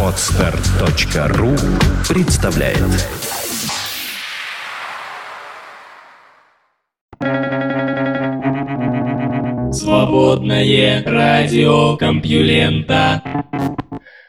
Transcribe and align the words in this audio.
Отстар.ру 0.00 1.56
представляет 2.08 2.78
Свободное 9.74 11.02
радио 11.04 11.96
Компьюлента 11.96 13.22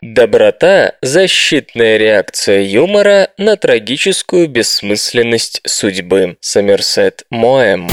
Доброта– 0.01 0.93
защитная 1.03 1.97
реакция 1.97 2.61
юмора 2.61 3.29
на 3.37 3.57
трагическую 3.57 4.47
бессмысленность 4.47 5.61
судьбы. 5.65 6.37
Сомерсет 6.41 7.25
Моэм. 7.29 7.89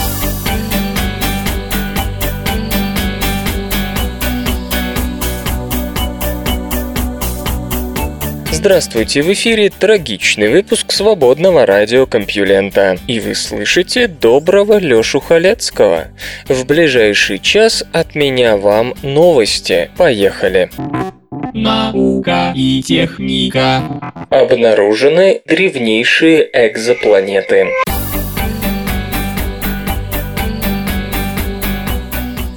Здравствуйте, 8.64 9.22
в 9.22 9.32
эфире 9.32 9.70
трагичный 9.70 10.48
выпуск 10.48 10.92
свободного 10.92 11.66
радиокомпьюлента. 11.66 12.96
И 13.08 13.18
вы 13.18 13.34
слышите 13.34 14.06
доброго 14.06 14.78
Лёшу 14.78 15.18
Халецкого. 15.18 16.04
В 16.46 16.64
ближайший 16.64 17.40
час 17.40 17.82
от 17.92 18.14
меня 18.14 18.56
вам 18.56 18.94
новости. 19.02 19.90
Поехали. 19.96 20.70
Наука 21.52 22.52
и 22.54 22.80
техника. 22.84 23.82
Обнаружены 24.30 25.42
древнейшие 25.44 26.48
экзопланеты. 26.52 27.66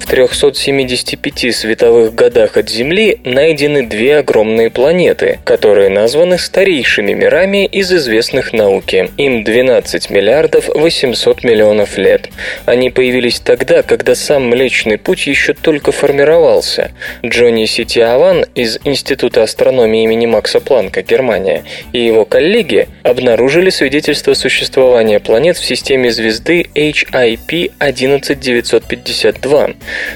В 0.06 0.08
375 0.08 1.52
световых 1.52 2.14
годах 2.14 2.56
от 2.56 2.70
Земли 2.70 3.18
найдены 3.24 3.84
две 3.84 4.18
огромные 4.18 4.70
планеты, 4.70 5.40
которые 5.42 5.88
названы 5.88 6.38
старейшими 6.38 7.12
мирами 7.12 7.66
из 7.66 7.92
известных 7.92 8.52
науки. 8.52 9.10
Им 9.16 9.42
12 9.42 10.10
миллиардов 10.10 10.68
800 10.68 11.42
миллионов 11.42 11.98
лет. 11.98 12.28
Они 12.66 12.90
появились 12.90 13.40
тогда, 13.40 13.82
когда 13.82 14.14
сам 14.14 14.48
Млечный 14.48 14.96
Путь 14.96 15.26
еще 15.26 15.54
только 15.54 15.90
формировался. 15.90 16.92
Джонни 17.24 17.64
Ситиаван 17.64 18.46
из 18.54 18.78
Института 18.84 19.42
астрономии 19.42 20.04
имени 20.04 20.26
Макса 20.26 20.60
Планка, 20.60 21.02
Германия, 21.02 21.64
и 21.92 21.98
его 21.98 22.24
коллеги 22.24 22.86
обнаружили 23.02 23.70
свидетельство 23.70 24.34
существования 24.34 25.18
планет 25.18 25.56
в 25.56 25.64
системе 25.64 26.12
звезды 26.12 26.64
HIP 26.76 27.72
11952. 27.80 29.70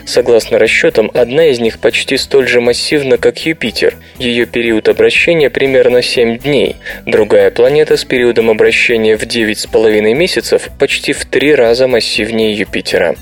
Согласно 0.06 0.58
расчетам, 0.58 1.10
одна 1.14 1.46
из 1.46 1.58
них 1.58 1.78
почти 1.78 2.16
столь 2.16 2.48
же 2.48 2.60
массивна, 2.60 3.18
как 3.18 3.44
Юпитер. 3.46 3.96
Ее 4.18 4.46
период 4.46 4.88
обращения 4.88 5.50
примерно 5.50 6.02
7 6.02 6.38
дней. 6.38 6.76
Другая 7.06 7.50
планета 7.50 7.96
с 7.96 8.04
периодом 8.04 8.50
обращения 8.50 9.16
в 9.16 9.22
9,5 9.22 10.14
месяцев 10.14 10.68
почти 10.78 11.12
в 11.12 11.24
три 11.24 11.54
раза 11.54 11.86
массивнее 11.86 12.52
Юпитера. 12.52 13.16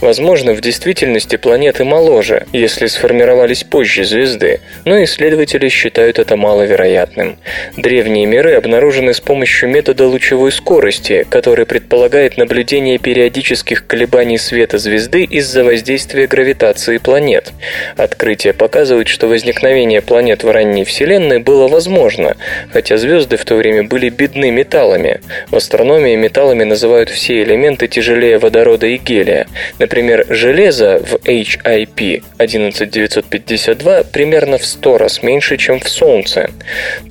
Возможно, 0.00 0.52
в 0.52 0.60
действительности 0.60 1.36
планеты 1.36 1.84
моложе, 1.84 2.46
если 2.52 2.86
сформировались 2.86 3.64
позже 3.64 4.04
звезды, 4.04 4.60
но 4.84 5.02
исследователи 5.04 5.68
считают 5.68 6.18
это 6.18 6.36
маловероятным. 6.36 7.38
Древние 7.76 8.26
миры 8.26 8.54
обнаружены 8.54 9.14
с 9.14 9.20
помощью 9.20 9.68
метода 9.68 10.06
лучевой 10.06 10.52
скорости, 10.52 11.26
который 11.28 11.66
предполагает 11.66 12.36
наблюдение 12.36 12.98
периодических 12.98 13.86
колебаний 13.86 14.38
света 14.38 14.78
звезды 14.78 15.24
из-за 15.24 15.64
воздействия 15.64 16.01
воздействия 16.02 16.26
гравитации 16.26 16.98
планет. 16.98 17.52
Открытие 17.96 18.52
показывает, 18.52 19.06
что 19.06 19.28
возникновение 19.28 20.00
планет 20.00 20.42
в 20.42 20.50
ранней 20.50 20.84
Вселенной 20.84 21.38
было 21.38 21.68
возможно, 21.68 22.36
хотя 22.72 22.96
звезды 22.96 23.36
в 23.36 23.44
то 23.44 23.54
время 23.54 23.84
были 23.84 24.08
бедны 24.08 24.50
металлами. 24.50 25.20
В 25.50 25.56
астрономии 25.56 26.16
металлами 26.16 26.64
называют 26.64 27.08
все 27.08 27.42
элементы 27.44 27.86
тяжелее 27.86 28.38
водорода 28.38 28.86
и 28.86 28.96
гелия. 28.96 29.46
Например, 29.78 30.26
железо 30.28 30.98
в 30.98 31.14
HIP 31.24 32.24
11952 32.38 34.02
примерно 34.12 34.58
в 34.58 34.64
100 34.64 34.98
раз 34.98 35.22
меньше, 35.22 35.56
чем 35.56 35.78
в 35.78 35.88
Солнце. 35.88 36.50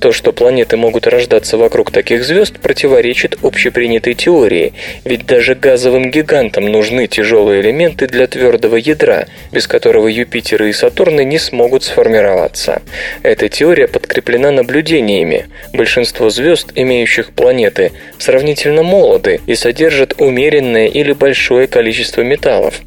То, 0.00 0.12
что 0.12 0.32
планеты 0.32 0.76
могут 0.76 1.06
рождаться 1.06 1.56
вокруг 1.56 1.90
таких 1.90 2.24
звезд, 2.24 2.58
противоречит 2.58 3.38
общепринятой 3.42 4.14
теории, 4.14 4.74
ведь 5.04 5.24
даже 5.24 5.54
газовым 5.54 6.10
гигантам 6.10 6.70
нужны 6.70 7.06
тяжелые 7.06 7.62
элементы 7.62 8.06
для 8.06 8.26
твердого 8.26 8.81
ядра, 8.82 9.26
без 9.52 9.66
которого 9.66 10.08
Юпитер 10.08 10.64
и 10.64 10.72
Сатурн 10.72 11.16
не 11.16 11.38
смогут 11.38 11.84
сформироваться. 11.84 12.82
Эта 13.22 13.48
теория 13.48 13.88
подкреплена 13.88 14.50
наблюдениями. 14.50 15.46
Большинство 15.72 16.30
звезд, 16.30 16.72
имеющих 16.74 17.32
планеты, 17.32 17.92
сравнительно 18.18 18.82
молоды 18.82 19.40
и 19.46 19.54
содержат 19.54 20.20
умеренное 20.20 20.86
или 20.86 21.12
большое 21.12 21.66
количество 21.66 22.22
металлов. 22.22 22.80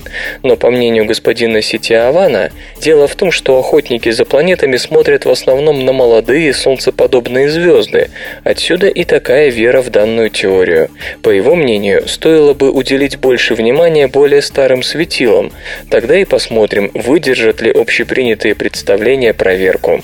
Но 0.44 0.56
по 0.56 0.70
мнению 0.72 1.06
господина 1.06 1.62
Ситиавана, 1.62 2.52
дело 2.82 3.08
в 3.08 3.16
том, 3.16 3.32
что 3.32 3.58
охотники 3.58 4.10
за 4.10 4.26
планетами 4.26 4.78
смотрят 4.78 5.26
в 5.26 5.30
основном 5.30 5.86
на 5.86 5.94
молодые 5.94 6.54
солнцеподобные 6.54 7.50
звезды. 7.50 8.10
Отсюда 8.44 8.88
и 8.88 9.04
такая 9.04 9.50
вера 9.50 9.82
в 9.82 9.90
данную 9.90 10.30
теорию. 10.30 10.90
По 11.22 11.30
его 11.30 11.56
мнению, 11.56 12.08
стоило 12.08 12.54
бы 12.54 12.72
уделить 12.72 13.18
больше 13.18 13.56
внимания 13.56 14.08
более 14.08 14.42
старым 14.42 14.84
светилам, 14.84 15.52
Тогда 15.90 16.18
и 16.18 16.26
посмотрим, 16.26 16.92
выдержат 16.94 17.62
ли 17.62 17.72
общепринятые 17.72 18.56
представления 18.56 19.34
проверку. 19.34 20.02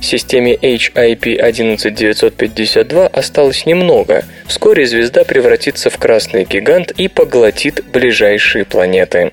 Системе 0.00 0.54
HIP 0.54 1.38
11952 1.38 3.06
осталось 3.06 3.66
немного. 3.66 4.24
Вскоре 4.46 4.86
звезда 4.86 5.24
превратится 5.24 5.90
в 5.90 5.98
красный 5.98 6.44
гигант 6.44 6.92
и 6.92 7.08
поглотит 7.08 7.84
ближайшие 7.92 8.64
планеты. 8.64 9.32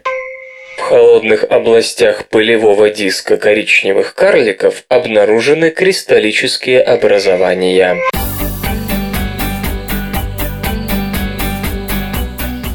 В 0.78 0.82
холодных 0.82 1.44
областях 1.44 2.28
пылевого 2.28 2.90
диска 2.90 3.38
коричневых 3.38 4.14
карликов 4.14 4.84
обнаружены 4.88 5.72
кристаллические 5.72 6.82
образования. 6.82 7.98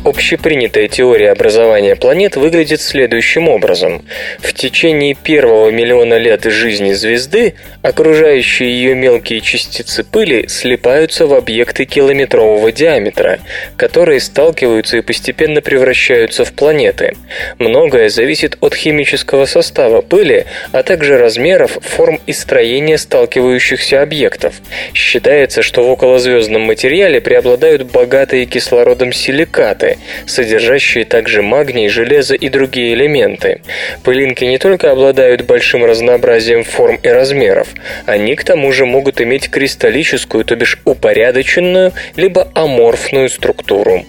Общепринятая 0.04 0.88
теория 0.88 1.30
образования 1.30 1.94
планет 1.94 2.34
выглядит 2.34 2.80
следующим 2.80 3.48
образом. 3.48 4.02
В 4.40 4.52
течение 4.52 5.14
первого 5.14 5.70
миллиона 5.70 6.18
лет 6.18 6.42
жизни 6.44 6.92
звезды 6.92 7.54
окружающие 7.82 8.70
ее 8.70 8.94
мелкие 8.94 9.40
частицы 9.40 10.04
пыли 10.04 10.46
слипаются 10.48 11.26
в 11.26 11.34
объекты 11.34 11.84
километрового 11.84 12.72
диаметра, 12.72 13.40
которые 13.76 14.20
сталкиваются 14.20 14.98
и 14.98 15.02
постепенно 15.02 15.60
превращаются 15.60 16.44
в 16.44 16.52
планеты. 16.52 17.16
Многое 17.58 18.08
зависит 18.08 18.56
от 18.60 18.74
химического 18.74 19.46
состава 19.46 20.00
пыли, 20.00 20.46
а 20.72 20.82
также 20.82 21.18
размеров, 21.18 21.78
форм 21.82 22.20
и 22.26 22.32
строения 22.32 22.98
сталкивающихся 22.98 24.02
объектов. 24.02 24.54
Считается, 24.94 25.62
что 25.62 25.84
в 25.84 25.90
околозвездном 25.90 26.62
материале 26.62 27.20
преобладают 27.20 27.90
богатые 27.90 28.46
кислородом 28.46 29.12
силикаты, 29.12 29.98
содержащие 30.26 31.04
также 31.04 31.42
магний, 31.42 31.88
железо 31.88 32.34
и 32.34 32.48
другие 32.48 32.94
элементы. 32.94 33.62
Пылинки 34.04 34.44
не 34.44 34.58
только 34.58 34.90
обладают 34.90 35.42
большим 35.42 35.84
разнообразием 35.84 36.64
форм 36.64 36.98
и 37.02 37.08
размеров, 37.08 37.68
они 38.06 38.36
к 38.36 38.44
тому 38.44 38.72
же 38.72 38.86
могут 38.86 39.20
иметь 39.20 39.50
кристаллическую, 39.50 40.44
то 40.44 40.56
бишь 40.56 40.78
упорядоченную, 40.84 41.92
либо 42.16 42.48
аморфную 42.54 43.28
структуру. 43.28 44.04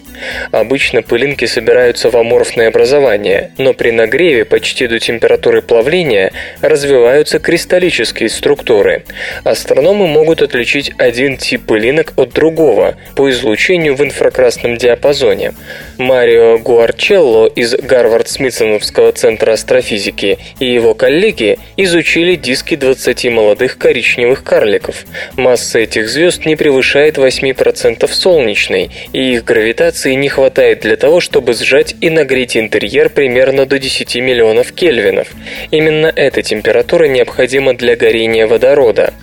Обычно 0.52 1.02
пылинки 1.02 1.44
собираются 1.44 2.10
в 2.10 2.16
аморфное 2.16 2.68
образование, 2.68 3.50
но 3.58 3.74
при 3.74 3.90
нагреве 3.90 4.44
почти 4.44 4.86
до 4.86 4.98
температуры 4.98 5.62
плавления 5.62 6.32
развиваются 6.60 7.38
кристаллические 7.38 8.28
структуры. 8.28 9.04
Астрономы 9.44 10.06
могут 10.06 10.42
отличить 10.42 10.92
один 10.98 11.36
тип 11.36 11.66
пылинок 11.66 12.12
от 12.16 12.32
другого 12.32 12.96
по 13.16 13.30
излучению 13.30 13.96
в 13.96 14.04
инфракрасном 14.04 14.76
диапазоне. 14.76 15.54
Марио 15.98 16.58
Гуарчелло 16.58 17.46
из 17.46 17.74
Гарвард-Смитсоновского 17.74 19.12
центра 19.12 19.52
астрофизики 19.52 20.38
и 20.60 20.66
его 20.66 20.94
коллеги 20.94 21.58
изучили 21.76 22.36
диски 22.36 22.76
20 22.76 23.24
молодых 23.26 23.53
коричневых 23.54 24.42
карликов. 24.42 25.04
Масса 25.36 25.78
этих 25.78 26.08
звезд 26.08 26.46
не 26.46 26.56
превышает 26.56 27.18
8% 27.18 28.06
солнечной, 28.12 28.90
и 29.12 29.34
их 29.34 29.44
гравитации 29.44 30.14
не 30.14 30.28
хватает 30.28 30.80
для 30.80 30.96
того, 30.96 31.20
чтобы 31.20 31.54
сжать 31.54 31.94
и 32.00 32.10
нагреть 32.10 32.56
интерьер 32.56 33.08
примерно 33.08 33.66
до 33.66 33.78
10 33.78 34.16
миллионов 34.16 34.72
кельвинов. 34.72 35.28
Именно 35.70 36.12
эта 36.14 36.42
температура 36.42 37.04
необходима 37.04 37.74
для 37.74 37.96
горения 37.96 38.46
водорода. 38.46 39.14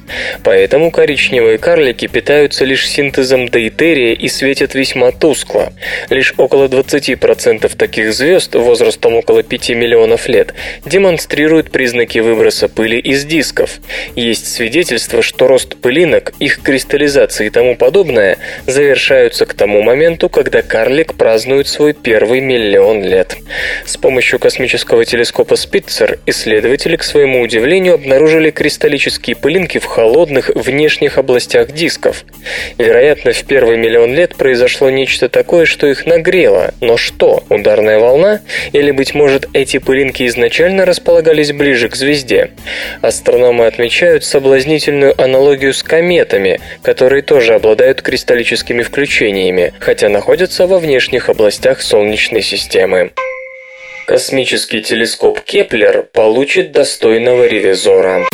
Поэтому 0.44 0.92
коричневые 0.92 1.58
карлики 1.58 2.08
питаются 2.08 2.66
лишь 2.66 2.88
синтезом 2.88 3.48
дейтерия 3.50 4.14
и 4.14 4.28
светят 4.28 4.76
весьма 4.76 5.12
тускло. 5.12 5.74
Лишь 6.10 6.34
около 6.38 6.68
20% 6.68 7.76
таких 7.76 8.14
звезд 8.14 8.56
возрастом 8.56 9.16
около 9.16 9.44
5 9.44 9.70
миллионов 9.72 10.28
лет 10.28 10.54
демонстрируют 10.86 11.72
признаки 11.72 12.20
выброса 12.20 12.68
пыли 12.68 13.00
из 13.00 13.26
дисков. 13.26 13.80
Есть 14.22 14.54
свидетельство, 14.54 15.24
что 15.24 15.48
рост 15.48 15.78
пылинок, 15.78 16.34
их 16.38 16.62
кристаллизация 16.62 17.48
и 17.48 17.50
тому 17.50 17.76
подобное 17.76 18.38
завершаются 18.68 19.48
к 19.48 19.56
тому 19.56 19.82
моменту, 19.82 20.30
когда 20.30 20.62
карлик 20.62 21.16
празднует 21.16 21.68
свой 21.68 21.94
первый 21.94 22.40
миллион 22.40 23.02
лет. 23.04 23.36
С 23.84 23.98
помощью 23.98 24.38
космического 24.38 25.06
телескопа 25.06 25.56
Спитцер 25.56 26.20
исследователи, 26.28 26.98
к 26.98 27.04
своему 27.04 27.42
удивлению, 27.42 27.96
обнаружили 27.96 28.52
кристаллические 28.52 29.36
пылинки 29.36 29.80
в 29.80 29.86
холодных 29.86 30.50
внешних 30.50 31.18
областях 31.18 31.72
дисков. 31.72 32.24
Вероятно, 32.78 33.32
в 33.32 33.44
первый 33.46 33.78
миллион 33.78 34.14
лет 34.14 34.36
произошло 34.36 34.92
нечто 34.92 35.30
такое, 35.30 35.66
что 35.66 35.88
их 35.88 36.06
нагрело. 36.06 36.76
Но 36.80 36.96
что? 36.96 37.44
Ударная 37.50 37.98
волна? 37.98 38.42
Или, 38.72 38.92
быть 38.92 39.16
может, 39.16 39.48
эти 39.54 39.80
пылинки 39.80 40.28
изначально 40.28 40.86
располагались 40.86 41.52
ближе 41.54 41.90
к 41.90 41.96
звезде? 41.96 42.52
Астрономы 43.02 43.66
отмечают 43.66 44.11
соблазнительную 44.20 45.20
аналогию 45.22 45.74
с 45.74 45.84
кометами, 45.84 46.60
которые 46.84 47.22
тоже 47.22 47.54
обладают 47.54 48.02
кристаллическими 48.02 48.84
включениями, 48.84 49.74
хотя 49.80 50.10
находятся 50.10 50.68
во 50.68 50.80
внешних 50.80 51.30
областях 51.30 51.82
Солнечной 51.82 52.42
системы. 52.42 53.12
Космический 54.06 54.82
телескоп 54.82 55.40
Кеплер 55.42 56.04
получит 56.12 56.72
достойного 56.72 57.48
ревизора. 57.48 58.26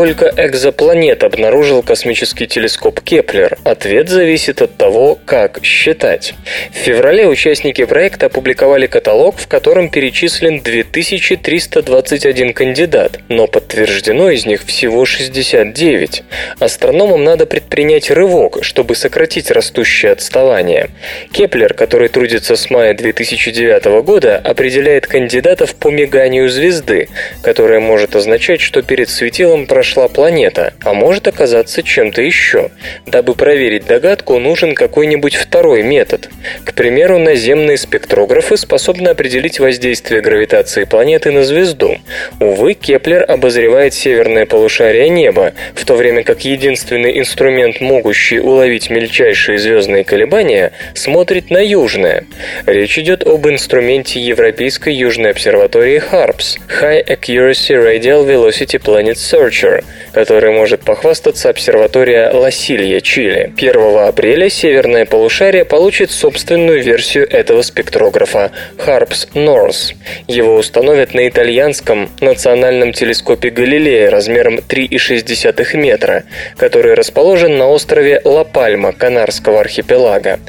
Сколько 0.00 0.32
экзопланет 0.34 1.22
обнаружил 1.24 1.82
космический 1.82 2.46
телескоп 2.46 3.02
Кеплер? 3.02 3.58
Ответ 3.64 4.08
зависит 4.08 4.62
от 4.62 4.74
того, 4.78 5.18
как 5.26 5.62
считать. 5.62 6.32
В 6.72 6.76
феврале 6.78 7.26
участники 7.26 7.84
проекта 7.84 8.26
опубликовали 8.26 8.86
каталог, 8.86 9.36
в 9.36 9.46
котором 9.46 9.90
перечислен 9.90 10.62
2321 10.62 12.54
кандидат, 12.54 13.20
но 13.28 13.46
подтверждено 13.46 14.30
из 14.30 14.46
них 14.46 14.64
всего 14.64 15.04
69. 15.04 16.22
Астрономам 16.58 17.22
надо 17.22 17.44
предпринять 17.44 18.10
рывок, 18.10 18.64
чтобы 18.64 18.94
сократить 18.94 19.50
растущее 19.50 20.12
отставание. 20.12 20.88
Кеплер, 21.30 21.74
который 21.74 22.08
трудится 22.08 22.56
с 22.56 22.70
мая 22.70 22.94
2009 22.94 24.02
года, 24.02 24.38
определяет 24.38 25.06
кандидатов 25.06 25.74
по 25.74 25.88
миганию 25.88 26.48
звезды, 26.48 27.10
которое 27.42 27.80
может 27.80 28.16
означать, 28.16 28.62
что 28.62 28.80
перед 28.80 29.10
светилом 29.10 29.66
прошло 29.66 29.89
прошла 29.90 30.06
планета, 30.06 30.72
а 30.84 30.94
может 30.94 31.26
оказаться 31.26 31.82
чем-то 31.82 32.22
еще. 32.22 32.70
Дабы 33.06 33.34
проверить 33.34 33.86
догадку, 33.86 34.38
нужен 34.38 34.76
какой-нибудь 34.76 35.34
второй 35.34 35.82
метод. 35.82 36.28
К 36.64 36.74
примеру, 36.74 37.18
наземные 37.18 37.76
спектрографы 37.76 38.56
способны 38.56 39.08
определить 39.08 39.58
воздействие 39.58 40.20
гравитации 40.20 40.84
планеты 40.84 41.32
на 41.32 41.42
звезду. 41.42 41.96
Увы, 42.38 42.74
Кеплер 42.74 43.24
обозревает 43.26 43.92
северное 43.92 44.46
полушарие 44.46 45.08
неба, 45.08 45.54
в 45.74 45.84
то 45.84 45.96
время 45.96 46.22
как 46.22 46.44
единственный 46.44 47.18
инструмент, 47.18 47.80
могущий 47.80 48.38
уловить 48.38 48.90
мельчайшие 48.90 49.58
звездные 49.58 50.04
колебания, 50.04 50.70
смотрит 50.94 51.50
на 51.50 51.58
южное. 51.58 52.26
Речь 52.64 52.96
идет 52.96 53.26
об 53.26 53.48
инструменте 53.48 54.20
Европейской 54.20 54.94
Южной 54.94 55.30
обсерватории 55.30 56.00
HARPS– 56.00 56.58
High 56.80 57.04
Accuracy 57.08 57.74
Radial 57.74 58.24
Velocity 58.24 58.78
Planet 58.78 59.16
Searcher, 59.16 59.79
Observer, 59.80 60.10
который 60.12 60.50
может 60.52 60.82
похвастаться 60.82 61.48
обсерватория 61.48 62.30
Ласилья, 62.32 63.00
Чили. 63.00 63.52
1 63.56 63.98
апреля 64.06 64.48
северное 64.48 65.06
полушарие 65.06 65.64
получит 65.64 66.10
собственную 66.10 66.82
версию 66.82 67.28
этого 67.30 67.62
спектрографа– 67.62 68.52
HARPS 68.78 69.28
North. 69.34 69.94
Его 70.26 70.56
установят 70.56 71.14
на 71.14 71.28
итальянском 71.28 72.10
национальном 72.20 72.92
телескопе 72.92 73.50
Галилея 73.50 74.10
размером 74.10 74.58
3,6 74.58 75.76
метра, 75.76 76.24
который 76.56 76.94
расположен 76.94 77.56
на 77.56 77.68
острове 77.68 78.20
Ла-Пальма 78.24 78.92
Канарского 78.92 79.60
архипелага. 79.60 80.40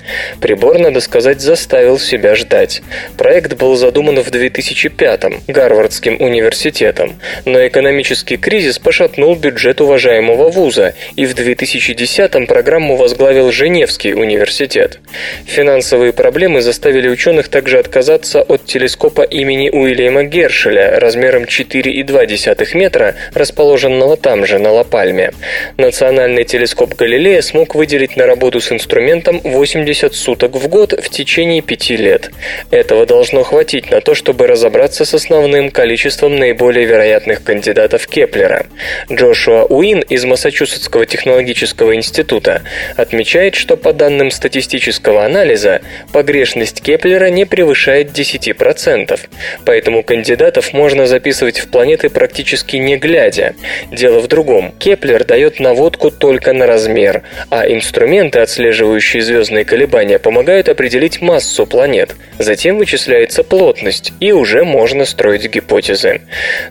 Прибор, 0.41 0.79
надо 0.79 0.99
сказать, 0.99 1.39
заставил 1.39 1.99
себя 1.99 2.35
ждать. 2.35 2.81
Проект 3.17 3.53
был 3.53 3.75
задуман 3.75 4.19
в 4.21 4.29
2005-м 4.29 5.41
Гарвардским 5.47 6.17
университетом, 6.19 7.15
но 7.45 7.65
экономический 7.65 8.37
кризис 8.37 8.79
пошатнул 8.79 9.20
пошатнул 9.21 9.35
бюджет 9.35 9.81
уважаемого 9.81 10.49
вуза, 10.49 10.93
и 11.15 11.25
в 11.25 11.35
2010-м 11.35 12.47
программу 12.47 12.95
возглавил 12.95 13.51
Женевский 13.51 14.13
университет. 14.13 14.99
Финансовые 15.45 16.11
проблемы 16.11 16.61
заставили 16.61 17.07
ученых 17.07 17.47
также 17.47 17.77
отказаться 17.77 18.41
от 18.41 18.65
телескопа 18.65 19.21
имени 19.21 19.69
Уильяма 19.69 20.23
Гершеля 20.23 20.99
размером 20.99 21.43
4,2 21.43 22.77
метра, 22.77 23.15
расположенного 23.35 24.17
там 24.17 24.45
же, 24.45 24.57
на 24.57 24.71
Ла-Пальме. 24.71 25.31
Национальный 25.77 26.43
телескоп 26.43 26.95
Галилея 26.95 27.41
смог 27.41 27.75
выделить 27.75 28.17
на 28.17 28.25
работу 28.25 28.59
с 28.59 28.71
инструментом 28.71 29.39
80 29.43 30.15
суток 30.15 30.55
в 30.55 30.67
год 30.67 30.93
в 30.93 31.09
течение 31.09 31.61
пяти 31.61 31.95
лет. 31.95 32.31
Этого 32.71 33.05
должно 33.05 33.43
хватить 33.43 33.91
на 33.91 34.01
то, 34.01 34.15
чтобы 34.15 34.47
разобраться 34.47 35.05
с 35.05 35.13
основным 35.13 35.69
количеством 35.69 36.37
наиболее 36.37 36.85
вероятных 36.85 37.43
кандидатов 37.43 38.07
Кеплера. 38.07 38.65
Джошуа 39.09 39.65
Уин 39.65 39.99
из 39.99 40.25
Массачусетского 40.25 41.05
технологического 41.05 41.95
института 41.95 42.63
отмечает, 42.97 43.55
что 43.55 43.77
по 43.77 43.93
данным 43.93 44.31
статистического 44.31 45.25
анализа 45.25 45.81
погрешность 46.11 46.81
Кеплера 46.81 47.29
не 47.29 47.45
превышает 47.45 48.11
10%, 48.11 49.19
поэтому 49.65 50.03
кандидатов 50.03 50.73
можно 50.73 51.07
записывать 51.07 51.59
в 51.59 51.69
планеты 51.69 52.09
практически 52.09 52.77
не 52.77 52.97
глядя. 52.97 53.55
Дело 53.91 54.19
в 54.19 54.27
другом. 54.27 54.73
Кеплер 54.79 55.23
дает 55.23 55.59
наводку 55.59 56.11
только 56.11 56.53
на 56.53 56.67
размер, 56.67 57.23
а 57.49 57.67
инструменты, 57.67 58.39
отслеживающие 58.39 59.21
звездные 59.21 59.65
колебания, 59.65 60.19
помогают 60.19 60.69
определить 60.69 61.21
массу 61.21 61.65
планет. 61.65 62.15
Затем 62.39 62.77
вычисляется 62.77 63.43
плотность, 63.43 64.13
и 64.19 64.31
уже 64.31 64.63
можно 64.63 65.05
строить 65.05 65.47
гипотезы. 65.47 66.21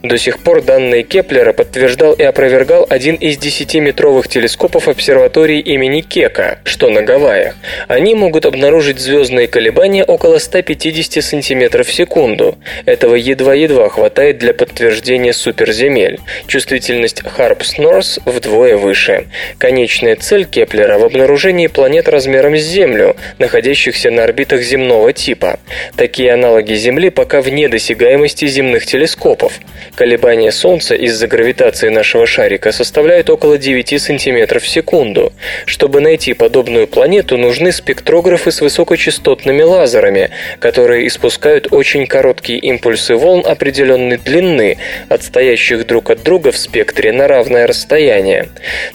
До 0.02 0.18
сих 0.18 0.40
пор 0.40 0.62
данные 0.62 1.02
Кеплера 1.02 1.52
подтверждал 1.52 2.14
и 2.20 2.22
опровергал 2.22 2.86
один 2.90 3.14
из 3.14 3.38
10-метровых 3.38 4.28
телескопов 4.28 4.88
обсерватории 4.88 5.58
имени 5.58 6.02
Кека, 6.02 6.58
что 6.64 6.90
на 6.90 7.00
Гавайях. 7.00 7.56
Они 7.88 8.14
могут 8.14 8.44
обнаружить 8.44 8.98
звездные 8.98 9.48
колебания 9.48 10.04
около 10.04 10.38
150 10.38 11.24
см 11.24 11.82
в 11.82 11.90
секунду. 11.90 12.58
Этого 12.84 13.14
едва-едва 13.14 13.88
хватает 13.88 14.36
для 14.36 14.52
подтверждения 14.52 15.32
суперземель. 15.32 16.20
Чувствительность 16.46 17.22
North 17.22 18.20
вдвое 18.26 18.76
выше. 18.76 19.26
Конечная 19.56 20.16
цель 20.16 20.44
Кеплера 20.44 20.98
в 20.98 21.04
обнаружении 21.04 21.68
планет 21.68 22.06
размером 22.06 22.54
с 22.54 22.60
Землю, 22.60 23.16
находящихся 23.38 24.10
на 24.10 24.24
орбитах 24.24 24.60
земного 24.60 25.14
типа. 25.14 25.58
Такие 25.96 26.34
аналоги 26.34 26.74
Земли 26.74 27.08
пока 27.08 27.40
вне 27.40 27.68
досягаемости 27.68 28.46
земных 28.46 28.84
телескопов. 28.84 29.54
Колебания 29.94 30.52
Солнца 30.52 30.94
из-за 30.94 31.26
гравитации 31.26 31.88
нашего 31.88 32.09
нашего 32.10 32.26
шарика 32.26 32.72
составляют 32.72 33.30
около 33.30 33.56
9 33.56 34.02
см 34.02 34.58
в 34.58 34.68
секунду. 34.68 35.32
Чтобы 35.64 36.00
найти 36.00 36.34
подобную 36.34 36.88
планету, 36.88 37.36
нужны 37.36 37.70
спектрографы 37.70 38.50
с 38.50 38.60
высокочастотными 38.60 39.62
лазерами, 39.62 40.30
которые 40.58 41.06
испускают 41.06 41.68
очень 41.70 42.08
короткие 42.08 42.58
импульсы 42.58 43.14
волн 43.14 43.46
определенной 43.46 44.16
длины, 44.16 44.78
отстоящих 45.08 45.86
друг 45.86 46.10
от 46.10 46.24
друга 46.24 46.50
в 46.50 46.58
спектре 46.58 47.12
на 47.12 47.28
равное 47.28 47.68
расстояние. 47.68 48.48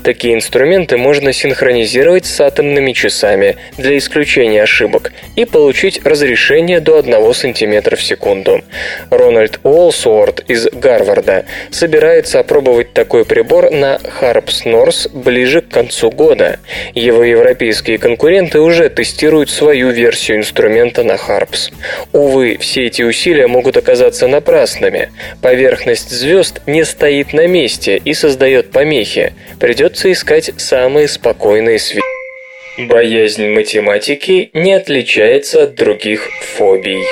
Такие 0.04 0.34
инструменты 0.34 0.98
можно 0.98 1.32
синхронизировать 1.32 2.26
с 2.26 2.42
атомными 2.42 2.92
часами 2.92 3.56
для 3.78 3.98
исключения 3.98 4.64
ошибок 4.64 5.14
и 5.38 5.46
получить 5.46 6.06
разрешение 6.06 6.82
до 6.82 7.00
1 7.00 7.34
см 7.34 7.96
в 7.96 8.04
секунду. 8.04 8.62
Рональд 9.10 9.62
Уолсуорт 9.64 10.44
из 10.50 10.68
Гарварда 10.74 11.46
собирается 11.72 12.42
опробовать 12.42 12.92
такой 12.92 13.05
такой 13.06 13.24
прибор 13.24 13.70
на 13.70 14.00
Harps 14.20 14.66
North 14.66 15.08
ближе 15.14 15.62
к 15.62 15.70
концу 15.70 16.10
года. 16.10 16.60
Его 16.96 17.24
европейские 17.24 18.00
конкуренты 18.00 18.60
уже 18.60 18.90
тестируют 18.90 19.52
свою 19.52 19.92
версию 19.92 20.38
инструмента 20.38 21.04
на 21.04 21.14
Harps. 21.14 21.72
Увы, 22.14 22.58
все 22.60 22.88
эти 22.88 23.04
усилия 23.04 23.46
могут 23.46 23.78
оказаться 23.78 24.28
напрасными. 24.28 25.12
Поверхность 25.40 26.10
звезд 26.10 26.62
не 26.66 26.84
стоит 26.84 27.32
на 27.34 27.46
месте 27.46 28.02
и 28.04 28.16
создает 28.16 28.72
помехи. 28.72 29.34
Придется 29.60 30.12
искать 30.12 30.50
самые 30.58 31.08
спокойные 31.08 31.78
свет. 31.78 32.04
Боязнь 32.80 33.50
математики 33.50 34.50
не 34.54 34.74
отличается 34.74 35.66
от 35.66 35.76
других 35.76 36.28
фобий. 36.42 37.04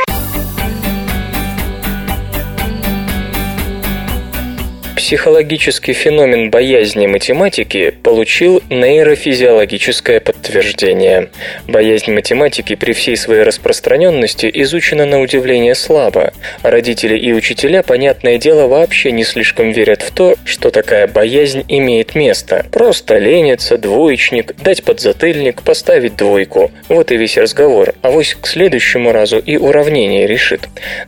Психологический 5.03 5.91
феномен 5.91 6.49
боязни 6.49 7.07
математики 7.07 7.93
получил 8.03 8.63
нейрофизиологическое 8.69 10.21
подтверждение. 10.21 11.29
Боязнь 11.67 12.13
математики 12.13 12.75
при 12.75 12.93
всей 12.93 13.17
своей 13.17 13.43
распространенности 13.43 14.49
изучена 14.53 15.05
на 15.05 15.19
удивление 15.19 15.75
слабо. 15.75 16.31
Родители 16.61 17.17
и 17.17 17.33
учителя, 17.33 17.83
понятное 17.83 18.37
дело, 18.37 18.67
вообще 18.67 19.11
не 19.11 19.25
слишком 19.25 19.73
верят 19.73 20.03
в 20.03 20.11
то, 20.11 20.35
что 20.45 20.71
такая 20.71 21.07
боязнь 21.07 21.65
имеет 21.67 22.15
место. 22.15 22.65
Просто 22.71 23.17
ленится, 23.17 23.77
двоечник, 23.77 24.55
дать 24.55 24.85
подзатыльник, 24.85 25.63
поставить 25.63 26.15
двойку. 26.15 26.71
Вот 26.87 27.11
и 27.11 27.17
весь 27.17 27.35
разговор. 27.35 27.93
А 28.03 28.09
вось 28.09 28.37
к 28.39 28.47
следующему 28.47 29.11
разу 29.11 29.39
и 29.39 29.57
уравнение 29.57 30.27
решит. 30.27 30.61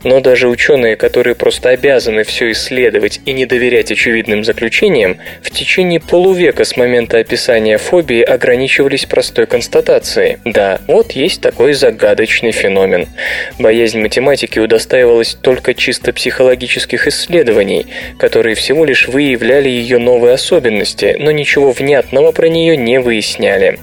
Но 0.04 0.20
даже 0.20 0.48
ученые, 0.48 0.96
которые 0.96 1.34
просто 1.34 1.70
обязаны 1.70 2.24
все 2.24 2.50
исследовать 2.52 3.20
и 3.24 3.32
не 3.32 3.46
доверять 3.46 3.85
очевидным 3.90 4.44
заключениям, 4.44 5.18
в 5.42 5.50
течение 5.50 6.00
полувека 6.00 6.64
с 6.64 6.76
момента 6.76 7.18
описания 7.18 7.78
фобии 7.78 8.22
ограничивались 8.22 9.06
простой 9.06 9.46
констатацией. 9.46 10.38
Да, 10.44 10.80
вот 10.86 11.12
есть 11.12 11.40
такой 11.40 11.72
загадочный 11.72 12.52
феномен. 12.52 13.08
Боязнь 13.58 14.00
математики 14.00 14.58
удостаивалась 14.58 15.34
только 15.34 15.74
чисто 15.74 16.12
психологических 16.12 17.06
исследований, 17.06 17.86
которые 18.18 18.54
всего 18.54 18.84
лишь 18.84 19.08
выявляли 19.08 19.68
ее 19.68 19.98
новые 19.98 20.34
особенности, 20.34 21.16
но 21.18 21.30
ничего 21.30 21.72
внятного 21.72 22.32
про 22.32 22.48
нее 22.48 22.76
не 22.76 23.00
выясняли. 23.00 23.78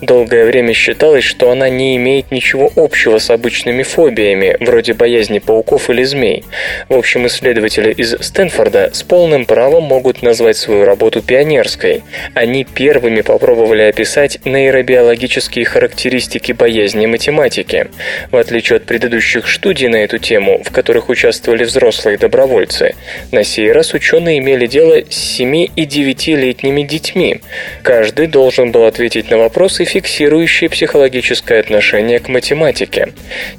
Долгое 0.00 0.44
время 0.44 0.72
считалось, 0.72 1.24
что 1.24 1.50
она 1.50 1.68
не 1.68 1.96
имеет 1.96 2.30
ничего 2.30 2.70
общего 2.76 3.18
с 3.18 3.30
обычными 3.30 3.82
фобиями, 3.82 4.56
вроде 4.60 4.92
боязни 4.94 5.38
пауков 5.38 5.90
или 5.90 6.02
змей. 6.04 6.44
В 6.88 6.94
общем, 6.94 7.26
исследователи 7.26 7.92
из 7.92 8.16
Стэнфорда 8.20 8.90
с 8.92 9.02
полным 9.02 9.41
правом 9.44 9.84
могут 9.84 10.22
назвать 10.22 10.56
свою 10.56 10.84
работу 10.84 11.22
пионерской. 11.22 12.02
Они 12.34 12.64
первыми 12.64 13.20
попробовали 13.20 13.82
описать 13.82 14.38
нейробиологические 14.44 15.64
характеристики 15.64 16.52
боязни 16.52 17.06
математики. 17.06 17.88
В 18.30 18.36
отличие 18.36 18.76
от 18.76 18.84
предыдущих 18.84 19.48
студий 19.48 19.88
на 19.88 19.96
эту 19.96 20.18
тему, 20.18 20.62
в 20.64 20.70
которых 20.70 21.08
участвовали 21.08 21.64
взрослые 21.64 22.18
добровольцы, 22.18 22.94
на 23.30 23.44
сей 23.44 23.72
раз 23.72 23.94
ученые 23.94 24.38
имели 24.38 24.66
дело 24.66 25.02
с 25.08 25.14
7 25.14 25.54
и 25.54 25.68
9-летними 25.84 26.82
детьми. 26.82 27.40
Каждый 27.82 28.26
должен 28.26 28.72
был 28.72 28.84
ответить 28.84 29.30
на 29.30 29.38
вопросы, 29.38 29.84
фиксирующие 29.84 30.70
психологическое 30.70 31.60
отношение 31.60 32.18
к 32.18 32.28
математике. 32.28 33.12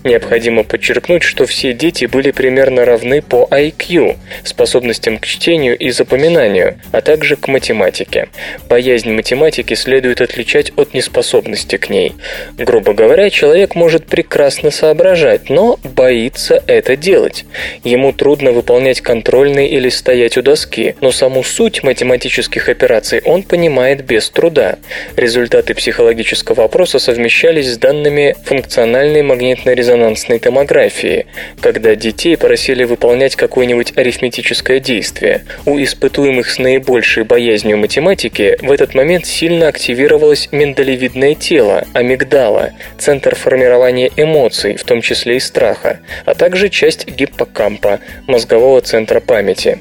Необходимо 0.04 0.64
подчеркнуть, 0.64 1.24
что 1.24 1.46
все 1.46 1.74
дети 1.74 2.06
были 2.06 2.32
примерно 2.32 2.86
равны 2.86 3.22
по 3.22 3.48
IQ, 3.52 4.18
способностям 4.44 5.18
к 5.18 5.26
чтению 5.26 5.73
и 5.76 5.90
запоминанию, 5.92 6.80
а 6.92 7.02
также 7.02 7.36
к 7.36 7.48
математике. 7.48 8.30
Боязнь 8.70 9.12
математики 9.12 9.74
следует 9.74 10.22
отличать 10.22 10.72
от 10.76 10.94
неспособности 10.94 11.78
к 11.78 11.90
ней. 11.90 12.14
Грубо 12.58 12.94
говоря, 12.94 13.30
человек 13.30 13.76
может 13.76 14.06
прекрасно 14.06 14.72
соображать, 14.72 15.50
но 15.50 15.80
боится 15.84 16.64
это 16.68 16.96
делать. 16.96 17.46
Ему 17.84 18.14
трудно 18.14 18.52
выполнять 18.52 19.02
контрольные 19.02 19.70
или 19.70 19.90
стоять 19.90 20.38
у 20.38 20.42
доски, 20.42 20.96
но 21.02 21.12
саму 21.12 21.44
суть 21.44 21.84
математических 21.84 22.70
операций 22.70 23.22
он 23.26 23.44
понимает 23.44 24.06
без 24.06 24.30
труда. 24.30 24.78
Результаты 25.16 25.74
психологического 25.74 26.66
опроса 26.66 27.00
совмещались 27.00 27.74
с 27.74 27.78
данными 27.78 28.36
функциональной 28.46 29.22
магнитно-резонансной 29.22 30.40
томографии, 30.40 31.26
когда 31.62 31.96
детей 31.96 32.38
просили 32.38 32.84
выполнять 32.84 33.36
какое-нибудь 33.36 33.94
арифметическое 33.96 34.80
действие. 34.80 35.46
У 35.66 35.78
испытуемых 35.80 36.50
с 36.50 36.60
наибольшей 36.60 37.24
боязнью 37.24 37.78
математики 37.78 38.58
в 38.62 38.72
этот 38.72 38.96
момент 38.96 39.26
сильно 39.26 39.68
активировалось 39.68 40.50
миндалевидное 40.52 41.36
тело, 41.36 41.86
амигдала, 41.94 42.72
центр 42.98 43.36
формирования 43.36 44.12
эмоций, 44.18 44.76
в 44.76 44.84
том 44.84 45.02
числе 45.02 45.38
и 45.38 45.40
страха, 45.40 46.00
а 46.26 46.34
также 46.34 46.70
часть 46.70 47.08
гиппокампа, 47.08 48.00
мозгового 48.28 48.82
центра 48.82 49.20
памяти. 49.20 49.80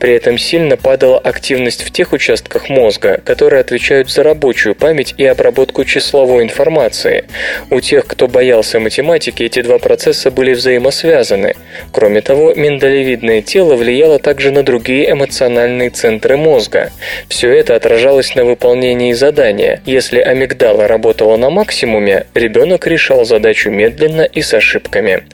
При 0.00 0.12
этом 0.12 0.38
сильно 0.38 0.76
падала 0.76 1.18
активность 1.18 1.82
в 1.82 1.90
тех 1.90 2.12
участках 2.12 2.68
мозга, 2.68 3.20
которые 3.24 3.60
отвечают 3.60 4.10
за 4.10 4.22
рабочую 4.22 4.74
память 4.74 5.14
и 5.18 5.24
обработку 5.24 5.84
числовой 5.84 6.44
информации. 6.44 7.24
У 7.70 7.80
тех, 7.80 8.06
кто 8.06 8.28
боялся 8.28 8.78
математики, 8.78 9.42
эти 9.42 9.62
два 9.62 9.78
процесса 9.78 10.30
были 10.30 10.54
взаимосвязаны. 10.54 11.54
Кроме 11.92 12.20
того, 12.20 12.54
миндалевидное 12.54 13.42
тело 13.42 13.74
влияло 13.74 14.18
также 14.18 14.50
на 14.50 14.62
другие 14.62 15.13
эмоциональные 15.14 15.90
центры 15.90 16.36
мозга. 16.36 16.92
Все 17.28 17.50
это 17.50 17.74
отражалось 17.74 18.34
на 18.34 18.44
выполнении 18.44 19.12
задания. 19.12 19.80
Если 19.86 20.18
амигдала 20.20 20.86
работала 20.86 21.36
на 21.36 21.50
максимуме, 21.50 22.26
ребенок 22.34 22.86
решал 22.86 23.24
задачу 23.24 23.70
медленно 23.70 24.22
и 24.22 24.42
с 24.42 24.52
ошибками. 24.54 25.24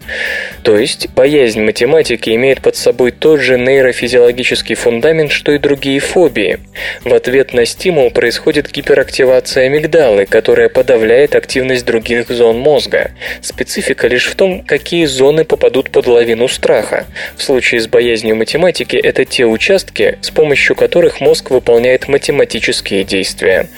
То 0.62 0.78
есть, 0.78 1.08
боязнь 1.10 1.62
математики 1.62 2.30
имеет 2.30 2.60
под 2.60 2.76
собой 2.76 3.10
тот 3.10 3.40
же 3.40 3.58
нейрофизиологический 3.58 4.74
фундамент, 4.74 5.32
что 5.32 5.52
и 5.52 5.58
другие 5.58 6.00
фобии. 6.00 6.58
В 7.04 7.14
ответ 7.14 7.52
на 7.52 7.64
стимул 7.64 8.10
происходит 8.10 8.70
гиперактивация 8.70 9.66
амигдалы, 9.66 10.26
которая 10.26 10.68
подавляет 10.68 11.34
активность 11.34 11.84
других 11.84 12.28
зон 12.28 12.58
мозга. 12.58 13.10
Специфика 13.40 14.06
лишь 14.06 14.26
в 14.26 14.34
том, 14.34 14.62
какие 14.62 15.06
зоны 15.06 15.44
попадут 15.44 15.90
под 15.90 16.06
лавину 16.06 16.48
страха. 16.48 17.06
В 17.36 17.42
случае 17.42 17.80
с 17.80 17.86
боязнью 17.86 18.36
математики 18.36 18.96
это 18.96 19.24
те 19.24 19.46
участки, 19.46 19.69
с 19.78 20.30
помощью 20.30 20.74
которых 20.74 21.20
мозг 21.20 21.50
выполняет 21.50 22.08
математические 22.08 23.04
действия. 23.04 23.68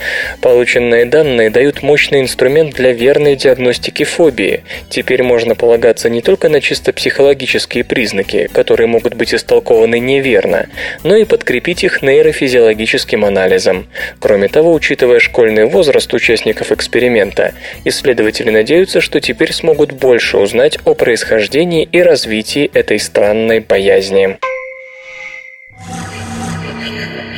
Полученные 0.41 1.05
данные 1.05 1.51
дают 1.51 1.83
мощный 1.83 2.21
инструмент 2.21 2.75
для 2.75 2.93
верной 2.93 3.37
диагностики 3.37 4.05
фобии. 4.05 4.65
Теперь 4.89 5.23
можно 5.23 5.55
полагаться 5.55 6.09
не 6.09 6.23
только 6.23 6.49
на 6.49 6.61
чисто 6.61 6.93
психологические 6.93 7.85
признаки, 7.85 8.49
которые 8.53 8.87
могут 8.87 9.15
быть 9.15 9.35
истолкованы 9.35 9.99
неверно, 9.99 10.69
но 11.03 11.17
и 11.17 11.25
подкрепить 11.25 11.85
их 11.85 12.01
нейрофизиологическим 12.01 13.25
анализом. 13.25 13.87
Кроме 14.19 14.49
того, 14.49 14.73
учитывая 14.73 15.19
школьный 15.21 15.67
возраст 15.67 16.13
участников 16.15 16.73
эксперимента, 16.73 17.53
исследователи 17.85 18.51
надеются, 18.51 19.01
что 19.01 19.21
теперь 19.21 19.53
смогут 19.53 19.93
больше 19.93 20.39
узнать 20.39 20.79
о 20.85 20.95
происхождении 20.95 21.89
и 21.91 22.01
развитии 22.01 22.71
этой 22.73 22.99
странной 22.99 23.61
боязни. 23.61 24.39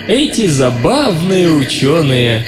Эти 0.06 0.46
забавные 0.46 1.50
ученые. 1.50 2.44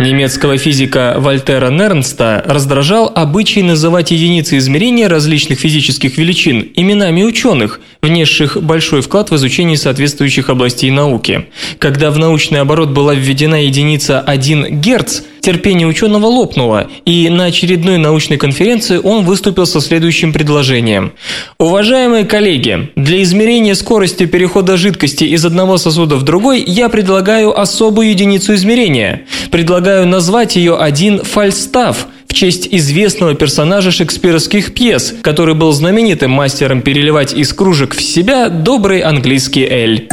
Немецкого 0.00 0.56
физика 0.56 1.16
Вольтера 1.18 1.70
Нернста 1.70 2.42
раздражал 2.46 3.12
обычай 3.14 3.62
называть 3.62 4.10
единицы 4.10 4.56
измерения 4.56 5.08
различных 5.08 5.58
физических 5.58 6.16
величин 6.16 6.72
именами 6.74 7.22
ученых, 7.22 7.80
внесших 8.00 8.62
большой 8.62 9.02
вклад 9.02 9.30
в 9.30 9.36
изучение 9.36 9.76
соответствующих 9.76 10.48
областей 10.48 10.90
науки. 10.90 11.48
Когда 11.78 12.10
в 12.10 12.18
научный 12.18 12.62
оборот 12.62 12.88
была 12.88 13.14
введена 13.14 13.62
единица 13.62 14.20
1 14.20 14.80
Гц, 14.80 15.20
терпение 15.40 15.86
ученого 15.86 16.26
лопнуло, 16.26 16.88
и 17.04 17.28
на 17.28 17.44
очередной 17.44 17.98
научной 17.98 18.36
конференции 18.36 18.98
он 19.02 19.24
выступил 19.24 19.66
со 19.66 19.80
следующим 19.80 20.32
предложением. 20.32 21.12
Уважаемые 21.58 22.24
коллеги, 22.24 22.90
для 22.96 23.22
измерения 23.22 23.74
скорости 23.74 24.26
перехода 24.26 24.76
жидкости 24.76 25.24
из 25.24 25.44
одного 25.44 25.78
сосуда 25.78 26.16
в 26.16 26.22
другой 26.22 26.62
я 26.66 26.88
предлагаю 26.88 27.58
особую 27.58 28.10
единицу 28.10 28.54
измерения. 28.54 29.22
Предлагаю 29.50 30.06
назвать 30.06 30.56
ее 30.56 30.76
один 30.76 31.22
фальстав– 31.22 32.06
в 32.30 32.32
честь 32.32 32.68
известного 32.70 33.34
персонажа 33.34 33.90
шекспировских 33.90 34.72
пьес, 34.72 35.14
который 35.20 35.56
был 35.56 35.72
знаменитым 35.72 36.30
мастером 36.30 36.80
переливать 36.80 37.34
из 37.34 37.52
кружек 37.52 37.92
в 37.92 38.00
себя 38.00 38.48
добрый 38.48 39.00
английский 39.00 39.64
эль. 39.64 40.08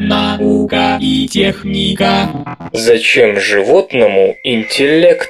Наука 0.00 0.96
и 1.00 1.26
техника. 1.26 2.28
Зачем 2.72 3.40
животному 3.40 4.36
интеллект? 4.44 5.28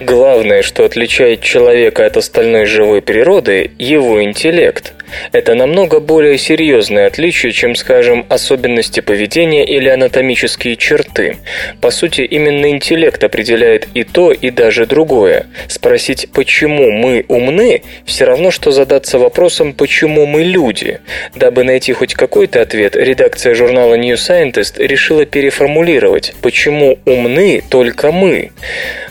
Главное, 0.00 0.62
что 0.62 0.84
отличает 0.84 1.40
человека 1.40 2.06
от 2.06 2.16
остальной 2.16 2.66
живой 2.66 3.02
природы– 3.02 3.72
его 3.78 4.22
интеллект– 4.22 4.94
Это 5.32 5.54
намного 5.54 6.00
более 6.00 6.38
серьезное 6.38 7.06
отличие, 7.06 7.52
чем, 7.52 7.74
скажем, 7.74 8.26
особенности 8.28 9.00
поведения 9.00 9.64
или 9.64 9.88
анатомические 9.88 10.76
черты. 10.76 11.36
По 11.80 11.90
сути, 11.90 12.22
именно 12.22 12.70
интеллект 12.70 13.22
определяет 13.22 13.88
и 13.94 14.04
то, 14.04 14.32
и 14.32 14.50
даже 14.50 14.86
другое. 14.86 15.46
Спросить, 15.68 16.28
почему 16.32 16.90
мы 16.90 17.24
умны, 17.28 17.82
все 18.04 18.24
равно, 18.24 18.50
что 18.50 18.70
задаться 18.70 19.18
вопросом, 19.18 19.72
почему 19.72 20.26
мы 20.26 20.42
люди. 20.42 21.00
Дабы 21.34 21.64
найти 21.64 21.92
хоть 21.92 22.14
какой-то 22.14 22.60
ответ, 22.60 22.96
редакция 22.96 23.54
журнала 23.54 23.94
New 23.94 24.14
Scientist 24.14 24.74
решила 24.78 25.24
переформулировать, 25.24 26.34
почему 26.42 26.98
умны 27.04 27.62
только 27.68 28.12
мы. 28.12 28.50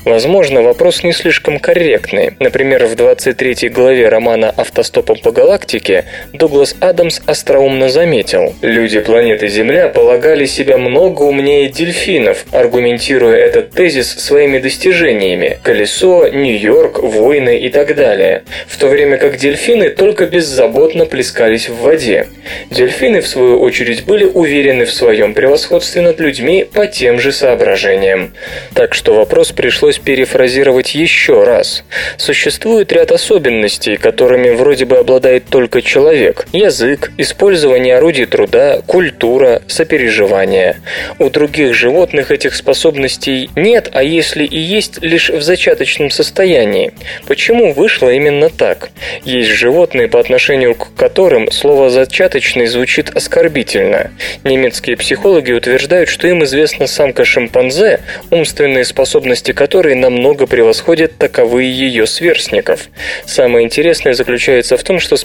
Возможно, 0.06 0.62
вопрос 0.62 1.04
не 1.04 1.14
слишком 1.14 1.60
корректный. 1.60 2.32
Например, 2.40 2.86
в 2.86 2.96
23 2.96 3.70
главе 3.70 4.10
романа 4.10 4.50
«Автостопом 4.50 5.18
по 5.18 5.32
галактике» 5.32 5.91
Дуглас 6.34 6.76
Адамс 6.80 7.22
остроумно 7.26 7.90
заметил, 7.90 8.56
«Люди 8.62 9.00
планеты 9.00 9.48
Земля 9.48 9.88
полагали 9.90 10.46
себя 10.46 10.78
много 10.78 11.24
умнее 11.24 11.70
дельфинов, 11.70 12.46
аргументируя 12.52 13.38
этот 13.38 13.72
тезис 13.72 14.12
своими 14.12 14.60
достижениями– 14.60 15.60
колесо, 15.64 16.28
Нью-Йорк, 16.28 17.00
войны 17.00 17.60
и 17.60 17.70
так 17.70 17.96
далее, 17.96 18.44
в 18.68 18.78
то 18.78 18.88
время 18.88 19.18
как 19.18 19.38
дельфины 19.38 19.90
только 19.90 20.26
беззаботно 20.26 21.06
плескались 21.06 21.70
в 21.70 21.78
воде. 21.82 22.28
Дельфины, 22.70 23.22
в 23.22 23.28
свою 23.28 23.60
очередь, 23.60 24.06
были 24.06 24.26
уверены 24.26 24.86
в 24.86 24.92
своем 24.92 25.34
превосходстве 25.34 26.02
над 26.02 26.20
людьми 26.20 26.66
по 26.72 26.88
тем 26.88 27.20
же 27.20 27.32
соображениям. 27.32 28.34
Так 28.74 28.94
что 28.94 29.14
вопрос 29.14 29.52
пришлось 29.52 30.00
перефразировать 30.00 30.96
еще 30.96 31.44
раз. 31.44 31.84
Существует 32.18 32.92
ряд 32.92 33.12
особенностей, 33.12 33.98
которыми 33.98 34.50
вроде 34.52 34.86
бы 34.86 34.98
обладает 34.98 35.46
только 35.50 35.81
человек. 35.82 36.48
Язык, 36.54 37.12
использование 37.18 37.98
орудий 37.98 38.26
труда, 38.26 38.82
культура, 38.86 39.62
сопереживание. 39.68 40.78
У 41.20 41.30
других 41.30 41.74
животных 41.74 42.32
этих 42.32 42.56
способностей 42.56 43.50
нет, 43.56 43.90
а 43.94 44.04
если 44.04 44.44
и 44.44 44.58
есть, 44.58 45.02
лишь 45.02 45.30
в 45.30 45.42
зачаточном 45.42 46.10
состоянии. 46.10 46.94
Почему 47.28 47.74
вышло 47.74 48.10
именно 48.10 48.50
так? 48.50 48.92
Есть 49.24 49.50
животные, 49.50 50.08
по 50.08 50.20
отношению 50.20 50.76
к 50.76 50.94
которым 50.96 51.52
слово 51.52 51.90
«зачаточный» 51.90 52.68
звучит 52.68 53.10
оскорбительно. 53.16 54.12
Немецкие 54.44 54.98
психологи 54.98 55.52
утверждают, 55.52 56.10
что 56.10 56.28
им 56.28 56.44
известна 56.44 56.88
самка 56.88 57.26
шимпанзе, 57.26 58.02
умственные 58.30 58.86
способности 58.86 59.52
которой 59.52 59.96
намного 59.96 60.48
превосходят 60.48 61.18
таковые 61.18 61.72
ее 61.72 62.08
сверстников. 62.08 62.90
Самое 63.26 63.66
интересное 63.66 64.14
заключается 64.14 64.78
в 64.78 64.84
том, 64.84 65.00
что 65.00 65.16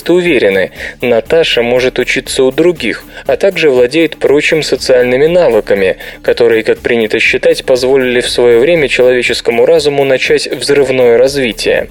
специалисты 0.00 0.12
уверены, 0.12 0.70
Наташа 1.00 1.62
может 1.62 1.98
учиться 1.98 2.44
у 2.44 2.50
других, 2.50 3.04
а 3.26 3.36
также 3.36 3.70
владеет 3.70 4.16
прочим 4.16 4.62
социальными 4.62 5.26
навыками, 5.26 5.96
которые, 6.22 6.62
как 6.62 6.78
принято 6.78 7.18
считать, 7.18 7.64
позволили 7.64 8.20
в 8.20 8.28
свое 8.28 8.58
время 8.58 8.88
человеческому 8.88 9.66
разуму 9.66 10.04
начать 10.04 10.46
взрывное 10.46 11.18
развитие. 11.18 11.88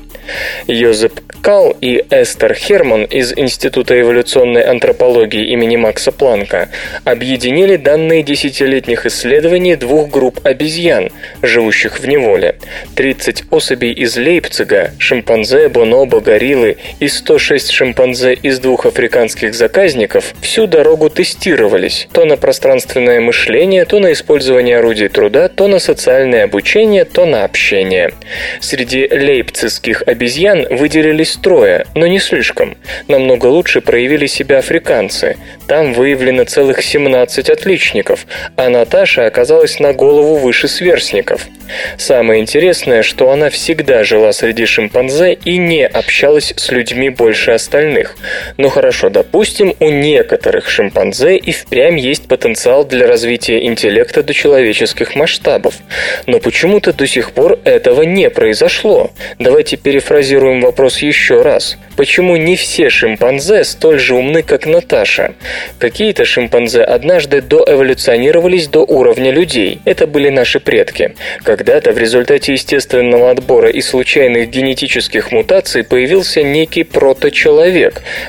Йозеп 0.68 1.20
Кал 1.42 1.75
и 1.82 2.04
Эстер 2.12 2.54
Херман 2.54 3.06
из 3.06 3.34
Института 3.36 4.00
эволюционной 4.00 4.62
антропологии 4.62 5.51
имени 5.54 5.78
Макса 5.78 6.12
Планка 6.12 6.70
объединили 7.06 7.78
данные 7.78 8.24
десятилетних 8.24 9.06
исследований 9.06 9.75
двух 9.75 10.10
групп 10.10 10.39
обезьян, 10.44 11.10
живущих 11.42 12.00
в 12.00 12.08
неволе. 12.08 12.56
30 12.96 13.46
особей 13.51 13.94
из 13.94 14.18
Лейпцига, 14.18 14.92
шимпанзе, 15.00 15.70
бонобо, 15.70 16.20
гориллы 16.20 16.78
и 17.00 17.08
106 17.08 17.72
шимпанзе 17.72 17.88
из 17.93 18.60
двух 18.60 18.86
африканских 18.86 19.53
заказников 19.53 20.34
всю 20.41 20.67
дорогу 20.67 21.10
тестировались 21.10 22.08
то 22.12 22.25
на 22.25 22.38
пространственное 22.38 23.19
мышление, 23.19 23.86
то 23.86 24.00
на 24.00 24.13
использование 24.13 24.77
орудий 24.77 25.10
труда, 25.10 25.48
то 25.50 25.67
на 25.67 25.79
социальное 25.79 26.46
обучение, 26.46 27.05
то 27.05 27.25
на 27.25 27.43
общение. 27.43 28.12
Среди 28.60 29.08
лейпцигских 29.08 30.03
обезьян 30.05 30.67
выделились 30.69 31.36
трое, 31.36 31.86
но 31.96 32.08
не 32.08 32.19
слишком. 32.19 32.77
Намного 33.08 33.48
лучше 33.48 33.81
проявили 33.81 34.27
себя 34.27 34.60
африканцы. 34.60 35.38
Там 35.67 35.93
выявлено 35.93 36.46
целых 36.46 36.81
17 36.81 37.50
отличников, 37.50 38.25
а 38.55 38.69
Наташа 38.69 39.25
оказалась 39.25 39.79
на 39.79 39.93
голову 39.93 40.38
выше 40.38 40.67
сверстников. 40.67 41.48
Самое 41.98 42.41
интересное, 42.41 43.03
что 43.03 43.31
она 43.31 43.50
всегда 43.50 44.03
жила 44.03 44.31
среди 44.34 44.65
шимпанзе 44.65 45.34
и 45.34 45.58
не 45.58 45.86
общалась 45.86 46.53
с 46.55 46.72
людьми 46.72 47.10
больше 47.10 47.51
остальных. 47.51 47.78
Ну 48.57 48.69
хорошо, 48.69 49.09
допустим, 49.09 49.74
у 49.79 49.89
некоторых 49.89 50.69
шимпанзе 50.69 51.38
и 51.38 51.51
впрямь 51.51 51.98
есть 51.98 52.27
потенциал 52.27 52.86
для 52.86 53.07
развития 53.07 53.65
интеллекта 53.65 54.24
до 54.24 54.33
человеческих 54.33 55.15
масштабов. 55.15 55.75
Но 56.27 56.39
почему-то 56.39 56.93
до 56.93 57.07
сих 57.07 57.31
пор 57.31 57.59
этого 57.63 58.03
не 58.03 58.29
произошло. 58.29 59.12
Давайте 59.39 59.77
перефразируем 59.77 60.62
вопрос 60.62 61.00
еще 61.00 61.41
раз. 61.41 61.77
Почему 61.95 62.38
не 62.38 62.56
все 62.56 62.89
шимпанзе 62.89 63.63
столь 63.63 63.99
же 63.99 64.15
умны, 64.15 64.41
как 64.41 64.65
Наташа? 64.65 65.34
Какие-то 65.80 66.23
шимпанзе 66.23 66.82
однажды 66.82 67.41
доэволюционировались 67.41 68.67
до 68.67 68.80
уровня 68.80 69.32
людей. 69.32 69.82
Это 69.84 70.08
были 70.08 70.30
наши 70.30 70.60
предки. 70.60 71.15
Когда-то 71.43 71.91
в 71.91 71.97
результате 71.97 72.54
естественного 72.54 73.32
отбора 73.32 73.69
и 73.69 73.82
случайных 73.82 74.49
генетических 74.49 75.32
мутаций 75.32 75.84
появился 75.84 76.41
некий 76.41 76.84
проточеловек, 76.84 77.68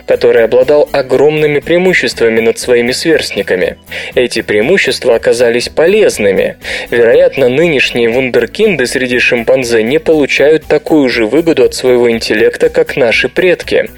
который 0.07 0.45
обладал 0.45 0.89
огромными 0.93 1.61
преимуществами 1.61 2.41
над 2.41 2.59
своими 2.59 2.93
сверстниками. 2.93 3.77
Эти 4.15 4.43
преимущества 4.43 5.15
оказались 5.15 5.69
полезными. 5.69 6.57
Вероятно, 6.91 7.49
нынешние 7.49 8.09
вундеркинды 8.09 8.87
среди 8.87 9.19
шимпанзе 9.19 9.83
не 9.83 9.99
получают 9.99 10.67
такую 10.67 11.09
же 11.09 11.27
выгоду 11.27 11.65
от 11.65 11.75
своего 11.75 12.11
интеллекта, 12.11 12.69
как 12.69 12.97
наши 12.97 13.29
предки. 13.29 13.91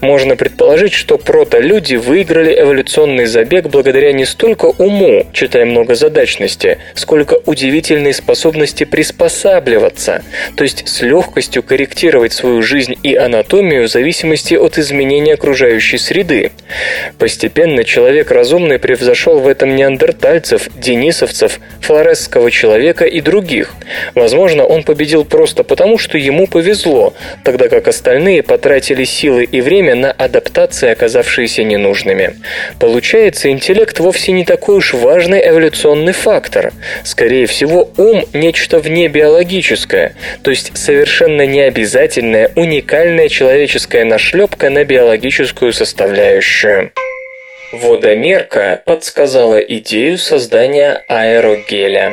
Можно 0.00 0.36
предположить, 0.36 0.92
что 0.92 1.18
протолюди 1.18 1.96
выиграли 1.96 2.60
эволюционный 2.60 3.26
забег 3.26 3.66
благодаря 3.66 4.12
не 4.12 4.24
столько 4.24 4.66
уму, 4.66 5.26
читая 5.32 5.64
многозадачности, 5.64 6.78
сколько 6.94 7.38
удивительной 7.46 8.14
способности 8.14 8.84
приспосабливаться, 8.84 10.22
то 10.56 10.64
есть 10.64 10.88
с 10.88 11.02
легкостью 11.02 11.62
корректировать 11.62 12.32
свою 12.32 12.62
жизнь 12.62 12.96
и 13.02 13.14
анатомию 13.14 13.84
в 13.84 13.88
зависимости 13.88 14.54
от 14.54 14.78
изменения 14.88 15.34
окружающей 15.34 15.98
среды. 15.98 16.50
Постепенно 17.18 17.84
человек 17.84 18.30
разумный 18.30 18.78
превзошел 18.78 19.38
в 19.38 19.46
этом 19.46 19.76
неандертальцев, 19.76 20.68
денисовцев, 20.74 21.60
флоресского 21.80 22.50
человека 22.50 23.04
и 23.04 23.20
других. 23.20 23.74
Возможно, 24.14 24.64
он 24.64 24.82
победил 24.82 25.24
просто 25.24 25.62
потому, 25.62 25.98
что 25.98 26.18
ему 26.18 26.46
повезло, 26.46 27.14
тогда 27.44 27.68
как 27.68 27.88
остальные 27.88 28.42
потратили 28.42 29.04
силы 29.04 29.44
и 29.44 29.60
время 29.60 29.94
на 29.94 30.10
адаптации, 30.10 30.90
оказавшиеся 30.90 31.64
ненужными. 31.64 32.36
Получается, 32.80 33.50
интеллект 33.50 33.98
вовсе 34.00 34.32
не 34.32 34.44
такой 34.44 34.76
уж 34.76 34.94
важный 34.94 35.46
эволюционный 35.46 36.12
фактор. 36.12 36.72
Скорее 37.04 37.46
всего, 37.46 37.90
ум– 37.96 38.24
нечто 38.32 38.78
вне 38.78 39.08
биологическое, 39.08 40.14
то 40.42 40.50
есть 40.50 40.76
совершенно 40.76 41.46
необязательная, 41.46 42.50
уникальная 42.56 43.28
человеческая 43.28 44.04
нашлепка 44.04 44.70
на 44.70 44.77
биологическую 44.84 45.72
составляющую. 45.72 46.92
Водомерка 47.72 48.82
подсказала 48.86 49.58
идею 49.58 50.18
создания 50.18 51.04
аэрогеля. 51.08 52.12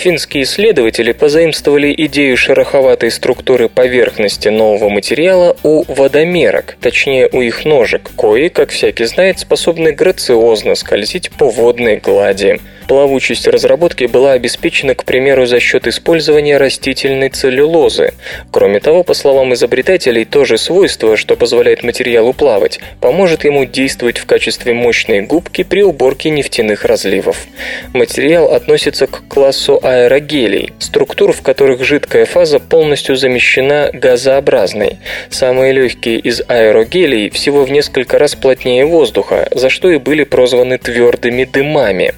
Финские 0.00 0.44
исследователи 0.44 1.12
позаимствовали 1.12 1.94
идею 2.06 2.34
шероховатой 2.34 3.10
структуры 3.10 3.68
поверхности 3.68 4.48
нового 4.48 4.88
материала 4.88 5.58
у 5.62 5.84
водомерок, 5.92 6.78
точнее 6.80 7.28
у 7.30 7.42
их 7.42 7.66
ножек, 7.66 8.10
кои, 8.16 8.48
как 8.48 8.70
всякий 8.70 9.04
знает, 9.04 9.40
способны 9.40 9.92
грациозно 9.92 10.74
скользить 10.74 11.30
по 11.30 11.50
водной 11.50 11.98
глади. 11.98 12.60
Плавучесть 12.90 13.46
разработки 13.46 14.02
была 14.06 14.32
обеспечена, 14.32 14.96
к 14.96 15.04
примеру, 15.04 15.46
за 15.46 15.60
счет 15.60 15.86
использования 15.86 16.56
растительной 16.56 17.28
целлюлозы. 17.28 18.14
Кроме 18.50 18.80
того, 18.80 19.04
по 19.04 19.14
словам 19.14 19.54
изобретателей, 19.54 20.24
то 20.24 20.44
же 20.44 20.58
свойство, 20.58 21.16
что 21.16 21.36
позволяет 21.36 21.84
материалу 21.84 22.32
плавать, 22.32 22.80
поможет 23.00 23.44
ему 23.44 23.64
действовать 23.64 24.18
в 24.18 24.26
качестве 24.26 24.74
мощной 24.74 25.20
губки 25.20 25.62
при 25.62 25.84
уборке 25.84 26.30
нефтяных 26.30 26.84
разливов. 26.84 27.46
Материал 27.92 28.52
относится 28.52 29.06
к 29.06 29.22
классу 29.28 29.78
аэрогелей, 29.80 30.72
структур, 30.80 31.32
в 31.32 31.42
которых 31.42 31.84
жидкая 31.84 32.24
фаза 32.24 32.58
полностью 32.58 33.14
замещена 33.14 33.90
газообразной. 33.92 34.98
Самые 35.30 35.72
легкие 35.74 36.18
из 36.18 36.42
аэрогелей 36.48 37.30
всего 37.30 37.62
в 37.62 37.70
несколько 37.70 38.18
раз 38.18 38.34
плотнее 38.34 38.84
воздуха, 38.84 39.46
за 39.52 39.70
что 39.70 39.92
и 39.92 39.98
были 39.98 40.24
прозваны 40.24 40.76
твердыми 40.76 41.44
дымами. 41.44 42.14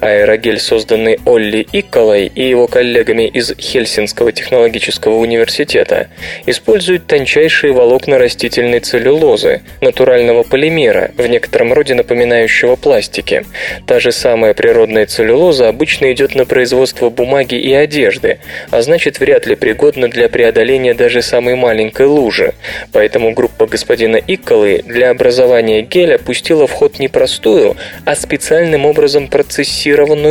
Аэрогель, 0.00 0.60
созданный 0.60 1.18
Олли 1.24 1.66
Икколой 1.72 2.26
и 2.26 2.48
его 2.48 2.66
коллегами 2.66 3.28
из 3.28 3.54
Хельсинского 3.58 4.32
технологического 4.32 5.16
университета, 5.16 6.08
использует 6.46 7.06
тончайшие 7.06 7.72
волокна 7.72 8.18
растительной 8.18 8.80
целлюлозы, 8.80 9.62
натурального 9.80 10.42
полимера, 10.42 11.12
в 11.16 11.26
некотором 11.26 11.72
роде 11.72 11.94
напоминающего 11.94 12.76
пластики. 12.76 13.44
Та 13.86 14.00
же 14.00 14.12
самая 14.12 14.54
природная 14.54 15.06
целлюлоза 15.06 15.68
обычно 15.68 16.12
идет 16.12 16.34
на 16.34 16.44
производство 16.44 17.10
бумаги 17.10 17.56
и 17.56 17.72
одежды, 17.72 18.38
а 18.70 18.82
значит 18.82 19.20
вряд 19.20 19.46
ли 19.46 19.56
пригодна 19.56 20.08
для 20.08 20.28
преодоления 20.28 20.94
даже 20.94 21.22
самой 21.22 21.54
маленькой 21.54 22.06
лужи. 22.06 22.54
Поэтому 22.92 23.32
группа 23.32 23.66
господина 23.66 24.16
Икколы 24.16 24.82
для 24.84 25.10
образования 25.10 25.82
геля 25.82 26.18
пустила 26.18 26.66
в 26.66 26.72
ход 26.72 26.98
не 26.98 27.08
простую, 27.08 27.76
а 28.04 28.14
специальным 28.14 28.86
образом 28.86 29.28
процессированную 29.28 29.65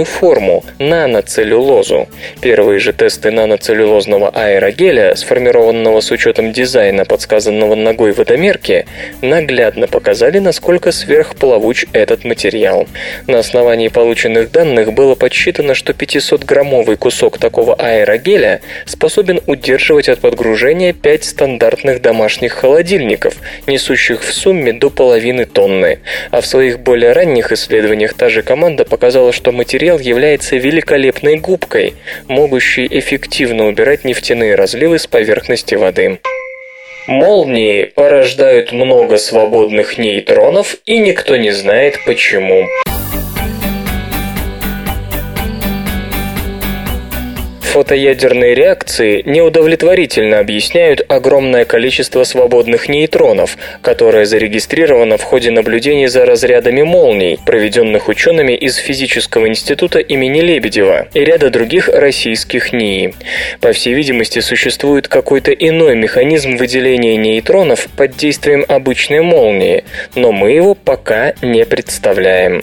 форму– 0.05 0.63
наноцеллюлозу. 0.79 2.07
Первые 2.41 2.79
же 2.79 2.93
тесты 2.93 3.31
наноцеллюлозного 3.31 4.29
аэрогеля, 4.29 5.15
сформированного 5.15 6.01
с 6.01 6.11
учетом 6.11 6.51
дизайна, 6.51 7.05
подсказанного 7.05 7.75
ногой 7.75 8.11
водомерки, 8.11 8.85
наглядно 9.21 9.87
показали, 9.87 10.39
насколько 10.39 10.91
сверхплавуч 10.91 11.85
этот 11.93 12.23
материал. 12.23 12.87
На 13.27 13.39
основании 13.39 13.89
полученных 13.89 14.51
данных 14.51 14.93
было 14.93 15.15
подсчитано, 15.15 15.73
что 15.73 15.93
500-граммовый 15.93 16.97
кусок 16.97 17.37
такого 17.37 17.75
аэрогеля 17.75 18.61
способен 18.85 19.41
удерживать 19.47 20.09
от 20.09 20.19
подгружения 20.19 20.93
5 20.93 21.23
стандартных 21.23 22.01
домашних 22.01 22.53
холодильников, 22.53 23.35
несущих 23.67 24.23
в 24.23 24.33
сумме 24.33 24.73
до 24.73 24.89
половины 24.89 25.45
тонны. 25.45 25.99
А 26.31 26.41
в 26.41 26.45
своих 26.45 26.79
более 26.79 27.11
ранних 27.11 27.51
исследованиях 27.51 28.13
та 28.13 28.29
же 28.29 28.41
команда 28.41 28.85
показала, 28.85 29.14
что 29.31 29.53
материал 29.53 29.97
является 29.97 30.57
великолепной 30.57 31.37
губкой, 31.37 31.93
могущей 32.27 32.85
эффективно 32.85 33.67
убирать 33.67 34.03
нефтяные 34.03 34.55
разливы 34.55 34.99
с 34.99 35.07
поверхности 35.07 35.75
воды. 35.75 36.19
Молнии 37.07 37.85
порождают 37.85 38.73
много 38.73 39.17
свободных 39.17 39.97
нейтронов, 39.97 40.75
и 40.85 40.97
никто 40.97 41.37
не 41.37 41.51
знает 41.51 41.97
почему. 42.05 42.67
Фотоядерные 47.75 48.55
реакции 48.55 49.21
неудовлетворительно 49.25 50.39
объясняют 50.39 51.01
огромное 51.09 51.65
количество 51.65 52.23
свободных 52.23 52.87
нейтронов, 52.87 53.57
которое 53.81 54.25
зарегистрировано 54.25 55.17
в 55.17 55.23
ходе 55.23 55.51
наблюдений 55.51 56.07
за 56.07 56.25
разрядами 56.25 56.83
молний, 56.83 57.37
проведенных 57.45 58.07
учеными 58.07 58.53
из 58.53 58.77
Физического 58.77 59.49
института 59.49 59.99
имени 59.99 60.39
Лебедева 60.39 61.09
и 61.13 61.19
ряда 61.19 61.49
других 61.49 61.89
российских 61.89 62.71
НИИ. 62.71 63.13
По 63.59 63.73
всей 63.73 63.93
видимости, 63.93 64.39
существует 64.39 65.09
какой-то 65.09 65.51
иной 65.51 65.97
механизм 65.97 66.55
выделения 66.55 67.17
нейтронов 67.17 67.89
под 67.97 68.15
действием 68.15 68.63
обычной 68.69 69.19
молнии, 69.19 69.83
но 70.15 70.31
мы 70.31 70.51
его 70.51 70.75
пока 70.75 71.33
не 71.41 71.65
представляем. 71.65 72.61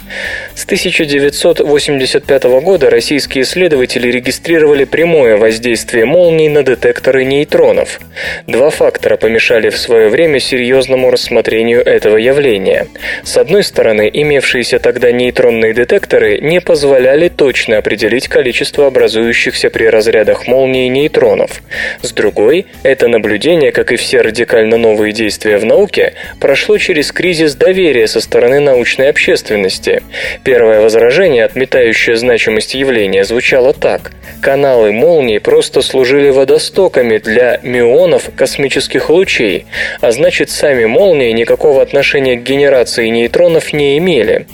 С 0.54 0.64
1985 0.64 2.44
года 2.62 2.88
российские 2.88 3.44
исследователи 3.44 4.10
регистрировали 4.10 4.84
прямое 5.02 5.36
воздействие 5.36 6.04
молний 6.04 6.46
на 6.46 6.62
детекторы 6.62 7.24
нейтронов. 7.24 7.98
Два 8.46 8.70
фактора 8.70 9.16
помешали 9.16 9.68
в 9.68 9.76
свое 9.76 10.08
время 10.08 10.38
серьезному 10.38 11.10
рассмотрению 11.10 11.84
этого 11.84 12.18
явления. 12.18 12.86
С 13.24 13.36
одной 13.36 13.64
стороны, 13.64 14.08
имевшиеся 14.12 14.78
тогда 14.78 15.10
нейтронные 15.10 15.74
детекторы 15.74 16.38
не 16.38 16.60
позволяли 16.60 17.28
точно 17.28 17.78
определить 17.78 18.28
количество 18.28 18.86
образующихся 18.86 19.70
при 19.70 19.86
разрядах 19.86 20.46
молнии 20.46 20.86
нейтронов. 20.86 21.62
С 22.02 22.12
другой, 22.12 22.66
это 22.84 23.08
наблюдение, 23.08 23.72
как 23.72 23.90
и 23.90 23.96
все 23.96 24.20
радикально 24.20 24.76
новые 24.76 25.12
действия 25.12 25.58
в 25.58 25.64
науке, 25.64 26.14
прошло 26.38 26.78
через 26.78 27.10
кризис 27.10 27.56
доверия 27.56 28.06
со 28.06 28.20
стороны 28.20 28.60
научной 28.60 29.08
общественности. 29.08 30.00
Первое 30.44 30.80
возражение, 30.80 31.44
отметающее 31.44 32.14
значимость 32.14 32.74
явления, 32.74 33.24
звучало 33.24 33.72
так. 33.72 34.12
Каналы 34.40 34.91
молнии 34.92 35.38
просто 35.38 35.82
служили 35.82 36.30
водостоками 36.30 37.18
для 37.18 37.58
мионов 37.62 38.30
космических 38.36 39.10
лучей, 39.10 39.66
а 40.00 40.12
значит 40.12 40.50
сами 40.50 40.84
молнии 40.84 41.32
никакого 41.32 41.82
отношения 41.82 42.36
к 42.36 42.42
генерации 42.42 43.08
нейтронов 43.08 43.72
не 43.72 43.98
имели. 43.98 44.46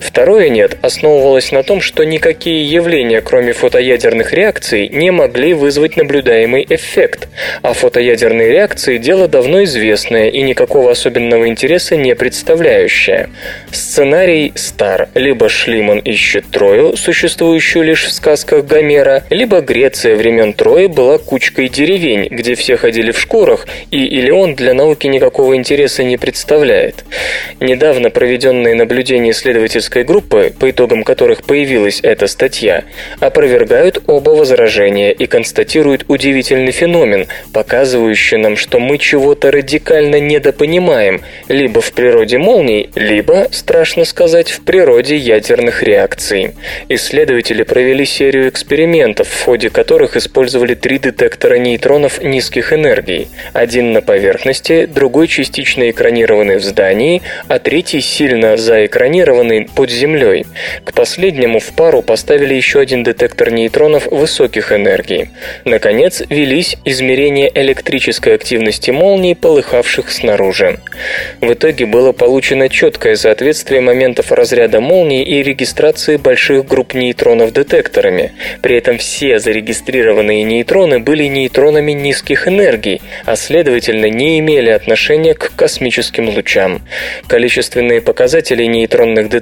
Второе 0.00 0.48
«нет» 0.48 0.76
основывалось 0.82 1.52
на 1.52 1.62
том, 1.62 1.80
что 1.80 2.04
никакие 2.04 2.64
явления, 2.64 3.20
кроме 3.20 3.52
фотоядерных 3.52 4.32
реакций, 4.32 4.88
не 4.88 5.10
могли 5.10 5.54
вызвать 5.54 5.96
наблюдаемый 5.96 6.66
эффект, 6.68 7.28
а 7.62 7.72
фотоядерные 7.72 8.50
реакции– 8.50 8.98
дело 8.98 9.28
давно 9.28 9.64
известное 9.64 10.28
и 10.28 10.42
никакого 10.42 10.90
особенного 10.92 11.48
интереса 11.48 11.96
не 11.96 12.14
представляющее. 12.14 13.30
Сценарий 13.72 14.52
стар. 14.54 15.08
Либо 15.14 15.48
Шлиман 15.48 15.98
ищет 15.98 16.46
Трою, 16.50 16.96
существующую 16.96 17.84
лишь 17.84 18.04
в 18.04 18.12
сказках 18.12 18.64
Гомера, 18.64 19.24
либо 19.30 19.60
Греция 19.60 20.16
времен 20.16 20.52
Трои 20.52 20.86
была 20.86 21.18
кучкой 21.18 21.68
деревень, 21.68 22.28
где 22.30 22.54
все 22.54 22.76
ходили 22.76 23.10
в 23.10 23.18
шкурах, 23.18 23.66
и 23.90 24.06
Илеон 24.20 24.54
для 24.54 24.74
науки 24.74 25.06
никакого 25.06 25.56
интереса 25.56 26.04
не 26.04 26.16
представляет. 26.16 27.04
Недавно 27.60 28.10
проведенные 28.10 28.74
наблюдения 28.74 29.30
исследователей 29.30 29.55
исследовательской 29.56 30.04
группы, 30.04 30.52
по 30.58 30.70
итогам 30.70 31.02
которых 31.02 31.42
появилась 31.42 32.00
эта 32.02 32.26
статья, 32.26 32.84
опровергают 33.20 34.02
оба 34.06 34.30
возражения 34.30 35.12
и 35.12 35.26
констатируют 35.26 36.04
удивительный 36.08 36.72
феномен, 36.72 37.26
показывающий 37.52 38.36
нам, 38.36 38.56
что 38.56 38.78
мы 38.78 38.98
чего-то 38.98 39.50
радикально 39.50 40.20
недопонимаем 40.20 41.22
либо 41.48 41.80
в 41.80 41.92
природе 41.92 42.38
молний, 42.38 42.90
либо, 42.94 43.48
страшно 43.50 44.04
сказать, 44.04 44.50
в 44.50 44.60
природе 44.62 45.16
ядерных 45.16 45.82
реакций. 45.82 46.54
Исследователи 46.88 47.62
провели 47.62 48.04
серию 48.04 48.48
экспериментов, 48.48 49.28
в 49.28 49.44
ходе 49.44 49.70
которых 49.70 50.16
использовали 50.16 50.74
три 50.74 50.98
детектора 50.98 51.56
нейтронов 51.56 52.22
низких 52.22 52.72
энергий. 52.72 53.28
Один 53.52 53.92
на 53.92 54.02
поверхности, 54.02 54.86
другой 54.86 55.28
частично 55.28 55.90
экранированный 55.90 56.56
в 56.58 56.62
здании, 56.62 57.22
а 57.48 57.58
третий 57.58 58.00
сильно 58.00 58.56
заэкранированный 58.56 59.45
расположенный 59.46 59.68
под 59.74 59.90
землей. 59.90 60.46
К 60.84 60.92
последнему 60.92 61.58
в 61.58 61.72
пару 61.72 62.02
поставили 62.02 62.54
еще 62.54 62.80
один 62.80 63.02
детектор 63.02 63.50
нейтронов 63.50 64.06
высоких 64.06 64.72
энергий. 64.72 65.30
Наконец, 65.64 66.22
велись 66.28 66.76
измерения 66.84 67.50
электрической 67.54 68.34
активности 68.34 68.90
молний, 68.90 69.34
полыхавших 69.34 70.10
снаружи. 70.10 70.78
В 71.40 71.52
итоге 71.52 71.86
было 71.86 72.12
получено 72.12 72.68
четкое 72.68 73.16
соответствие 73.16 73.80
моментов 73.80 74.32
разряда 74.32 74.80
молний 74.80 75.22
и 75.22 75.42
регистрации 75.42 76.16
больших 76.16 76.66
групп 76.66 76.94
нейтронов 76.94 77.52
детекторами. 77.52 78.32
При 78.62 78.76
этом 78.76 78.98
все 78.98 79.38
зарегистрированные 79.38 80.44
нейтроны 80.44 80.98
были 80.98 81.24
нейтронами 81.24 81.92
низких 81.92 82.48
энергий, 82.48 83.00
а 83.24 83.36
следовательно 83.36 84.06
не 84.06 84.38
имели 84.38 84.70
отношения 84.70 85.34
к 85.34 85.52
космическим 85.56 86.28
лучам. 86.28 86.82
Количественные 87.26 88.00
показатели 88.00 88.64
нейтронных 88.64 89.28
детекторов 89.28 89.35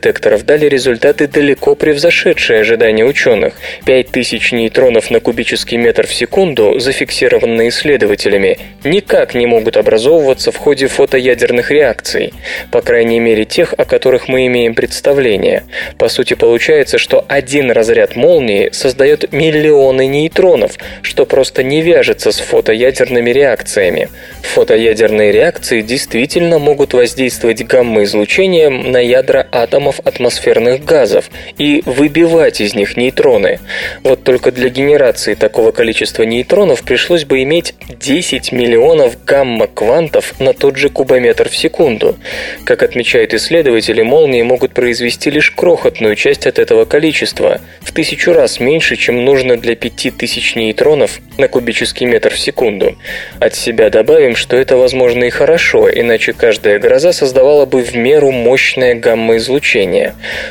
дали 0.44 0.66
результаты 0.66 1.26
далеко 1.26 1.74
превзошедшие 1.74 2.60
ожидания 2.60 3.04
ученых. 3.04 3.54
5000 3.84 4.52
нейтронов 4.52 5.10
на 5.10 5.20
кубический 5.20 5.76
метр 5.76 6.06
в 6.06 6.14
секунду, 6.14 6.78
зафиксированные 6.78 7.68
исследователями, 7.68 8.58
никак 8.84 9.34
не 9.34 9.46
могут 9.46 9.76
образовываться 9.76 10.52
в 10.52 10.56
ходе 10.56 10.86
фотоядерных 10.86 11.70
реакций, 11.70 12.32
по 12.70 12.80
крайней 12.82 13.20
мере 13.20 13.44
тех, 13.44 13.74
о 13.76 13.84
которых 13.84 14.28
мы 14.28 14.46
имеем 14.46 14.74
представление. 14.74 15.64
По 15.98 16.08
сути 16.08 16.34
получается, 16.34 16.98
что 16.98 17.24
один 17.28 17.70
разряд 17.70 18.16
молнии 18.16 18.70
создает 18.72 19.32
миллионы 19.32 20.06
нейтронов, 20.06 20.72
что 21.02 21.26
просто 21.26 21.62
не 21.62 21.82
вяжется 21.82 22.32
с 22.32 22.38
фотоядерными 22.40 23.30
реакциями. 23.30 24.08
Фотоядерные 24.42 25.32
реакции 25.32 25.80
действительно 25.82 26.58
могут 26.58 26.94
воздействовать 26.94 27.64
гамма-излучением 27.64 28.90
на 28.90 28.98
ядра 28.98 29.46
атомов 29.50 29.83
атомов 29.84 30.00
атмосферных 30.04 30.84
газов 30.84 31.30
и 31.58 31.82
выбивать 31.84 32.60
из 32.60 32.74
них 32.74 32.96
нейтроны. 32.96 33.60
Вот 34.02 34.24
только 34.24 34.50
для 34.50 34.68
генерации 34.68 35.34
такого 35.34 35.72
количества 35.72 36.22
нейтронов 36.22 36.82
пришлось 36.82 37.24
бы 37.24 37.42
иметь 37.42 37.74
10 38.00 38.52
миллионов 38.52 39.22
гамма-квантов 39.24 40.40
на 40.40 40.54
тот 40.54 40.76
же 40.76 40.88
кубометр 40.88 41.48
в 41.48 41.56
секунду. 41.56 42.16
Как 42.64 42.82
отмечают 42.82 43.34
исследователи, 43.34 44.02
молнии 44.02 44.42
могут 44.42 44.72
произвести 44.72 45.30
лишь 45.30 45.50
крохотную 45.50 46.16
часть 46.16 46.46
от 46.46 46.58
этого 46.58 46.84
количества, 46.86 47.60
в 47.80 47.92
тысячу 47.92 48.32
раз 48.32 48.60
меньше, 48.60 48.96
чем 48.96 49.24
нужно 49.24 49.56
для 49.56 49.76
5000 49.76 50.56
нейтронов 50.56 51.20
на 51.36 51.48
кубический 51.48 52.06
метр 52.06 52.32
в 52.32 52.38
секунду. 52.38 52.96
От 53.40 53.54
себя 53.54 53.90
добавим, 53.90 54.36
что 54.36 54.56
это 54.56 54.76
возможно 54.76 55.24
и 55.24 55.30
хорошо, 55.30 55.90
иначе 55.90 56.32
каждая 56.32 56.78
гроза 56.78 57.12
создавала 57.12 57.66
бы 57.66 57.82
в 57.82 57.94
меру 57.94 58.30
мощное 58.30 58.94
гамма-излучение. 58.94 59.63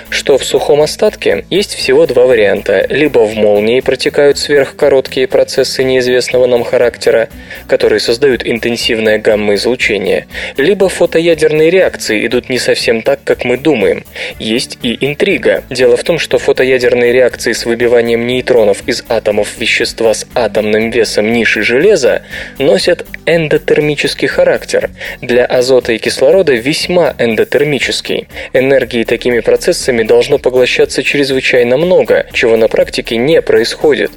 Что 0.09 0.37
в 0.37 0.43
сухом 0.43 0.81
остатке? 0.81 1.45
Есть 1.49 1.75
всего 1.75 2.05
два 2.07 2.25
варианта. 2.25 2.85
Либо 2.89 3.19
в 3.19 3.35
молнии 3.35 3.79
протекают 3.79 4.37
сверхкороткие 4.37 5.27
процессы 5.27 5.83
неизвестного 5.83 6.47
нам 6.47 6.63
характера, 6.63 7.29
которые 7.67 7.99
создают 7.99 8.45
интенсивное 8.45 9.19
гамма-излучение, 9.19 10.25
либо 10.57 10.89
фотоядерные 10.89 11.69
реакции 11.69 12.25
идут 12.25 12.49
не 12.49 12.57
совсем 12.57 13.03
так, 13.03 13.19
как 13.23 13.45
мы 13.45 13.57
думаем. 13.57 14.03
Есть 14.39 14.79
и 14.81 14.97
интрига. 15.05 15.63
Дело 15.69 15.95
в 15.95 16.03
том, 16.03 16.17
что 16.17 16.39
фотоядерные 16.39 17.13
реакции 17.13 17.53
с 17.53 17.65
выбиванием 17.65 18.25
нейтронов 18.25 18.87
из 18.87 19.03
атомов 19.09 19.57
вещества 19.59 20.13
с 20.13 20.25
атомным 20.33 20.89
весом 20.89 21.31
ниши 21.31 21.61
железа 21.61 22.23
носят 22.57 23.05
эндотермический 23.25 24.27
характер. 24.27 24.89
Для 25.21 25.45
азота 25.45 25.93
и 25.93 25.99
кислорода 25.99 26.53
весьма 26.53 27.13
эндотермический. 27.19 28.27
Энергии 28.53 29.02
такими 29.05 29.39
процессами 29.39 30.03
должно 30.03 30.37
поглощаться 30.37 31.03
чрезвычайно 31.03 31.77
много, 31.77 32.25
чего 32.33 32.57
на 32.57 32.67
практике 32.67 33.17
не 33.17 33.41
происходит. 33.41 34.11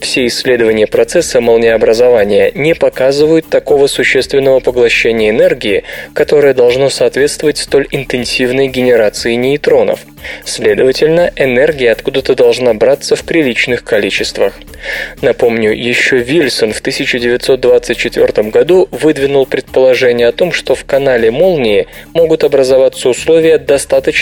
Все 0.00 0.26
исследования 0.26 0.86
процесса 0.86 1.40
молниеобразования 1.40 2.52
не 2.54 2.74
показывают 2.74 3.48
такого 3.48 3.86
существенного 3.86 4.60
поглощения 4.60 5.30
энергии, 5.30 5.84
которое 6.14 6.54
должно 6.54 6.90
соответствовать 6.90 7.58
столь 7.58 7.86
интенсивной 7.90 8.68
генерации 8.68 9.34
нейтронов. 9.34 10.00
Следовательно, 10.44 11.32
энергия 11.36 11.92
откуда-то 11.92 12.34
должна 12.34 12.74
браться 12.74 13.16
в 13.16 13.24
приличных 13.24 13.84
количествах. 13.84 14.54
Напомню, 15.22 15.72
еще 15.72 16.18
Вильсон 16.18 16.72
в 16.72 16.80
1924 16.80 18.50
году 18.50 18.88
выдвинул 18.90 19.46
предположение 19.46 20.28
о 20.28 20.32
том, 20.32 20.52
что 20.52 20.74
в 20.74 20.84
канале 20.84 21.30
молнии 21.30 21.86
могут 22.14 22.44
образоваться 22.44 23.08
условия, 23.08 23.58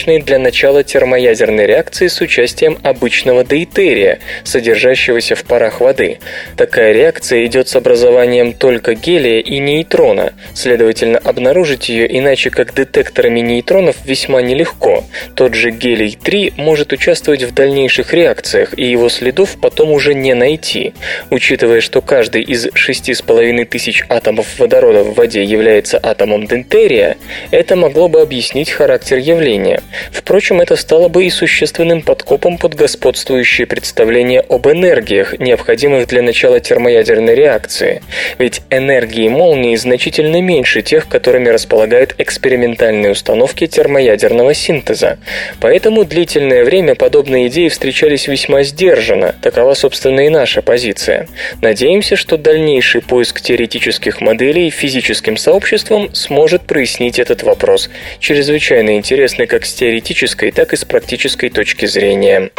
достаточные 0.09 0.21
для 0.21 0.39
начала 0.39 0.83
термоядерной 0.83 1.67
реакции 1.67 2.09
с 2.09 2.21
участием 2.21 2.79
обычного 2.83 3.45
дейтерия, 3.45 4.19
содержащегося 4.45 5.35
в 5.35 5.45
парах 5.45 5.81
воды. 5.81 6.19
Такая 6.57 6.93
реакция 6.93 7.45
идет 7.47 7.69
с 7.69 7.77
образованием 7.77 8.53
только 8.53 8.95
гелия 8.95 9.41
и 9.41 9.59
нейтрона, 9.59 10.33
следовательно, 10.55 11.19
обнаружить 11.19 11.89
ее 11.89 12.07
иначе 12.19 12.51
как 12.51 12.75
детекторами 12.75 13.41
нейтронов 13.41 13.97
весьма 14.05 14.41
нелегко. 14.43 15.05
Тот 15.35 15.55
же 15.55 15.71
гелий 15.71 15.89
гелий-3 15.89 16.55
может 16.57 16.93
участвовать 16.93 17.43
в 17.43 17.53
дальнейших 17.55 18.15
реакциях, 18.15 18.79
и 18.79 18.85
его 18.85 19.09
следов 19.09 19.57
потом 19.61 19.91
уже 19.91 20.15
не 20.15 20.35
найти. 20.35 20.95
Учитывая, 21.31 21.81
что 21.81 22.01
каждый 22.01 22.43
из 22.43 22.67
6,5 22.67 23.65
тысяч 23.65 24.05
атомов 24.09 24.47
водорода 24.59 25.03
в 25.03 25.15
воде 25.15 25.45
является 25.45 25.99
атомом 26.03 26.47
дентерия, 26.47 27.17
это 27.51 27.77
могло 27.77 28.09
бы 28.09 28.21
объяснить 28.21 28.71
характер 28.71 29.19
явления. 29.19 29.81
Впрочем, 30.13 30.61
это 30.61 30.77
стало 30.77 31.09
бы 31.09 31.25
и 31.25 31.31
существенным 31.31 32.03
подкопом 32.03 32.59
под 32.59 32.75
господствующее 32.75 33.67
представление 33.67 34.41
об 34.41 34.67
энергиях, 34.69 35.39
необходимых 35.39 36.07
для 36.09 36.23
начала 36.23 36.61
термоядерной 36.61 37.35
реакции. 37.35 38.03
Ведь 38.39 38.63
энергии 38.71 39.29
молнии 39.29 39.77
значительно 39.77 40.41
меньше 40.41 40.83
тех, 40.83 41.09
которыми 41.09 41.49
располагают 41.49 42.15
экспериментальные 42.19 43.13
установки 43.13 43.67
термоядерного 43.67 44.55
синтеза. 44.55 45.19
Поэтому 45.61 46.05
длительное 46.05 46.65
время 46.65 46.95
подобные 46.95 47.49
идеи 47.49 47.69
встречались 47.69 48.29
весьма 48.29 48.63
сдержанно. 48.63 49.35
Такова, 49.43 49.75
собственно, 49.75 50.21
и 50.21 50.29
наша 50.29 50.63
позиция. 50.63 51.29
Надеемся, 51.63 52.17
что 52.17 52.37
дальнейший 52.37 53.03
поиск 53.03 53.41
теоретических 53.41 54.21
моделей 54.21 54.71
физическим 54.71 55.37
сообществом 55.37 56.15
сможет 56.15 56.63
прояснить 56.63 57.19
этот 57.19 57.43
вопрос, 57.43 57.91
чрезвычайно 58.21 58.97
интересный 58.97 59.47
как 59.47 59.65
с 59.65 59.75
теоретической, 59.89 60.51
так 60.51 60.75
и 60.75 60.77
с 60.77 60.85
практической 60.85 61.49
точки 61.49 61.87
зрения. 61.87 62.51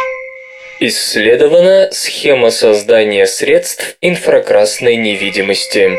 Исследована 0.80 1.88
схема 1.92 2.50
создания 2.50 3.26
средств 3.26 3.96
инфракрасной 4.00 4.96
невидимости. 4.96 5.92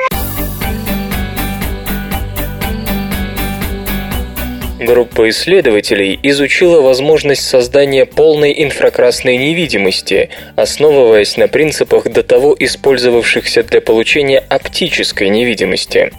Группа 4.82 5.30
исследователей 5.30 6.20
изучила 6.24 6.82
возможность 6.82 7.48
создания 7.48 8.08
полной 8.08 8.64
инфракрасной 8.64 9.38
невидимости, 9.38 10.30
основываясь 10.56 11.38
на 11.38 11.48
принципах 11.48 12.06
до 12.06 12.24
того 12.24 12.56
использовавшихся 12.58 13.62
для 13.62 13.80
получения 13.80 14.40
оптической 14.40 15.30
невидимости. 15.30 16.12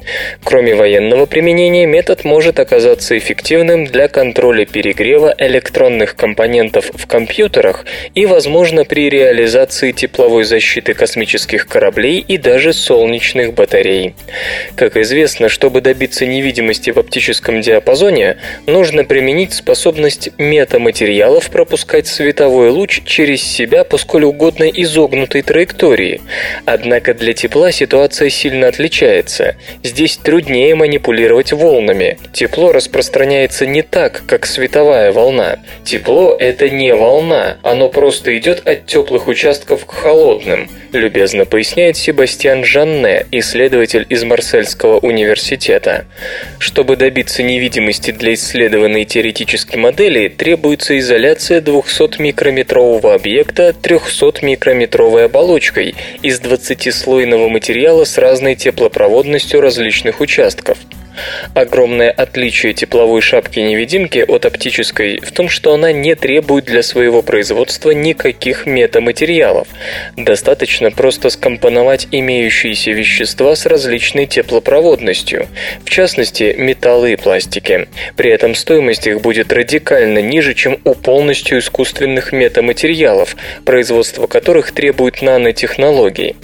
Кроме 0.45 0.77
военного 0.77 1.27
применения, 1.27 1.87
метод 1.87 2.23
может 2.23 2.61
оказаться 2.61 3.19
эффективным 3.19 3.85
для 3.85 4.07
контроля 4.07 4.65
перегрева 4.65 5.35
электронных 5.39 6.15
компонентов 6.15 6.89
в 6.95 7.09
компьютерах 7.09 7.85
и, 8.15 8.27
возможно, 8.27 8.85
при 8.85 9.11
реализации 9.11 9.91
тепловой 9.91 10.45
защиты 10.45 10.95
космических 10.95 11.67
кораблей 11.67 12.21
и 12.21 12.37
даже 12.37 12.73
солнечных 12.73 13.55
батарей. 13.55 14.15
Как 14.77 14.97
известно, 14.97 15.49
чтобы 15.49 15.81
добиться 15.81 16.27
невидимости 16.27 16.91
в 16.91 16.99
оптическом 17.01 17.61
диапазоне, 17.61 18.37
нужно 18.67 19.05
применить 19.05 19.53
способность 19.53 20.31
метаматериалов 20.39 21.51
пропускать 21.51 22.07
световой 22.07 22.71
луч 22.71 23.03
через 23.05 23.43
себя 23.43 23.85
по 23.85 23.99
сколь 23.99 24.25
угодно 24.25 24.65
изогнутой 24.65 25.43
траектории. 25.43 26.21
Однако 26.65 27.15
для 27.15 27.33
тепла 27.33 27.73
ситуация 27.73 28.31
сильно 28.31 28.69
отличается. 28.69 29.57
Здесь 29.83 30.17
труднее 30.17 30.75
манипулировать 30.75 31.53
волнами. 31.53 32.19
Тепло 32.33 32.73
распространяется 32.73 33.67
не 33.67 33.83
так, 33.83 34.23
как 34.27 34.47
световая 34.47 35.13
волна. 35.13 35.59
Тепло– 35.85 36.37
это 36.39 36.69
не 36.71 36.95
волна, 36.95 37.59
оно 37.63 37.89
просто 37.89 38.37
идет 38.39 38.67
от 38.67 38.87
теплых 38.87 39.29
участков 39.29 39.87
к 39.87 39.93
холодным– 39.93 40.69
любезно 40.99 41.45
поясняет 41.45 41.97
Себастьян 41.97 42.65
Жанне, 42.65 43.27
исследователь 43.31 44.07
из 44.09 44.25
Марсельского 44.25 44.99
университета. 44.99 46.07
Чтобы 46.59 46.97
добиться 46.97 47.43
невидимости 47.43 48.11
для 48.11 48.35
исследованной 48.43 49.05
теоретической 49.05 49.79
модели, 49.79 50.29
требуется 50.29 50.99
изоляция 50.99 51.61
200-микрометрового 51.61 53.15
объекта 53.15 53.71
300-микрометровой 53.71 55.27
оболочкой 55.27 55.95
из 56.23 56.41
20-слойного 56.41 57.49
материала 57.49 58.05
с 58.05 58.19
разной 58.19 58.57
теплопроводностью 58.57 59.61
различных 59.61 60.21
участков– 60.21 60.79
Огромное 61.55 62.11
отличие 62.11 62.73
тепловой 62.73 63.21
шапки-невидимки 63.21 64.25
от 64.27 64.47
оптической 64.47 65.21
в 65.21 65.33
том, 65.33 65.49
что 65.49 65.75
она 65.75 65.93
не 65.93 66.15
требует 66.15 66.65
для 66.65 66.83
своего 66.83 67.23
производства 67.23 67.91
никаких 67.91 68.67
метаматериалов. 68.67 69.69
Достаточно 70.17 70.91
просто 70.91 71.31
скомпоновать 71.31 72.09
имеющиеся 72.11 72.93
вещества 72.93 73.55
с 73.55 73.67
различной 73.67 74.27
теплопроводностью, 74.27 75.49
в 75.85 75.91
частности 75.91 76.55
металлы 76.57 77.13
и 77.13 77.17
пластики. 77.17 77.89
При 78.17 78.31
этом 78.31 78.55
стоимость 78.55 79.07
их 79.07 79.21
будет 79.21 79.53
радикально 79.53 80.21
ниже, 80.21 80.55
чем 80.55 80.81
у 80.85 80.95
полностью 80.95 81.59
искусственных 81.59 82.33
метаматериалов, 82.33 83.37
производство 83.65 84.27
которых 84.27 84.73
требует 84.73 85.23
нанотехнологий. 85.23 86.37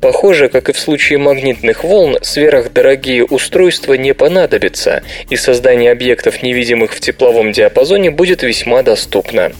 Похоже, 0.00 0.48
как 0.48 0.68
и 0.68 0.72
в 0.72 0.78
случае 0.78 1.18
магнитных 1.18 1.84
волн, 1.84 2.18
сверхдорогие 2.22 3.24
устройства 3.24 3.94
не 3.94 4.11
понадобится, 4.12 5.02
и 5.30 5.36
создание 5.36 5.92
объектов, 5.92 6.42
невидимых 6.42 6.92
в 6.92 7.00
тепловом 7.00 7.52
диапазоне, 7.52 8.10
будет 8.10 8.42
весьма 8.42 8.82
доступно. 8.82 9.52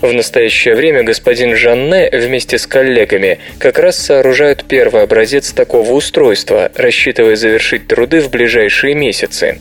В 0.00 0.12
настоящее 0.12 0.74
время 0.74 1.02
господин 1.02 1.56
Жанне 1.56 2.08
вместе 2.12 2.58
с 2.58 2.66
коллегами 2.66 3.38
как 3.58 3.78
раз 3.78 3.98
сооружают 3.98 4.64
первый 4.64 5.02
образец 5.02 5.52
такого 5.52 5.92
устройства, 5.92 6.70
рассчитывая 6.74 7.36
завершить 7.36 7.86
труды 7.86 8.20
в 8.20 8.30
ближайшие 8.30 8.94
месяцы. 8.94 9.60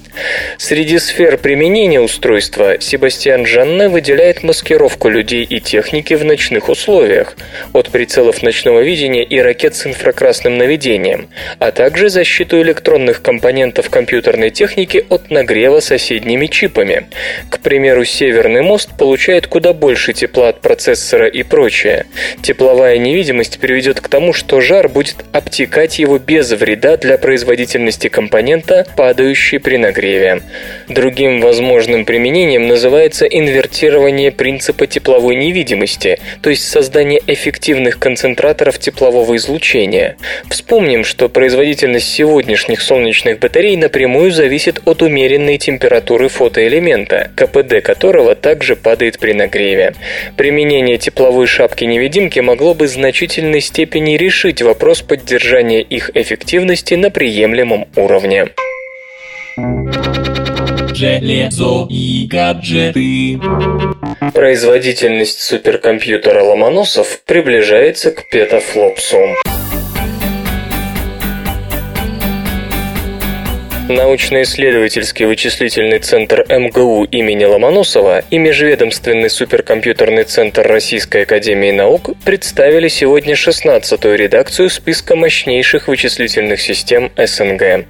Среди 0.57 0.99
сфер 0.99 1.37
применения 1.37 1.99
устройства 1.99 2.79
Себастьян 2.79 3.45
Жанне 3.45 3.89
выделяет 3.89 4.43
маскировку 4.43 5.09
людей 5.09 5.43
и 5.43 5.59
техники 5.59 6.13
в 6.13 6.23
ночных 6.23 6.69
условиях, 6.69 7.35
от 7.73 7.89
прицелов 7.89 8.41
ночного 8.43 8.81
видения 8.81 9.23
и 9.23 9.39
ракет 9.39 9.75
с 9.75 9.85
инфракрасным 9.85 10.57
наведением, 10.57 11.29
а 11.59 11.71
также 11.71 12.09
защиту 12.09 12.61
электронных 12.61 13.21
компонентов 13.21 13.89
компьютерных 13.89 14.36
компьютерной 14.37 14.49
техники 14.51 15.05
от 15.09 15.31
нагрева 15.31 15.79
соседними 15.79 16.47
чипами. 16.47 17.07
К 17.49 17.59
примеру, 17.59 18.05
северный 18.05 18.61
мост 18.61 18.89
получает 18.97 19.47
куда 19.47 19.73
больше 19.73 20.13
тепла 20.13 20.49
от 20.49 20.61
процессора 20.61 21.27
и 21.27 21.43
прочее. 21.43 22.05
Тепловая 22.41 22.97
невидимость 22.97 23.59
приведет 23.59 23.99
к 23.99 24.07
тому, 24.07 24.33
что 24.33 24.61
жар 24.61 24.89
будет 24.89 25.15
обтекать 25.33 25.99
его 25.99 26.19
без 26.19 26.51
вреда 26.51 26.97
для 26.97 27.17
производительности 27.17 28.09
компонента, 28.09 28.85
падающей 28.95 29.59
при 29.59 29.77
нагреве. 29.77 30.41
Другим 30.87 31.41
возможным 31.41 32.05
применением 32.05 32.67
называется 32.67 33.25
инвертирование 33.25 34.31
принципа 34.31 34.85
тепловой 34.87 35.35
невидимости, 35.35 36.19
то 36.41 36.49
есть 36.49 36.67
создание 36.67 37.21
эффективных 37.27 37.97
концентраторов 37.99 38.77
теплового 38.77 39.35
излучения. 39.35 40.15
Вспомним, 40.49 41.03
что 41.03 41.29
производительность 41.29 42.09
сегодняшних 42.09 42.81
солнечных 42.81 43.39
батарей 43.39 43.75
напрямую 43.77 44.26
зависит 44.31 44.81
от 44.85 45.01
умеренной 45.01 45.57
температуры 45.57 46.29
фотоэлемента, 46.29 47.31
КПД 47.35 47.81
которого 47.81 48.35
также 48.35 48.75
падает 48.75 49.19
при 49.19 49.33
нагреве. 49.33 49.93
Применение 50.35 50.97
тепловой 50.97 51.47
шапки-невидимки 51.47 52.39
могло 52.39 52.73
бы 52.73 52.85
в 52.85 52.89
значительной 52.89 53.61
степени 53.61 54.17
решить 54.17 54.61
вопрос 54.61 55.01
поддержания 55.01 55.81
их 55.81 56.11
эффективности 56.13 56.93
на 56.95 57.09
приемлемом 57.09 57.87
уровне. 57.95 58.47
Железо 60.93 61.87
и 61.89 62.27
гаджеты. 62.27 63.39
Производительность 64.33 65.41
суперкомпьютера 65.41 66.41
Ломоносов 66.43 67.21
приближается 67.25 68.11
к 68.11 68.27
петафлопсу. 68.29 69.17
Научно-исследовательский 73.89 75.25
вычислительный 75.25 75.99
центр 75.99 76.45
МГУ 76.49 77.05
имени 77.05 77.45
Ломоносова 77.45 78.21
и 78.29 78.37
Межведомственный 78.37 79.29
суперкомпьютерный 79.29 80.25
центр 80.25 80.67
Российской 80.67 81.21
Академии 81.21 81.71
Наук 81.71 82.09
представили 82.25 82.89
сегодня 82.89 83.35
16-ю 83.35 84.13
редакцию 84.15 84.69
списка 84.69 85.15
мощнейших 85.15 85.87
вычислительных 85.87 86.59
систем 86.59 87.13
СНГ. 87.15 87.85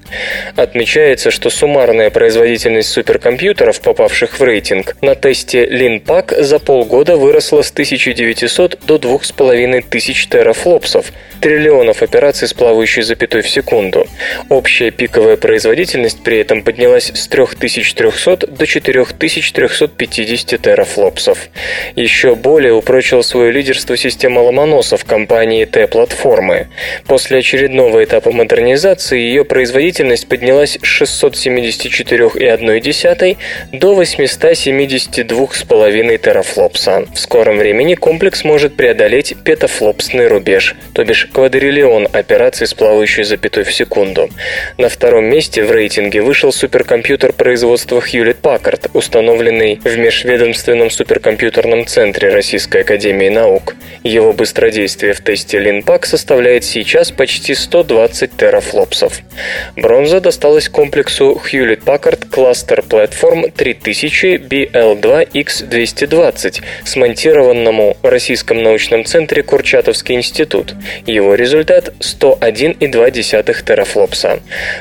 Отмечается, 0.56 1.32
что 1.32 1.50
суммарная 1.50 2.12
производительность 2.12 2.90
суперкомпьютеров, 2.90 3.82
попавших 3.82 4.40
в 4.40 4.44
рейтинг, 4.44 4.98
на 5.02 5.16
тесте 5.16 5.66
LinPack 5.66 6.44
за 6.44 6.60
полгода 6.60 7.18
выросла 7.18 7.64
с 7.64 7.72
1900 7.72 8.86
до 8.86 9.00
2500 9.00 10.30
терафлопсов, 10.30 11.12
триллионов 11.42 12.04
операций 12.04 12.48
с 12.48 12.54
плавающей 12.54 13.02
запятой 13.02 13.42
в 13.42 13.50
секунду. 13.50 14.06
Общая 14.50 14.92
пиковая 14.92 15.38
производительность 15.38 15.87
производительность 15.88 16.24
при 16.24 16.40
этом 16.40 16.64
поднялась 16.64 17.12
с 17.14 17.28
3300 17.28 18.48
до 18.48 18.66
4350 18.66 20.60
терафлопсов. 20.62 21.50
Еще 21.96 22.36
более 22.36 22.74
упрочил 22.74 23.24
свое 23.24 23.54
лидерство 23.54 23.96
система 23.96 24.42
ломоносов 24.42 25.06
компании 25.06 25.64
Т-платформы. 25.66 26.68
После 27.08 27.38
очередного 27.38 28.04
этапа 28.04 28.32
модернизации 28.32 29.20
ее 29.20 29.46
производительность 29.46 30.28
поднялась 30.28 30.80
с 30.82 31.02
674,1 31.02 33.38
до 33.72 34.02
872,5 34.02 36.18
терафлопса. 36.18 37.06
В 37.14 37.20
скором 37.20 37.60
времени 37.60 37.94
комплекс 37.96 38.44
может 38.44 38.76
преодолеть 38.76 39.38
петафлопсный 39.44 40.28
рубеж, 40.28 40.76
то 40.94 41.06
бишь 41.06 41.30
квадриллион 41.32 42.10
операций 42.12 42.68
с 42.68 42.74
плавающей 42.74 43.24
запятой 43.24 43.64
в 43.64 43.74
секунду. 43.74 44.30
На 44.78 44.90
втором 44.90 45.24
месте 45.26 45.64
в 45.64 45.77
рейтинге 45.78 46.22
вышел 46.22 46.52
суперкомпьютер 46.52 47.32
производства 47.34 48.00
Hewlett-Packard, 48.00 48.90
установленный 48.94 49.80
в 49.84 49.98
Межведомственном 49.98 50.90
суперкомпьютерном 50.90 51.86
центре 51.86 52.30
Российской 52.30 52.82
Академии 52.82 53.30
Наук. 53.30 53.76
Его 54.04 54.34
быстродействие 54.34 55.14
в 55.14 55.22
тесте 55.22 55.60
LinPack 55.60 56.08
составляет 56.08 56.64
сейчас 56.64 57.12
почти 57.12 57.54
120 57.54 58.36
терафлопсов. 58.36 59.22
Бронза 59.76 60.20
досталась 60.20 60.68
комплексу 60.68 61.40
Hewlett-Packard 61.46 62.28
Cluster 62.32 62.84
Platform 62.84 63.52
3000 63.56 64.48
BL2X220, 64.50 66.64
смонтированному 66.86 67.98
в 68.02 68.08
Российском 68.08 68.64
научном 68.64 69.06
центре 69.06 69.44
Курчатовский 69.44 70.16
институт. 70.16 70.74
Его 71.06 71.36
результат 71.36 71.94
101,2 72.00 73.64
терафлопса. 73.64 74.40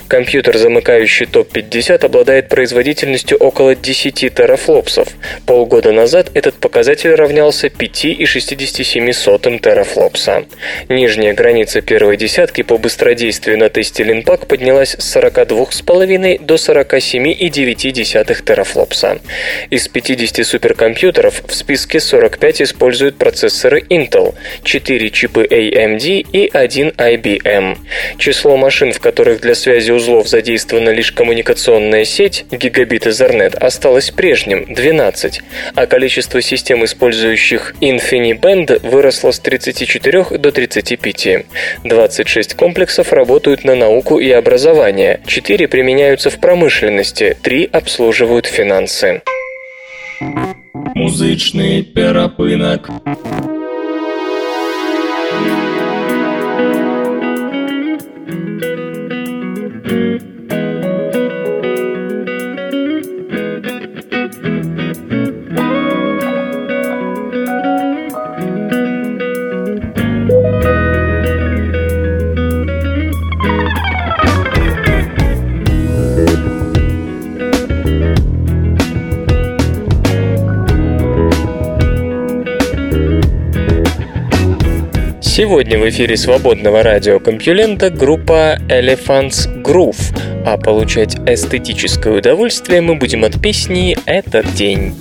Компьютер 0.08 0.56
замыкает 0.56 0.85
замыкающий 0.86 1.26
топ-50 1.26 2.04
обладает 2.04 2.48
производительностью 2.48 3.38
около 3.38 3.74
10 3.74 4.32
терафлопсов. 4.34 5.08
Полгода 5.44 5.90
назад 5.90 6.30
этот 6.34 6.54
показатель 6.54 7.12
равнялся 7.14 7.66
5,67 7.66 9.58
терафлопса. 9.58 10.44
Нижняя 10.88 11.34
граница 11.34 11.80
первой 11.80 12.16
десятки 12.16 12.62
по 12.62 12.78
быстродействию 12.78 13.58
на 13.58 13.68
тесте 13.68 14.04
Линпак 14.04 14.46
поднялась 14.46 14.94
с 14.96 15.16
42,5 15.16 16.44
до 16.44 16.54
47,9 16.54 18.44
терафлопса. 18.44 19.18
Из 19.70 19.88
50 19.88 20.46
суперкомпьютеров 20.46 21.42
в 21.48 21.54
списке 21.54 21.98
45 21.98 22.62
используют 22.62 23.16
процессоры 23.16 23.80
Intel, 23.90 24.34
4 24.62 25.10
чипы 25.10 25.44
AMD 25.50 26.26
и 26.32 26.48
1 26.52 26.88
IBM. 26.90 27.76
Число 28.18 28.56
машин, 28.56 28.92
в 28.92 29.00
которых 29.00 29.40
для 29.40 29.56
связи 29.56 29.90
узлов 29.90 30.28
задействованы 30.28 30.75
задействована 30.76 30.90
лишь 30.90 31.12
коммуникационная 31.12 32.04
сеть 32.04 32.44
гигабит 32.50 33.06
Ethernet 33.06 33.56
осталось 33.56 34.10
прежним– 34.10 34.66
12, 34.74 35.40
а 35.74 35.86
количество 35.86 36.42
систем, 36.42 36.84
использующих 36.84 37.74
InfiniBand, 37.80 38.88
выросло 38.88 39.30
с 39.30 39.38
34 39.38 40.38
до 40.38 40.52
35. 40.52 41.46
26 41.84 42.54
комплексов 42.54 43.12
работают 43.12 43.64
на 43.64 43.74
науку 43.74 44.18
и 44.18 44.30
образование, 44.30 45.20
4 45.26 45.68
применяются 45.68 46.30
в 46.30 46.38
промышленности, 46.38 47.36
3 47.42 47.70
обслуживают 47.72 48.46
финансы. 48.46 49.22
Музычный 50.94 51.82
перапынок. 51.82 52.90
Сегодня 85.36 85.78
в 85.78 85.86
эфире 85.90 86.16
свободного 86.16 86.82
радиокомпьюлента 86.82 87.90
группа 87.90 88.56
Elephants 88.70 89.62
Groove, 89.62 90.18
а 90.46 90.56
получать 90.56 91.14
эстетическое 91.28 92.14
удовольствие 92.14 92.80
мы 92.80 92.94
будем 92.94 93.22
от 93.22 93.38
песни 93.38 93.98
«Этот 94.06 94.50
день». 94.54 94.94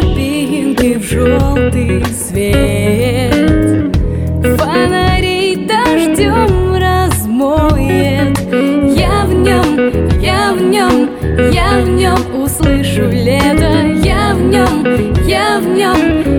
Кабинки 0.00 0.94
в 0.94 1.02
желтый 1.02 2.02
свет. 2.14 3.34
Фонари 4.56 5.66
дождем 5.68 6.76
размоет. 6.76 8.38
Я 8.96 9.26
в 9.26 9.34
нем, 9.34 10.08
я 10.18 10.54
в 10.54 10.62
нем, 10.62 11.10
я 11.52 11.78
в 11.82 11.88
нем 11.90 12.42
услышу 12.42 13.02
лето. 13.10 14.00
Я 14.02 14.34
в 14.34 14.40
нем, 14.40 15.12
я 15.26 15.60
в 15.60 15.68
нем, 15.68 16.31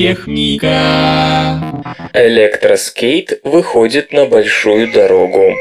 техника. 0.00 1.84
Электроскейт 2.14 3.40
выходит 3.44 4.12
на 4.12 4.24
большую 4.24 4.90
дорогу. 4.92 5.52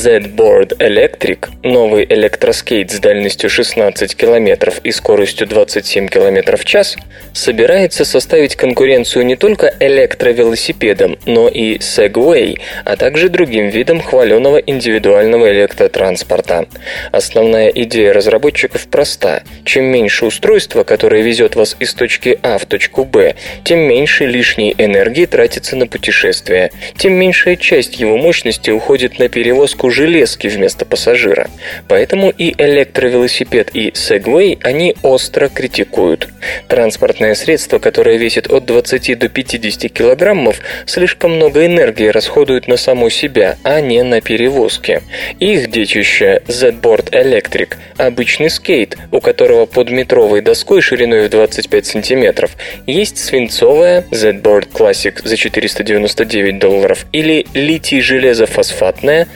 Z-Board 0.00 0.78
Electric, 0.78 1.50
новый 1.62 2.06
электроскейт 2.08 2.90
с 2.90 3.00
дальностью 3.00 3.50
16 3.50 4.16
км 4.16 4.72
и 4.82 4.92
скоростью 4.92 5.46
27 5.46 6.08
км 6.08 6.56
в 6.56 6.64
час, 6.64 6.96
собирается 7.34 8.06
составить 8.06 8.56
конкуренцию 8.56 9.26
не 9.26 9.36
только 9.36 9.74
электровелосипедам, 9.78 11.18
но 11.26 11.48
и 11.48 11.76
Segway, 11.76 12.58
а 12.86 12.96
также 12.96 13.28
другим 13.28 13.68
видам 13.68 14.00
хваленого 14.00 14.56
индивидуального 14.56 15.52
электротранспорта. 15.52 16.66
Основная 17.12 17.68
идея 17.68 18.14
разработчиков 18.14 18.86
проста. 18.88 19.42
Чем 19.66 19.84
меньше 19.84 20.24
устройство, 20.24 20.82
которое 20.82 21.20
везет 21.20 21.56
вас 21.56 21.76
из 21.78 21.92
точки 21.92 22.38
А 22.42 22.56
в 22.56 22.64
точку 22.64 23.04
Б, 23.04 23.34
тем 23.64 23.80
меньше 23.80 24.24
лишней 24.24 24.74
энергии 24.78 25.26
тратится 25.26 25.76
на 25.76 25.86
путешествие, 25.86 26.72
тем 26.96 27.12
меньшая 27.12 27.56
часть 27.56 28.00
его 28.00 28.16
мощности 28.16 28.70
уходит 28.70 29.18
на 29.18 29.28
перевозку 29.28 29.89
железки 29.90 30.46
вместо 30.46 30.84
пассажира. 30.84 31.48
Поэтому 31.88 32.30
и 32.30 32.54
электровелосипед, 32.56 33.70
и 33.74 33.90
Segway 33.90 34.58
они 34.62 34.96
остро 35.02 35.48
критикуют. 35.48 36.28
Транспортное 36.68 37.34
средство, 37.34 37.78
которое 37.78 38.16
весит 38.16 38.50
от 38.50 38.64
20 38.64 39.18
до 39.18 39.28
50 39.28 39.92
килограммов, 39.92 40.60
слишком 40.86 41.36
много 41.36 41.66
энергии 41.66 42.08
расходует 42.08 42.68
на 42.68 42.76
само 42.76 43.10
себя, 43.10 43.56
а 43.62 43.80
не 43.80 44.02
на 44.02 44.20
перевозки. 44.20 45.02
Их 45.38 45.70
детище 45.70 46.42
Z-Board 46.46 47.10
Electric– 47.10 47.74
обычный 47.96 48.50
скейт, 48.50 48.96
у 49.10 49.20
которого 49.20 49.66
под 49.66 49.90
метровой 49.90 50.40
доской 50.40 50.80
шириной 50.80 51.26
в 51.26 51.30
25 51.30 51.86
сантиметров 51.86 52.56
есть 52.86 53.18
свинцовая 53.18 54.04
Z-Board 54.10 54.70
Classic 54.72 55.20
за 55.22 55.36
499 55.36 56.58
долларов 56.58 57.06
или 57.12 57.46
литий-железофосфатная 57.54 59.28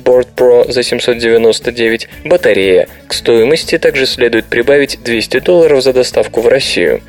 Z-Board 0.00 0.28
Pro 0.36 0.70
за 0.70 0.82
799, 0.82 2.08
батарея. 2.24 2.88
К 3.06 3.14
стоимости 3.14 3.78
также 3.78 4.06
следует 4.06 4.46
прибавить 4.46 4.98
200 5.02 5.40
долларов 5.40 5.82
за 5.82 5.92
доставку 5.92 6.40
в 6.40 6.48
Россию. 6.48 7.02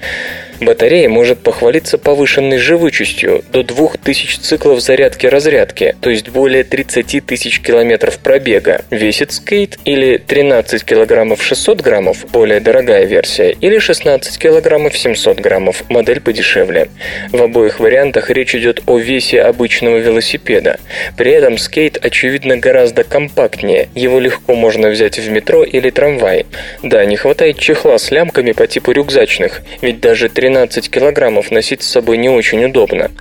Батарея 0.60 1.08
может 1.08 1.40
похвалиться 1.40 1.98
повышенной 1.98 2.58
живучестью 2.58 3.44
до 3.52 3.64
2000 3.64 4.40
циклов 4.40 4.82
зарядки-разрядки, 4.82 5.96
то 6.02 6.10
есть 6.10 6.30
более 6.30 6.64
30 6.64 7.26
тысяч 7.26 7.62
километров 7.62 8.18
пробега. 8.18 8.84
Весит 8.90 9.32
скейт 9.32 9.78
или 9.86 10.18
13 10.18 10.84
килограммов 10.84 11.44
600 11.44 11.82
граммов, 11.82 12.26
более 12.32 12.60
дорогая 12.60 13.06
версия, 13.06 13.52
или 13.62 13.78
16 13.78 14.38
килограммов 14.40 14.98
700 14.98 15.40
граммов, 15.40 15.84
модель 15.90 16.22
подешевле. 16.22 16.90
В 17.32 17.42
обоих 17.42 17.80
вариантах 17.80 18.32
речь 18.32 18.56
идет 18.56 18.82
о 18.88 18.98
весе 18.98 19.42
обычного 19.42 19.98
велосипеда. 19.98 20.80
При 21.18 21.32
этом 21.32 21.58
скейт, 21.60 22.04
очевидно, 22.04 22.58
гораздо 22.58 23.04
компактнее, 23.04 23.90
его 23.94 24.20
легко 24.20 24.56
можно 24.56 24.90
взять 24.90 25.20
в 25.20 25.30
метро 25.30 25.64
или 25.64 25.92
трамвай. 25.92 26.48
Да, 26.82 27.06
не 27.06 27.16
хватает 27.16 27.60
чехла 27.60 28.00
с 28.00 28.10
лямками 28.10 28.54
по 28.54 28.66
типу 28.66 28.92
рюкзачных, 28.92 29.62
ведь 29.82 30.00
даже 30.00 30.30
3 30.30 30.47
13 30.48 30.90
килограммов 30.90 31.52
носить 31.52 31.82
с 31.84 31.88
собой 31.88 32.16
не 32.16 32.30
очень 32.30 32.64
удобно. 32.64 33.12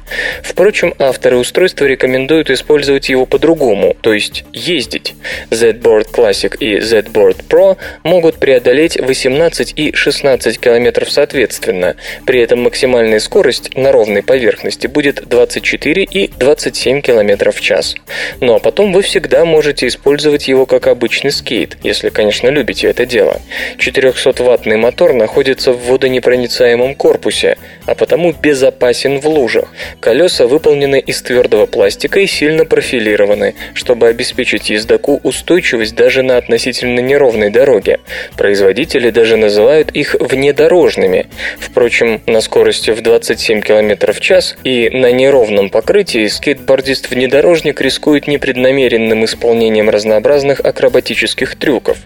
Впрочем, 0.45 0.95
авторы 1.01 1.37
устройства 1.37 1.85
рекомендуют 1.85 2.51
использовать 2.51 3.09
его 3.09 3.27
по-другому, 3.27 3.97
то 4.01 4.15
есть 4.15 4.45
ездить. 4.53 5.17
Z-Board 5.51 6.13
Classic 6.13 6.57
и 6.57 6.79
Z-Board 6.79 7.45
Pro 7.49 7.79
могут 8.05 8.37
преодолеть 8.37 8.97
18 9.01 9.73
и 9.75 9.93
16 9.93 10.61
километров 10.61 11.11
соответственно. 11.11 11.97
При 12.25 12.41
этом 12.41 12.63
максимальная 12.63 13.19
скорость 13.19 13.77
на 13.77 13.91
ровной 13.91 14.23
поверхности 14.23 14.87
будет 14.87 15.27
24 15.29 16.05
и 16.05 16.29
27 16.29 17.01
километров 17.01 17.57
в 17.57 17.61
час. 17.61 17.97
Ну 18.41 18.55
а 18.55 18.61
потом 18.61 18.93
вы 18.93 19.03
всегда 19.03 19.45
можете 19.45 19.89
использовать 19.89 20.47
его 20.47 20.65
как 20.65 20.87
обычный 20.87 21.33
скейт, 21.33 21.77
если, 21.83 22.09
конечно, 22.09 22.51
любите 22.51 22.87
это 22.87 23.05
дело. 23.05 23.41
400-ваттный 23.79 24.77
мотор 24.77 25.13
находится 25.13 25.73
в 25.73 25.89
водонепроницаемом 25.89 26.95
корпусе, 26.95 27.16
корпусе, 27.17 27.57
а 27.87 27.95
потому 27.95 28.33
безопасен 28.33 29.21
в 29.21 29.27
лужах. 29.27 29.73
Колеса 30.01 30.47
выполнены 30.47 31.01
из 31.01 31.23
твердого 31.23 31.67
пластика 31.67 32.21
и 32.21 32.27
сильно 32.27 32.65
профилированы, 32.65 33.55
чтобы 33.75 34.09
обеспечить 34.09 34.71
ездаку 34.71 35.21
устойчивость 35.23 35.95
даже 35.95 36.23
на 36.23 36.37
относительно 36.37 37.01
неровной 37.01 37.51
дороге. 37.51 38.01
Производители 38.37 39.11
даже 39.11 39.37
называют 39.37 39.91
их 39.93 40.15
внедорожными. 40.19 41.27
Впрочем, 41.59 42.21
на 42.27 42.41
скорости 42.41 42.91
в 42.91 43.01
27 43.01 43.63
км 43.63 44.13
в 44.13 44.21
час 44.21 44.57
и 44.65 44.91
на 44.91 45.13
неровном 45.13 45.71
покрытии 45.71 46.27
скейтбордист-внедорожник 46.27 47.81
рискует 47.81 48.27
непреднамеренным 48.27 49.25
исполнением 49.25 49.89
разнообразных 49.91 50.61
акробатических 50.61 51.57
трюков. 51.57 51.99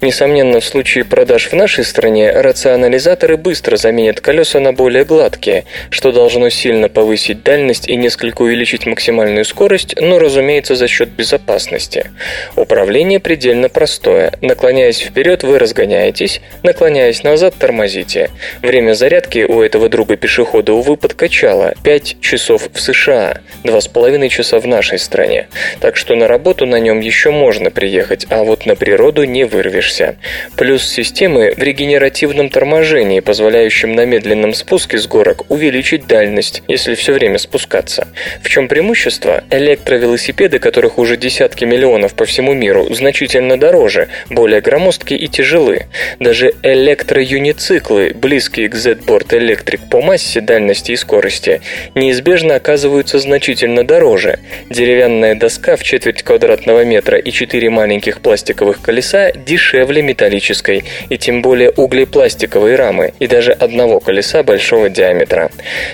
Несомненно, 0.00 0.60
в 0.60 0.64
случае 0.64 1.04
продаж 1.04 1.48
в 1.48 1.54
нашей 1.54 1.84
стране 1.84 2.30
рационализаторы 2.30 3.36
быстро 3.36 3.76
заменят 3.76 4.20
колеса 4.20 4.43
колеса 4.44 4.60
на 4.60 4.72
более 4.72 5.04
гладкие, 5.04 5.64
что 5.90 6.12
должно 6.12 6.50
сильно 6.50 6.88
повысить 6.88 7.42
дальность 7.42 7.88
и 7.88 7.96
несколько 7.96 8.42
увеличить 8.42 8.86
максимальную 8.86 9.44
скорость, 9.44 9.94
но, 9.98 10.18
разумеется, 10.18 10.74
за 10.74 10.86
счет 10.86 11.08
безопасности. 11.08 12.10
Управление 12.56 13.20
предельно 13.20 13.68
простое. 13.68 14.32
Наклоняясь 14.42 15.00
вперед, 15.00 15.44
вы 15.44 15.58
разгоняетесь, 15.58 16.40
наклоняясь 16.62 17.22
назад, 17.22 17.54
тормозите. 17.58 18.30
Время 18.60 18.92
зарядки 18.92 19.44
у 19.48 19.62
этого 19.62 19.88
друга 19.88 20.16
пешехода, 20.16 20.72
увы, 20.74 20.96
подкачало 20.96 21.74
5 21.82 22.20
часов 22.20 22.68
в 22.72 22.80
США, 22.80 23.38
2,5 23.64 24.28
часа 24.28 24.60
в 24.60 24.66
нашей 24.66 24.98
стране. 24.98 25.48
Так 25.80 25.96
что 25.96 26.14
на 26.16 26.28
работу 26.28 26.66
на 26.66 26.78
нем 26.80 27.00
еще 27.00 27.30
можно 27.30 27.70
приехать, 27.70 28.26
а 28.28 28.44
вот 28.44 28.66
на 28.66 28.76
природу 28.76 29.24
не 29.24 29.44
вырвешься. 29.44 30.16
Плюс 30.56 30.86
системы 30.86 31.54
в 31.56 31.62
регенеративном 31.62 32.50
торможении, 32.50 33.20
позволяющем 33.20 33.94
на 33.94 34.04
медленном 34.04 34.33
медленном 34.34 34.54
спуске 34.54 34.98
с 34.98 35.06
горок 35.06 35.44
увеличить 35.48 36.06
дальность, 36.06 36.62
если 36.68 36.94
все 36.94 37.12
время 37.12 37.38
спускаться. 37.38 38.08
В 38.42 38.48
чем 38.48 38.68
преимущество? 38.68 39.44
Электровелосипеды, 39.50 40.58
которых 40.58 40.98
уже 40.98 41.16
десятки 41.16 41.64
миллионов 41.64 42.14
по 42.14 42.24
всему 42.24 42.52
миру, 42.52 42.92
значительно 42.92 43.56
дороже, 43.58 44.08
более 44.30 44.60
громоздкие 44.60 45.18
и 45.18 45.28
тяжелы. 45.28 45.86
Даже 46.18 46.52
электроюнициклы, 46.62 48.12
близкие 48.14 48.68
к 48.68 48.74
Z-Board 48.74 49.28
Electric 49.28 49.88
по 49.88 50.02
массе, 50.02 50.40
дальности 50.40 50.92
и 50.92 50.96
скорости, 50.96 51.60
неизбежно 51.94 52.56
оказываются 52.56 53.18
значительно 53.18 53.84
дороже. 53.84 54.40
Деревянная 54.70 55.34
доска 55.34 55.76
в 55.76 55.82
четверть 55.84 56.22
квадратного 56.22 56.84
метра 56.84 57.18
и 57.18 57.30
четыре 57.30 57.70
маленьких 57.70 58.20
пластиковых 58.20 58.82
колеса 58.82 59.30
дешевле 59.32 60.02
металлической, 60.02 60.84
и 61.08 61.18
тем 61.18 61.42
более 61.42 61.70
углепластиковой 61.70 62.74
рамы, 62.74 63.12
и 63.20 63.26
даже 63.26 63.52
одного 63.52 64.00
колеса 64.00 64.23
колеса 64.24 64.42
большого 64.42 64.88
диаметра. 64.88 65.50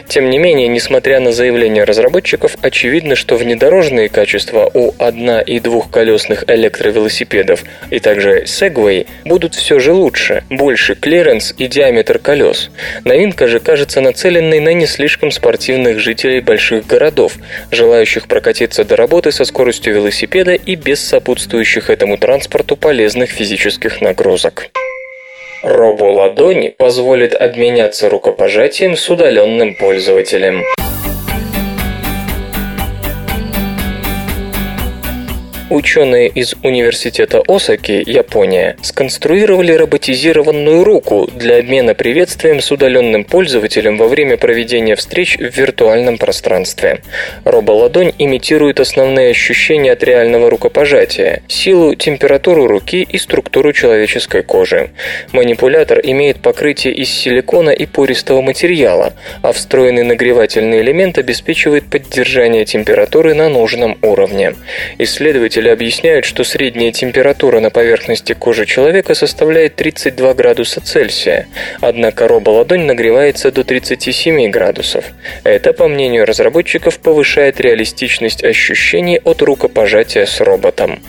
Тем 0.08 0.30
не 0.30 0.38
менее, 0.38 0.68
несмотря 0.68 1.20
на 1.20 1.32
заявления 1.32 1.84
разработчиков, 1.84 2.56
очевидно, 2.62 3.16
что 3.16 3.36
внедорожные 3.36 4.08
качества 4.08 4.70
у 4.72 4.94
одно- 4.98 5.40
и 5.40 5.58
двухколесных 5.58 6.44
электровелосипедов 6.46 7.64
и 7.90 7.98
также 7.98 8.44
Segway 8.44 9.06
будут 9.24 9.54
все 9.54 9.80
же 9.80 9.92
лучше, 9.92 10.44
больше 10.48 10.94
клиренс 10.94 11.54
и 11.58 11.66
диаметр 11.66 12.18
колес. 12.18 12.70
Новинка 13.04 13.48
же 13.48 13.58
кажется 13.58 14.00
нацеленной 14.00 14.60
на 14.60 14.74
не 14.74 14.86
слишком 14.86 15.32
спортивных 15.32 15.98
жителей 15.98 16.40
больших 16.40 16.86
городов, 16.86 17.32
желающих 17.72 18.28
прокатиться 18.28 18.84
до 18.84 18.96
работы 18.96 19.32
со 19.32 19.44
скоростью 19.44 19.94
велосипеда 19.94 20.54
и 20.54 20.76
без 20.76 21.00
сопутствующих 21.00 21.90
этому 21.90 22.16
транспорту 22.16 22.76
полезных 22.76 23.30
физических 23.30 24.00
нагрузок. 24.00 24.70
Робо-ладонь 25.62 26.72
позволит 26.76 27.34
обменяться 27.34 28.08
рукопожатием 28.08 28.96
с 28.96 29.08
удаленным 29.10 29.74
пользователем. 29.74 30.62
Ученые 35.70 36.26
из 36.26 36.54
университета 36.64 37.44
Осаки, 37.46 38.02
Япония, 38.04 38.76
сконструировали 38.82 39.70
роботизированную 39.70 40.82
руку 40.82 41.30
для 41.32 41.58
обмена 41.58 41.94
приветствием 41.94 42.60
с 42.60 42.72
удаленным 42.72 43.22
пользователем 43.22 43.96
во 43.96 44.08
время 44.08 44.36
проведения 44.36 44.96
встреч 44.96 45.38
в 45.38 45.56
виртуальном 45.56 46.18
пространстве. 46.18 47.02
Роболадонь 47.44 48.12
имитирует 48.18 48.80
основные 48.80 49.30
ощущения 49.30 49.92
от 49.92 50.02
реального 50.02 50.50
рукопожатия– 50.50 51.44
силу, 51.46 51.94
температуру 51.94 52.66
руки 52.66 53.06
и 53.08 53.16
структуру 53.16 53.72
человеческой 53.72 54.42
кожи. 54.42 54.90
Манипулятор 55.30 56.00
имеет 56.02 56.42
покрытие 56.42 56.94
из 56.94 57.10
силикона 57.10 57.70
и 57.70 57.86
пористого 57.86 58.42
материала, 58.42 59.12
а 59.42 59.52
встроенный 59.52 60.02
нагревательный 60.02 60.80
элемент 60.80 61.16
обеспечивает 61.18 61.84
поддержание 61.88 62.64
температуры 62.64 63.34
на 63.34 63.48
нужном 63.48 63.96
уровне. 64.02 64.56
Исследователи 64.98 65.59
Исследователи 65.60 65.68
объясняют, 65.68 66.24
что 66.24 66.42
средняя 66.42 66.90
температура 66.90 67.60
на 67.60 67.68
поверхности 67.68 68.32
кожи 68.32 68.64
человека 68.64 69.14
составляет 69.14 69.76
32 69.76 70.32
градуса 70.32 70.80
Цельсия, 70.80 71.48
однако 71.82 72.28
роболадонь 72.28 72.86
нагревается 72.86 73.52
до 73.52 73.62
37 73.62 74.50
градусов. 74.50 75.04
Это, 75.44 75.74
по 75.74 75.86
мнению 75.86 76.24
разработчиков, 76.24 76.98
повышает 76.98 77.60
реалистичность 77.60 78.42
ощущений 78.42 79.20
от 79.22 79.42
рукопожатия 79.42 80.24
с 80.24 80.40
роботом. 80.40 81.02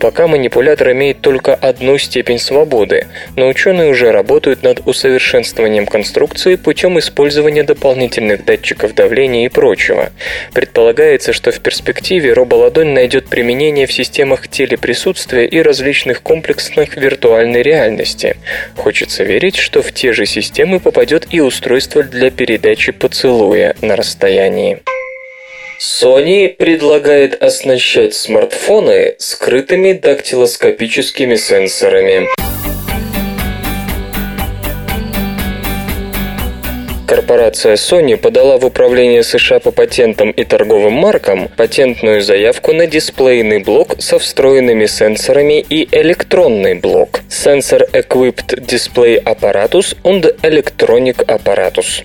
Пока 0.00 0.26
манипулятор 0.26 0.92
имеет 0.92 1.20
только 1.20 1.54
одну 1.54 1.98
степень 1.98 2.38
свободы, 2.38 3.06
но 3.36 3.46
ученые 3.48 3.90
уже 3.90 4.10
работают 4.10 4.62
над 4.62 4.86
усовершенствованием 4.86 5.86
конструкции 5.86 6.56
путем 6.56 6.98
использования 6.98 7.62
дополнительных 7.62 8.46
датчиков 8.46 8.94
давления 8.94 9.44
и 9.44 9.48
прочего. 9.50 10.10
Предполагается, 10.54 11.34
что 11.34 11.50
в 11.50 11.60
перспективе 11.60 12.32
роболадонь 12.32 12.94
найдет 12.94 13.28
применение 13.28 13.86
в 13.86 13.97
системах 13.98 14.46
телеприсутствия 14.46 15.44
и 15.44 15.60
различных 15.60 16.22
комплексных 16.22 16.96
виртуальной 16.96 17.62
реальности. 17.62 18.36
Хочется 18.76 19.24
верить, 19.24 19.56
что 19.56 19.82
в 19.82 19.90
те 19.92 20.12
же 20.12 20.24
системы 20.24 20.78
попадет 20.78 21.26
и 21.32 21.40
устройство 21.40 22.04
для 22.04 22.30
передачи 22.30 22.92
поцелуя 22.92 23.74
на 23.80 23.96
расстоянии. 23.96 24.78
Sony 25.80 26.48
предлагает 26.48 27.42
оснащать 27.42 28.14
смартфоны 28.14 29.16
скрытыми 29.18 29.94
дактилоскопическими 29.94 31.34
сенсорами. 31.34 32.28
Корпорация 37.08 37.76
Sony 37.76 38.18
подала 38.18 38.58
в 38.58 38.66
Управление 38.66 39.22
США 39.22 39.60
по 39.60 39.70
патентам 39.70 40.30
и 40.30 40.44
торговым 40.44 40.92
маркам 40.92 41.48
патентную 41.56 42.20
заявку 42.20 42.74
на 42.74 42.86
дисплейный 42.86 43.60
блок 43.60 43.94
со 43.98 44.18
встроенными 44.18 44.84
сенсорами 44.84 45.64
и 45.70 45.88
электронный 45.90 46.74
блок 46.74 47.20
Sensor 47.30 47.90
Equipped 47.92 48.60
Display 48.60 49.24
Apparatus 49.24 49.96
und 50.04 50.38
Electronic 50.42 51.24
Apparatus. 51.24 52.04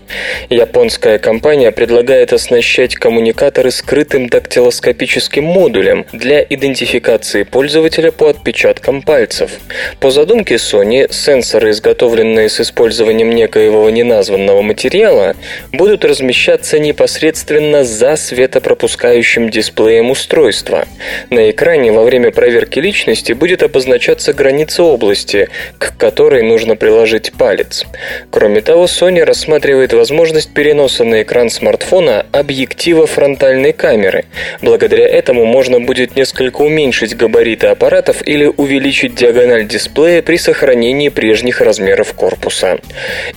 Японская 0.50 1.20
компания 1.20 1.74
предлагает 1.74 2.32
оснащать 2.32 2.96
коммуникаторы 2.96 3.72
скрытым 3.72 4.30
дактилоскопическим 4.30 5.44
модулем 5.44 6.06
для 6.14 6.42
идентификации 6.42 7.44
пользователя 7.44 8.14
по 8.14 8.30
отпечаткам 8.30 9.02
пальцев. 9.02 9.52
По 10.00 10.12
задумке 10.12 10.56
Sony, 10.56 11.12
сенсоры, 11.12 11.72
изготовленные 11.72 12.48
с 12.48 12.62
использованием 12.62 13.32
некоего 13.32 13.90
неназванного 13.90 14.62
материала, 14.62 14.93
материала 14.94 15.36
будут 15.72 16.06
размещаться 16.06 16.78
непосредственно 16.78 17.84
за 17.84 18.16
светопропускающим 18.16 19.50
дисплеем 19.50 20.12
устройства. 20.12 20.86
На 21.32 21.50
экране 21.50 21.92
во 21.92 22.04
время 22.04 22.32
проверки 22.32 22.78
личности 22.78 23.34
будет 23.34 23.64
обозначаться 23.64 24.34
граница 24.34 24.84
области, 24.84 25.50
к 25.80 25.98
которой 25.98 26.44
нужно 26.44 26.76
приложить 26.76 27.34
палец. 27.34 27.86
Кроме 28.30 28.62
того, 28.62 28.86
Sony 28.86 29.24
рассматривает 29.24 29.94
возможность 29.94 30.54
переноса 30.54 31.04
на 31.04 31.24
экран 31.24 31.50
смартфона 31.50 32.28
объектива 32.32 33.08
фронтальной 33.08 33.74
камеры. 33.74 34.26
Благодаря 34.62 35.08
этому 35.08 35.46
можно 35.46 35.80
будет 35.80 36.16
несколько 36.16 36.62
уменьшить 36.62 37.18
габариты 37.18 37.68
аппаратов 37.68 38.18
или 38.28 38.46
увеличить 38.46 39.16
диагональ 39.16 39.66
дисплея 39.68 40.22
при 40.22 40.38
сохранении 40.38 41.10
прежних 41.10 41.62
размеров 41.62 42.14
корпуса. 42.14 42.78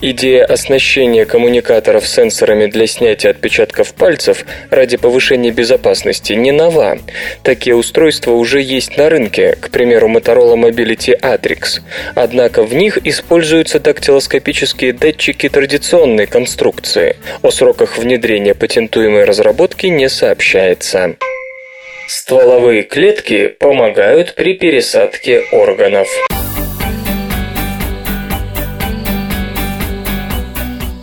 Идея 0.01 0.45
оснащения 0.45 1.25
коммуникации 1.25 1.46
коммуникаторов 1.47 2.05
с 2.05 2.13
сенсорами 2.13 2.65
для 2.65 2.87
снятия 2.87 3.31
отпечатков 3.31 3.93
пальцев 3.93 4.43
ради 4.69 4.97
повышения 4.97 5.49
безопасности 5.51 6.33
не 6.33 6.51
нова. 6.51 6.97
Такие 7.41 7.73
устройства 7.73 8.31
уже 8.31 8.61
есть 8.61 8.97
на 8.97 9.07
рынке, 9.09 9.55
к 9.61 9.69
примеру, 9.69 10.09
Motorola 10.09 10.55
Mobility 10.55 11.17
Atrix. 11.17 11.79
Однако 12.15 12.63
в 12.63 12.73
них 12.73 12.97
используются 13.05 13.79
дактилоскопические 13.79 14.91
датчики 14.91 15.47
традиционной 15.47 16.25
конструкции. 16.25 17.15
О 17.41 17.49
сроках 17.49 17.97
внедрения 17.97 18.53
патентуемой 18.53 19.23
разработки 19.23 19.85
не 19.85 20.09
сообщается. 20.09 21.15
Стволовые 22.09 22.83
клетки 22.83 23.47
помогают 23.47 24.35
при 24.35 24.53
пересадке 24.53 25.43
органов. 25.53 26.09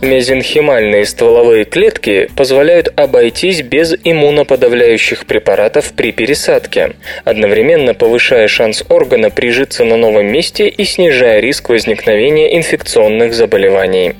Мезенхимальные 0.05 1.03
стволовые 1.03 1.65
клетки 1.65 2.29
позволяют 2.35 2.93
обойтись 2.95 3.63
без 3.63 3.95
иммуноподавляющих 4.03 5.25
препаратов 5.25 5.93
при 5.93 6.11
пересадке, 6.11 6.91
одновременно 7.23 7.95
повышая 7.95 8.47
шанс 8.47 8.83
органа 8.87 9.31
прижиться 9.31 9.83
на 9.83 9.97
новом 9.97 10.27
месте 10.27 10.67
и 10.67 10.85
снижая 10.85 11.39
риск 11.39 11.69
возникновения 11.69 12.55
инфекционных 12.55 13.33
заболеваний. 13.33 14.13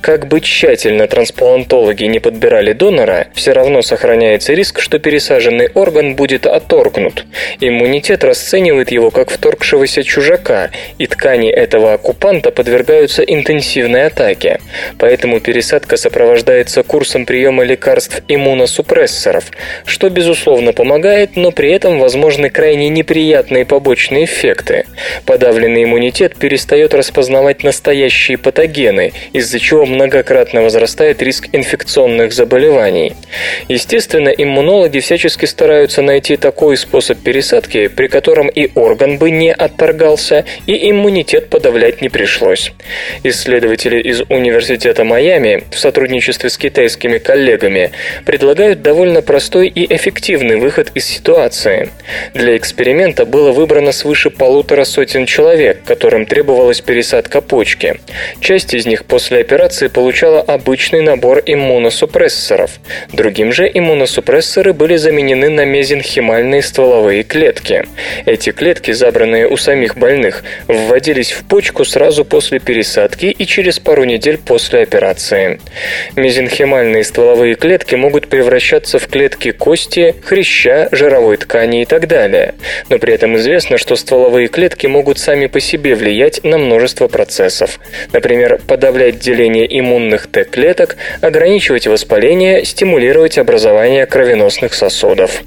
Как 0.00 0.26
бы 0.26 0.40
тщательно 0.40 1.06
трансплантологи 1.06 2.04
не 2.04 2.18
подбирали 2.18 2.72
донора, 2.72 3.26
все 3.34 3.52
равно 3.52 3.82
сохраняется 3.82 4.54
риск, 4.54 4.80
что 4.80 4.98
пересаженный 4.98 5.68
орган 5.74 6.16
будет 6.16 6.46
отторгнут. 6.46 7.26
Иммунитет 7.60 8.24
расценивает 8.24 8.90
его 8.90 9.10
как 9.10 9.28
вторгшегося 9.30 10.02
чужака, 10.02 10.70
и 10.96 11.06
ткани 11.06 11.50
этого 11.50 11.92
оккупанта 11.92 12.50
подвергаются 12.50 13.22
интенсивной 13.22 14.06
атаке. 14.06 14.60
Поэтому 14.98 15.25
Поэтому 15.26 15.40
пересадка 15.40 15.96
сопровождается 15.96 16.84
курсом 16.84 17.26
приема 17.26 17.64
лекарств 17.64 18.22
иммуносупрессоров, 18.28 19.50
что 19.84 20.08
безусловно 20.08 20.72
помогает, 20.72 21.34
но 21.34 21.50
при 21.50 21.72
этом 21.72 21.98
возможны 21.98 22.48
крайне 22.48 22.88
неприятные 22.90 23.64
побочные 23.64 24.26
эффекты. 24.26 24.86
Подавленный 25.24 25.82
иммунитет 25.82 26.36
перестает 26.36 26.94
распознавать 26.94 27.64
настоящие 27.64 28.38
патогены, 28.38 29.12
из-за 29.32 29.58
чего 29.58 29.84
многократно 29.84 30.62
возрастает 30.62 31.20
риск 31.22 31.48
инфекционных 31.50 32.32
заболеваний. 32.32 33.14
Естественно, 33.66 34.28
иммунологи 34.28 35.00
всячески 35.00 35.44
стараются 35.44 36.02
найти 36.02 36.36
такой 36.36 36.76
способ 36.76 37.18
пересадки, 37.18 37.88
при 37.88 38.06
котором 38.06 38.46
и 38.46 38.70
орган 38.76 39.18
бы 39.18 39.32
не 39.32 39.52
отторгался, 39.52 40.44
и 40.66 40.88
иммунитет 40.88 41.50
подавлять 41.50 42.00
не 42.00 42.10
пришлось. 42.10 42.70
Исследователи 43.24 44.00
из 44.00 44.20
университета 44.28 45.02
Майами 45.16 45.64
в 45.70 45.78
сотрудничестве 45.78 46.50
с 46.50 46.58
китайскими 46.58 47.16
коллегами 47.16 47.90
предлагают 48.26 48.82
довольно 48.82 49.22
простой 49.22 49.66
и 49.68 49.94
эффективный 49.94 50.56
выход 50.56 50.90
из 50.94 51.06
ситуации. 51.06 51.88
Для 52.34 52.54
эксперимента 52.54 53.24
было 53.24 53.50
выбрано 53.50 53.92
свыше 53.92 54.28
полутора 54.28 54.84
сотен 54.84 55.24
человек, 55.24 55.78
которым 55.86 56.26
требовалась 56.26 56.82
пересадка 56.82 57.40
почки. 57.40 57.98
Часть 58.40 58.74
из 58.74 58.84
них 58.84 59.06
после 59.06 59.38
операции 59.38 59.88
получала 59.88 60.42
обычный 60.42 61.00
набор 61.00 61.42
иммуносупрессоров. 61.46 62.72
Другим 63.10 63.54
же 63.54 63.70
иммуносупрессоры 63.72 64.74
были 64.74 64.96
заменены 64.96 65.48
на 65.48 65.64
мезенхимальные 65.64 66.60
стволовые 66.62 67.22
клетки. 67.22 67.86
Эти 68.26 68.50
клетки, 68.50 68.90
забранные 68.90 69.48
у 69.48 69.56
самих 69.56 69.96
больных, 69.96 70.44
вводились 70.68 71.32
в 71.32 71.44
почку 71.44 71.86
сразу 71.86 72.26
после 72.26 72.58
пересадки 72.58 73.26
и 73.26 73.46
через 73.46 73.78
пару 73.78 74.04
недель 74.04 74.36
после 74.36 74.80
операции 74.80 74.95
операции. 74.96 75.60
Мезенхимальные 76.16 77.04
стволовые 77.04 77.54
клетки 77.54 77.94
могут 77.94 78.28
превращаться 78.28 78.98
в 78.98 79.06
клетки 79.08 79.50
кости, 79.50 80.14
хряща, 80.24 80.88
жировой 80.90 81.36
ткани 81.36 81.82
и 81.82 81.84
так 81.84 82.08
далее. 82.08 82.54
Но 82.88 82.98
при 82.98 83.12
этом 83.14 83.36
известно, 83.36 83.76
что 83.78 83.96
стволовые 83.96 84.48
клетки 84.48 84.86
могут 84.86 85.18
сами 85.18 85.46
по 85.46 85.60
себе 85.60 85.94
влиять 85.94 86.44
на 86.44 86.58
множество 86.58 87.08
процессов. 87.08 87.78
Например, 88.12 88.58
подавлять 88.66 89.18
деление 89.18 89.66
иммунных 89.78 90.28
Т-клеток, 90.28 90.96
ограничивать 91.20 91.86
воспаление, 91.86 92.64
стимулировать 92.64 93.38
образование 93.38 94.06
кровеносных 94.06 94.72
сосудов. 94.72 95.42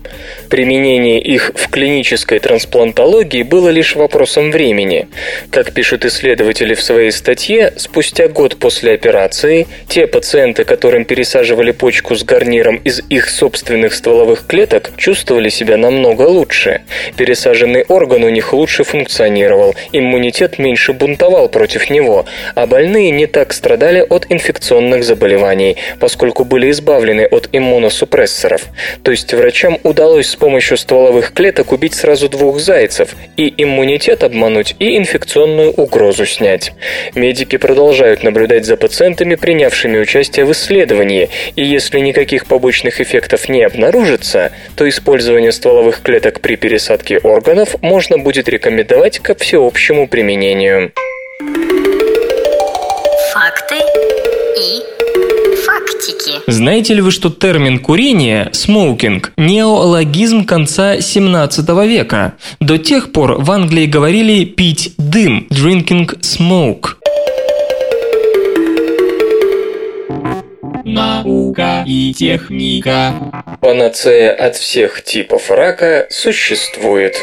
Применение 0.50 1.20
их 1.20 1.52
в 1.56 1.70
клинической 1.70 2.39
трансплантологии 2.39 3.43
было 3.43 3.70
лишь 3.70 3.95
вопросом 3.95 4.52
времени. 4.52 5.08
Как 5.52 5.74
пишут 5.74 6.06
исследователи 6.06 6.74
в 6.74 6.82
своей 6.82 7.12
статье, 7.12 7.74
спустя 7.78 8.28
год 8.28 8.58
после 8.58 8.93
операции 8.93 9.38
те 9.87 10.07
пациенты, 10.07 10.63
которым 10.63 11.05
пересаживали 11.05 11.71
почку 11.71 12.15
с 12.15 12.23
гарниром 12.23 12.77
из 12.77 13.01
их 13.09 13.29
собственных 13.29 13.93
стволовых 13.93 14.47
клеток, 14.47 14.91
чувствовали 14.97 15.49
себя 15.49 15.77
намного 15.77 16.23
лучше. 16.23 16.81
Пересаженный 17.15 17.83
орган 17.83 18.23
у 18.23 18.29
них 18.29 18.53
лучше 18.53 18.83
функционировал, 18.83 19.75
иммунитет 19.91 20.59
меньше 20.59 20.93
бунтовал 20.93 21.49
против 21.49 21.89
него, 21.89 22.25
а 22.55 22.65
больные 22.65 23.11
не 23.11 23.27
так 23.27 23.53
страдали 23.53 24.05
от 24.09 24.25
инфекционных 24.29 25.03
заболеваний, 25.03 25.77
поскольку 25.99 26.43
были 26.43 26.71
избавлены 26.71 27.25
от 27.25 27.49
иммуносупрессоров. 27.51 28.65
То 29.03 29.11
есть 29.11 29.33
врачам 29.33 29.77
удалось 29.83 30.35
помощью 30.39 30.77
стволовых 30.77 31.33
клеток 31.33 31.71
убить 31.71 31.93
сразу 31.93 32.29
двух 32.29 32.59
зайцев, 32.59 33.15
и 33.37 33.53
иммунитет 33.57 34.23
обмануть, 34.23 34.75
и 34.79 34.97
инфекционную 34.97 35.71
угрозу 35.71 36.25
снять. 36.25 36.71
Медики 37.13 37.57
продолжают 37.57 38.23
наблюдать 38.23 38.65
за 38.65 38.77
пациентами 38.77 39.28
всеми 39.30 39.36
принявшими 39.36 39.99
участие 39.99 40.45
в 40.45 40.51
исследовании, 40.51 41.30
и 41.55 41.63
если 41.63 41.99
никаких 41.99 42.47
побочных 42.47 42.99
эффектов 42.99 43.47
не 43.49 43.63
обнаружится, 43.63 44.51
то 44.75 44.88
использование 44.89 45.51
стволовых 45.51 46.01
клеток 46.01 46.39
при 46.39 46.55
пересадке 46.55 47.19
органов 47.19 47.75
можно 47.82 48.17
будет 48.17 48.49
рекомендовать 48.49 49.19
ко 49.19 49.36
всеобщему 49.36 50.07
применению. 50.07 50.91
Факты 53.34 53.75
и 54.57 54.82
фактики. 55.63 56.32
Знаете 56.47 56.95
ли 56.95 57.01
вы, 57.01 57.11
что 57.11 57.30
термин 57.30 57.77
курение, 57.77 58.49
smoking, 58.51 59.34
неологизм 59.38 60.45
конца 60.45 61.01
17 61.01 61.69
века? 61.86 62.34
До 62.59 62.80
тех 62.80 63.11
пор 63.11 63.36
в 63.39 63.51
Англии 63.51 63.86
говорили 63.86 64.45
пить 64.45 64.93
дым, 64.97 65.47
drinking 65.51 66.19
smoke. 66.21 66.95
Наука 70.93 71.83
и 71.85 72.13
техника. 72.13 73.13
Панацея 73.61 74.33
от 74.33 74.55
всех 74.55 75.03
типов 75.03 75.51
рака 75.51 76.07
существует. 76.09 77.15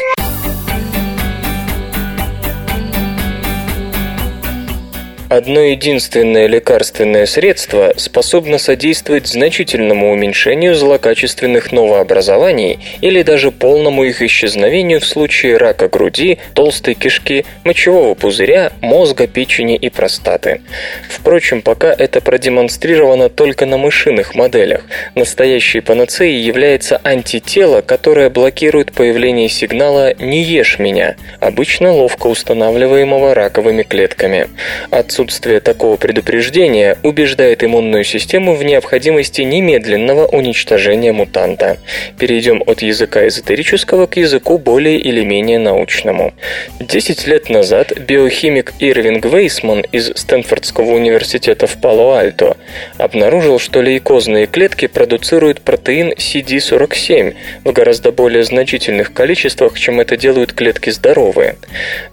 Одно 5.29 5.59
единственное 5.59 6.47
лекарственное 6.47 7.25
средство 7.25 7.93
способно 7.97 8.57
содействовать 8.57 9.27
значительному 9.27 10.13
уменьшению 10.13 10.73
злокачественных 10.73 11.73
новообразований 11.73 12.79
или 13.01 13.23
даже 13.23 13.51
полному 13.51 14.05
их 14.05 14.21
исчезновению 14.21 15.01
в 15.01 15.05
случае 15.05 15.57
рака 15.57 15.89
груди, 15.89 16.37
толстой 16.53 16.93
кишки, 16.93 17.43
мочевого 17.65 18.13
пузыря, 18.13 18.71
мозга, 18.79 19.27
печени 19.27 19.75
и 19.75 19.89
простаты. 19.89 20.61
Впрочем, 21.09 21.61
пока 21.61 21.91
это 21.91 22.21
продемонстрировано 22.21 23.27
только 23.27 23.65
на 23.65 23.75
мышиных 23.77 24.33
моделях. 24.33 24.83
Настоящей 25.13 25.81
панацеей 25.81 26.41
является 26.41 27.01
антитело, 27.03 27.81
которое 27.81 28.29
блокирует 28.29 28.93
появление 28.93 29.49
сигнала 29.49 30.13
«не 30.19 30.41
ешь 30.41 30.79
меня», 30.79 31.17
обычно 31.41 31.91
ловко 31.91 32.27
устанавливаемого 32.27 33.33
раковыми 33.33 33.83
клетками. 33.83 34.47
Отсутствие 34.89 35.16
Отсутствие 35.17 35.61
такого 35.61 35.95
предупреждения 35.95 36.95
убеждает 37.01 37.63
иммунную 37.63 38.03
систему 38.03 38.53
в 38.53 38.63
необходимости 38.63 39.41
немедленного 39.41 40.27
уничтожения 40.27 41.11
мутанта. 41.11 41.79
Перейдем 42.19 42.61
от 42.63 42.83
языка 42.83 43.27
эзотерического 43.27 44.05
к 44.05 44.17
языку 44.17 44.59
более 44.59 44.99
или 44.99 45.23
менее 45.23 45.57
научному. 45.57 46.35
Десять 46.79 47.25
лет 47.25 47.49
назад 47.49 47.97
биохимик 47.97 48.73
Ирвинг 48.77 49.25
Вейсман 49.25 49.81
из 49.91 50.11
Стэнфордского 50.15 50.91
университета 50.91 51.65
в 51.65 51.81
Пало-Альто 51.81 52.55
обнаружил, 52.99 53.57
что 53.57 53.81
лейкозные 53.81 54.45
клетки 54.45 54.85
продуцируют 54.85 55.61
протеин 55.61 56.11
CD47 56.11 57.33
в 57.63 57.71
гораздо 57.71 58.11
более 58.11 58.43
значительных 58.43 59.13
количествах, 59.13 59.79
чем 59.79 59.99
это 59.99 60.15
делают 60.15 60.53
клетки 60.53 60.91
здоровые. 60.91 61.55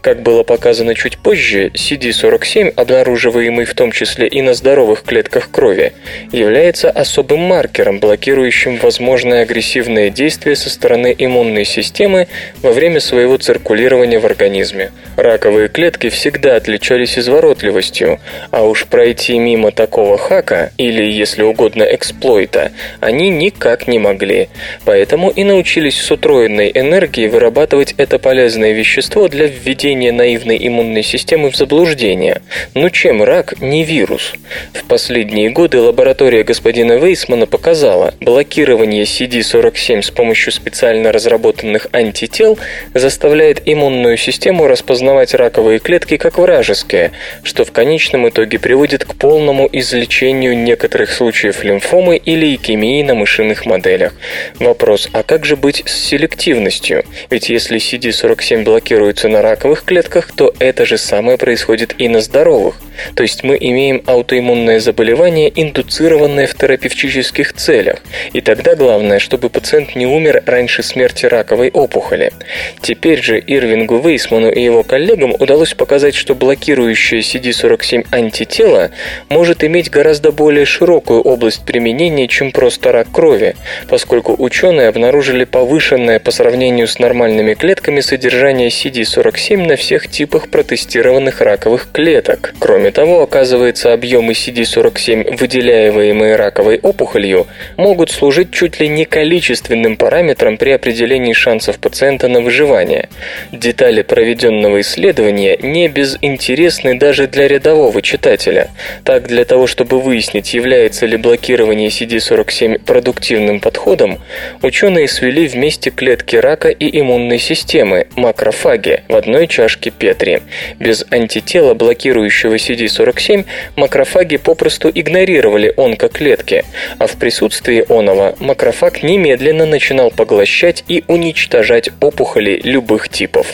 Как 0.01 0.23
было 0.23 0.43
показано 0.43 0.95
чуть 0.95 1.19
позже, 1.19 1.69
CD47 1.69 2.73
обладает 2.75 2.94
обнаруживаемый 2.95 3.65
в 3.65 3.75
том 3.75 3.91
числе 3.91 4.29
и 4.29 4.41
на 4.41 4.55
здоровых 4.55 5.03
клетках 5.03 5.51
крови, 5.51 5.93
является 6.31 6.91
особым 6.91 7.41
маркером, 7.41 7.99
блокирующим 7.99 8.77
возможное 8.79 9.43
агрессивное 9.43 10.11
действие 10.11 10.55
со 10.55 10.71
стороны 10.71 11.15
иммунной 11.17 11.65
системы 11.65 12.29
во 12.63 12.73
время 12.73 13.01
своего 13.01 13.37
циркулирования 13.37 14.21
в 14.21 14.27
организме. 14.27 14.93
Раковые 15.17 15.69
клетки 15.69 16.09
всегда 16.09 16.57
отличались 16.57 17.19
изворотливостью, 17.19 18.21
а 18.51 18.65
уж 18.65 18.87
пройти 18.87 19.39
мимо 19.39 19.73
такого 19.73 20.17
хака, 20.17 20.71
или, 20.79 21.03
если 21.03 21.43
угодно, 21.43 21.83
эксплойта, 21.83 22.73
они 23.01 23.29
никак 23.31 23.89
не 23.89 23.99
могли. 23.99 24.49
Поэтому 24.85 25.31
и 25.31 25.43
научились 25.43 26.01
с 26.01 26.11
утроенной 26.11 26.71
энергией 26.75 27.29
вырабатывать 27.29 27.95
это 27.97 28.19
полезное 28.19 28.73
вещество 28.73 29.29
для 29.29 29.47
введения 29.47 30.13
наивной 30.13 30.59
иммунной 30.67 31.03
системы 31.03 31.51
в 31.51 31.57
заблуждение. 31.57 32.41
Ну 32.85 32.91
чем 32.91 33.23
рак 33.23 33.63
не 33.63 33.83
вирус? 33.83 34.35
В 34.75 34.85
последние 34.85 35.49
годы 35.49 35.81
лаборатория 35.81 36.45
господина 36.45 36.99
Вейсмана 36.99 37.47
показала, 37.47 38.13
блокирование 38.21 39.05
CD47 39.05 40.03
с 40.03 40.11
помощью 40.11 40.53
специально 40.53 41.11
разработанных 41.11 41.87
антител 41.93 42.59
заставляет 42.93 43.63
иммунную 43.65 44.19
систему 44.19 44.67
распознавать 44.67 45.33
раковые 45.33 45.79
клетки 45.79 46.19
как 46.19 46.37
вражеские, 46.37 47.13
что 47.43 47.65
в 47.65 47.73
конечном 47.73 48.29
итоге 48.29 48.59
приводит 48.59 49.07
к 49.07 49.15
полному 49.15 49.67
излечению 49.73 50.55
некоторых 50.55 51.11
случаев 51.11 51.65
лимфомы 51.65 52.19
или 52.19 52.45
лейкемии 52.45 53.03
на 53.03 53.15
мышиных 53.15 53.65
моделях. 53.65 54.13
Вопрос, 54.59 55.09
а 55.15 55.23
как 55.23 55.47
же 55.47 55.57
быть 55.57 55.83
с 55.87 55.93
селективностью? 55.93 57.07
Ведь 57.31 57.49
если 57.49 57.79
CD47 57.79 58.63
блокируется 58.63 59.29
на 59.29 59.41
раковых 59.41 59.85
клетках, 59.85 60.31
то 60.33 60.53
это 60.59 60.85
же 60.85 60.99
самое 60.99 61.39
происходит 61.39 61.95
и 61.97 62.09
на 62.09 62.21
здоровых. 62.21 62.74
То 63.15 63.23
есть 63.23 63.45
мы 63.45 63.57
имеем 63.61 64.03
аутоиммунное 64.07 64.81
заболевание, 64.81 65.53
индуцированное 65.55 66.47
в 66.47 66.55
терапевтических 66.55 67.53
целях. 67.53 67.99
И 68.33 68.41
тогда 68.41 68.75
главное, 68.75 69.19
чтобы 69.19 69.51
пациент 69.51 69.97
не 69.97 70.07
умер 70.07 70.43
раньше 70.47 70.83
смерти 70.83 71.27
раковой 71.27 71.71
опухоли. 71.71 72.33
Теперь 72.81 73.23
же 73.23 73.39
Ирвингу 73.39 73.99
Вейсману 73.99 74.51
и 74.51 74.63
его 74.63 74.83
коллегам 74.83 75.35
удалось 75.39 75.75
показать, 75.75 76.15
что 76.15 76.35
блокирующее 76.35 77.21
CD47 77.21 78.07
антитело 78.11 78.91
может 79.29 79.65
иметь 79.65 79.91
гораздо 79.91 80.33
более 80.33 80.65
широкую 80.65 81.21
область 81.23 81.65
применения, 81.65 82.29
чем 82.29 82.53
просто 82.53 82.93
рак 82.93 83.09
крови, 83.13 83.57
поскольку 83.89 84.35
ученые 84.39 84.89
обнаружили 84.89 85.45
повышенное 85.45 86.19
по 86.19 86.31
сравнению 86.31 86.89
с 86.89 86.99
нормальными 86.99 87.55
клетками 87.55 88.01
содержание 88.01 88.69
CD47 88.69 89.67
на 89.67 89.77
всех 89.77 90.09
типах 90.09 90.49
протестированных 90.49 91.41
раковых 91.41 91.89
клеток. 91.93 92.55
Кроме 92.65 92.93
того, 92.93 93.21
оказывается, 93.21 93.93
объемы 93.93 94.33
CD47, 94.33 95.37
выделяемые 95.37 96.37
раковой 96.37 96.79
опухолью, 96.79 97.47
могут 97.77 98.11
служить 98.11 98.53
чуть 98.53 98.81
ли 98.81 98.89
не 98.89 99.05
количественным 99.05 99.99
параметром 99.99 100.57
при 100.57 100.71
определении 100.71 101.35
шансов 101.35 101.79
пациента 101.79 102.27
на 102.29 102.41
выживание. 102.41 103.11
Детали 103.53 104.01
проведенного 104.01 104.81
исследования 104.81 105.59
не 105.61 105.89
безинтересны 105.89 106.99
даже 106.99 107.27
для 107.27 107.49
рядового 107.49 108.01
читателя. 108.01 108.71
Так, 109.05 109.27
для 109.27 109.45
того, 109.45 109.67
чтобы 109.67 110.01
выяснить, 110.01 110.55
является 110.55 111.05
ли 111.05 111.19
блокирование 111.19 111.91
CD47 111.91 112.79
продуктивным 112.83 113.61
подходом, 113.61 114.21
ученые 114.63 115.09
свели 115.09 115.49
вместе 115.49 115.91
клетки 115.91 116.37
рака 116.37 116.71
и 116.71 116.99
иммунной 116.99 117.41
системы, 117.41 118.07
макрофаги, 118.17 119.03
в 119.09 119.17
одной 119.17 119.49
чашке 119.49 119.91
Петри. 119.91 120.41
Без 120.79 121.05
антитела, 121.11 121.75
блокирующего 121.75 122.54
CD47 122.57 123.45
макрофаги 123.77 124.37
попросту 124.37 124.91
игнорировали 124.95 125.73
онкоклетки, 125.77 126.65
а 126.99 127.07
в 127.07 127.17
присутствии 127.17 127.85
оного 127.89 128.35
макрофаг 128.41 129.03
немедленно 129.03 129.67
начинал 129.67 130.11
поглощать 130.11 130.85
и 130.89 131.05
уничтожать 131.09 131.91
опухоли 132.01 132.61
любых 132.63 133.09
типов. 133.09 133.47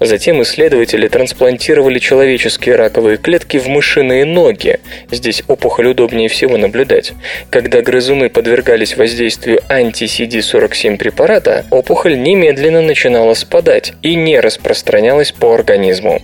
Затем 0.00 0.42
исследователи 0.42 1.08
трансплантировали 1.08 1.98
человеческие 1.98 2.76
раковые 2.76 3.16
клетки 3.16 3.58
в 3.58 3.68
мышиные 3.68 4.24
ноги. 4.24 4.80
Здесь 5.10 5.42
опухоль 5.48 5.88
удобнее 5.88 6.28
всего 6.28 6.56
наблюдать. 6.56 7.12
Когда 7.50 7.82
грызуны 7.82 8.28
подвергались 8.28 8.96
воздействию 8.96 9.60
анти-CD47 9.68 10.96
препарата, 10.96 11.64
опухоль 11.70 12.20
немедленно 12.20 12.82
начинала 12.82 13.34
спадать 13.34 13.92
и 14.02 14.14
не 14.14 14.40
распространялась 14.40 15.32
по 15.32 15.54
организму. 15.54 16.22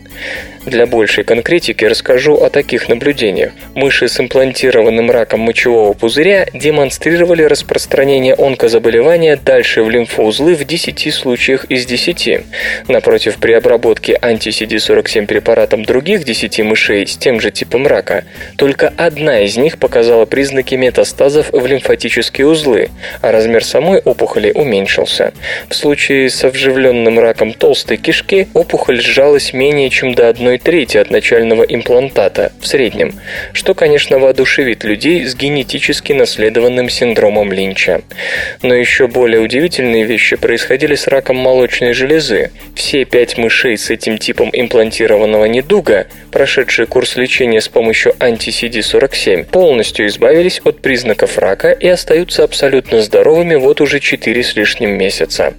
Для 0.69 0.85
большей 0.85 1.25
конкретики 1.25 1.87
расскажу 1.87 2.35
о 2.35 2.51
таких 2.51 2.91
наблюдениях. 2.91 3.53
Мыши 3.75 4.07
с 4.07 4.21
имплантированным 4.21 5.11
раком 5.11 5.41
мочевого 5.41 5.95
пузыря 5.95 6.47
демонстрировали 6.53 7.43
распространение 7.43 8.35
онкозаболевания 8.35 9.37
дальше 9.43 9.83
в 9.83 9.89
лимфоузлы 9.89 10.55
в 10.55 10.65
10 10.65 11.15
случаях 11.15 11.65
из 11.71 11.87
10. 11.87 12.41
Напротив, 12.87 13.39
при 13.41 13.53
обработке 13.53 14.19
анти-CD47 14.21 15.27
препаратом 15.27 15.87
других 15.87 16.25
10 16.25 16.61
мышей 16.61 17.07
с 17.07 17.17
тем 17.17 17.41
же 17.41 17.51
типом 17.51 17.87
рака, 17.87 18.25
только 18.57 18.93
одна 18.95 19.41
из 19.41 19.57
них 19.57 19.79
показала 19.79 20.27
признаки 20.27 20.75
метастазов 20.75 21.49
в 21.51 21.67
лимфатические 21.67 22.47
узлы, 22.47 22.91
а 23.23 23.33
размер 23.33 23.65
самой 23.65 24.01
опухоли 24.01 24.53
уменьшился. 24.55 25.33
В 25.71 25.75
случае 25.75 26.29
с 26.29 26.47
вживленным 26.47 27.19
раком 27.19 27.55
толстой 27.55 27.97
кишки 27.97 28.49
опухоль 28.53 29.01
сжалась 29.01 29.55
менее 29.55 29.89
чем 29.89 30.15
до 30.15 30.29
1 30.29 30.58
одной 30.59 30.79
трети 30.79 30.99
от 30.99 31.11
начального 31.11 31.63
имплантата 31.63 32.53
в 32.61 32.67
среднем, 32.67 33.15
что, 33.53 33.75
конечно, 33.75 34.19
воодушевит 34.19 34.85
людей 34.85 35.25
с 35.25 35.35
генетически 35.35 36.13
наследованным 36.13 36.89
синдромом 36.89 37.53
Линча. 37.53 38.03
Но 38.63 38.75
еще 38.75 39.07
более 39.07 39.41
удивительные 39.41 40.05
вещи 40.05 40.37
происходили 40.37 40.95
с 40.95 41.07
раком 41.07 41.37
молочной 41.37 41.93
железы. 41.93 42.51
Все 42.75 43.05
пять 43.05 43.39
мышей 43.39 43.77
с 43.77 43.91
этим 43.91 44.19
типом 44.19 44.51
имплантированного 44.53 45.47
недуга, 45.47 46.07
прошедшие 46.31 46.87
курс 46.87 47.17
лечения 47.17 47.61
с 47.61 47.69
помощью 47.69 48.15
анти-CD47, 48.19 49.45
полностью 49.45 50.07
избавились 50.07 50.61
от 50.65 50.81
признаков 50.81 51.39
рака 51.39 51.71
и 51.71 51.89
остаются 51.89 52.45
абсолютно 52.45 53.03
здоровыми 53.03 53.55
вот 53.55 53.81
уже 53.81 54.01
4 54.01 54.43
с 54.43 54.57
лишним 54.57 54.91
месяца. 54.91 55.55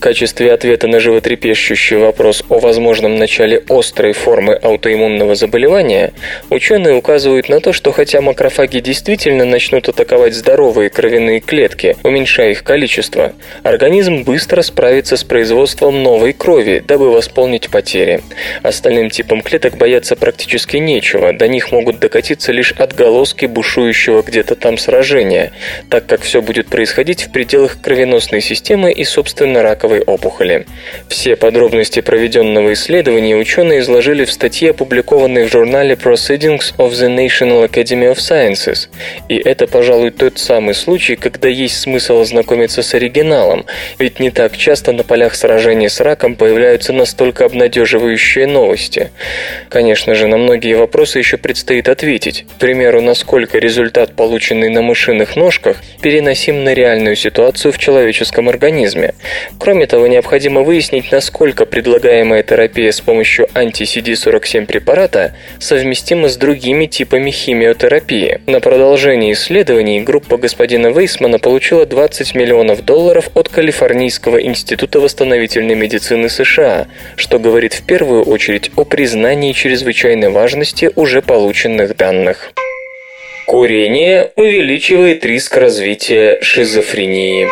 В 0.00 0.02
качестве 0.02 0.54
ответа 0.54 0.86
на 0.86 0.98
животрепещущий 0.98 1.98
вопрос 1.98 2.42
о 2.48 2.58
возможном 2.58 3.16
начале 3.16 3.62
острой 3.68 4.14
формы 4.14 4.54
аутоиммунного 4.54 5.34
заболевания, 5.34 6.14
ученые 6.48 6.94
указывают 6.94 7.50
на 7.50 7.60
то, 7.60 7.74
что 7.74 7.92
хотя 7.92 8.22
макрофаги 8.22 8.78
действительно 8.78 9.44
начнут 9.44 9.90
атаковать 9.90 10.32
здоровые 10.32 10.88
кровяные 10.88 11.40
клетки, 11.40 11.98
уменьшая 12.02 12.52
их 12.52 12.64
количество, 12.64 13.34
организм 13.62 14.22
быстро 14.22 14.62
справится 14.62 15.18
с 15.18 15.22
производством 15.22 16.02
новой 16.02 16.32
крови, 16.32 16.82
дабы 16.88 17.12
восполнить 17.12 17.68
потери. 17.68 18.22
Остальным 18.62 19.10
типам 19.10 19.42
клеток 19.42 19.76
бояться 19.76 20.16
практически 20.16 20.78
нечего, 20.78 21.34
до 21.34 21.46
них 21.46 21.72
могут 21.72 21.98
докатиться 21.98 22.52
лишь 22.52 22.72
отголоски 22.72 23.44
бушующего 23.44 24.22
где-то 24.22 24.54
там 24.54 24.78
сражения, 24.78 25.52
так 25.90 26.06
как 26.06 26.22
все 26.22 26.40
будет 26.40 26.68
происходить 26.68 27.24
в 27.24 27.32
пределах 27.32 27.78
кровеносной 27.82 28.40
системы 28.40 28.90
и, 28.92 29.04
собственно, 29.04 29.62
раковой 29.62 29.89
раковой 29.90 30.00
опухоли. 30.00 30.66
Все 31.08 31.36
подробности 31.36 32.00
проведенного 32.00 32.72
исследования 32.72 33.36
ученые 33.36 33.80
изложили 33.80 34.24
в 34.24 34.32
статье, 34.32 34.70
опубликованной 34.70 35.46
в 35.46 35.50
журнале 35.50 35.94
Proceedings 35.94 36.74
of 36.78 36.90
the 36.90 37.08
National 37.14 37.68
Academy 37.68 38.12
of 38.12 38.16
Sciences. 38.16 38.88
И 39.28 39.36
это, 39.36 39.66
пожалуй, 39.66 40.10
тот 40.10 40.38
самый 40.38 40.74
случай, 40.74 41.16
когда 41.16 41.48
есть 41.48 41.80
смысл 41.80 42.20
ознакомиться 42.20 42.82
с 42.82 42.94
оригиналом, 42.94 43.66
ведь 43.98 44.20
не 44.20 44.30
так 44.30 44.56
часто 44.56 44.92
на 44.92 45.02
полях 45.02 45.34
сражений 45.34 45.88
с 45.88 46.00
раком 46.00 46.36
появляются 46.36 46.92
настолько 46.92 47.44
обнадеживающие 47.44 48.46
новости. 48.46 49.10
Конечно 49.68 50.14
же, 50.14 50.26
на 50.26 50.36
многие 50.36 50.74
вопросы 50.74 51.18
еще 51.18 51.36
предстоит 51.36 51.88
ответить. 51.88 52.46
К 52.56 52.60
примеру, 52.60 53.00
насколько 53.00 53.58
результат, 53.58 54.14
полученный 54.16 54.68
на 54.68 54.82
мышиных 54.82 55.36
ножках, 55.36 55.76
переносим 56.02 56.64
на 56.64 56.74
реальную 56.74 57.16
ситуацию 57.16 57.72
в 57.72 57.78
человеческом 57.78 58.48
организме. 58.48 59.14
Кроме 59.58 59.79
того, 59.86 60.06
необходимо 60.06 60.62
выяснить, 60.62 61.12
насколько 61.12 61.66
предлагаемая 61.66 62.42
терапия 62.42 62.92
с 62.92 63.00
помощью 63.00 63.48
анти-CD47 63.54 64.66
препарата 64.66 65.34
совместима 65.58 66.28
с 66.28 66.36
другими 66.36 66.86
типами 66.86 67.30
химиотерапии. 67.30 68.40
На 68.46 68.60
продолжение 68.60 69.32
исследований 69.32 70.00
группа 70.00 70.36
господина 70.36 70.88
Вейсмана 70.88 71.38
получила 71.38 71.86
20 71.86 72.34
миллионов 72.34 72.84
долларов 72.84 73.30
от 73.34 73.48
Калифорнийского 73.48 74.42
института 74.42 75.00
восстановительной 75.00 75.74
медицины 75.74 76.28
США, 76.28 76.86
что 77.16 77.38
говорит 77.38 77.74
в 77.74 77.82
первую 77.82 78.24
очередь 78.24 78.70
о 78.76 78.84
признании 78.84 79.52
чрезвычайной 79.52 80.30
важности 80.30 80.90
уже 80.96 81.22
полученных 81.22 81.96
данных. 81.96 82.52
Курение 83.46 84.30
увеличивает 84.36 85.24
риск 85.24 85.56
развития 85.56 86.38
шизофрении. 86.40 87.48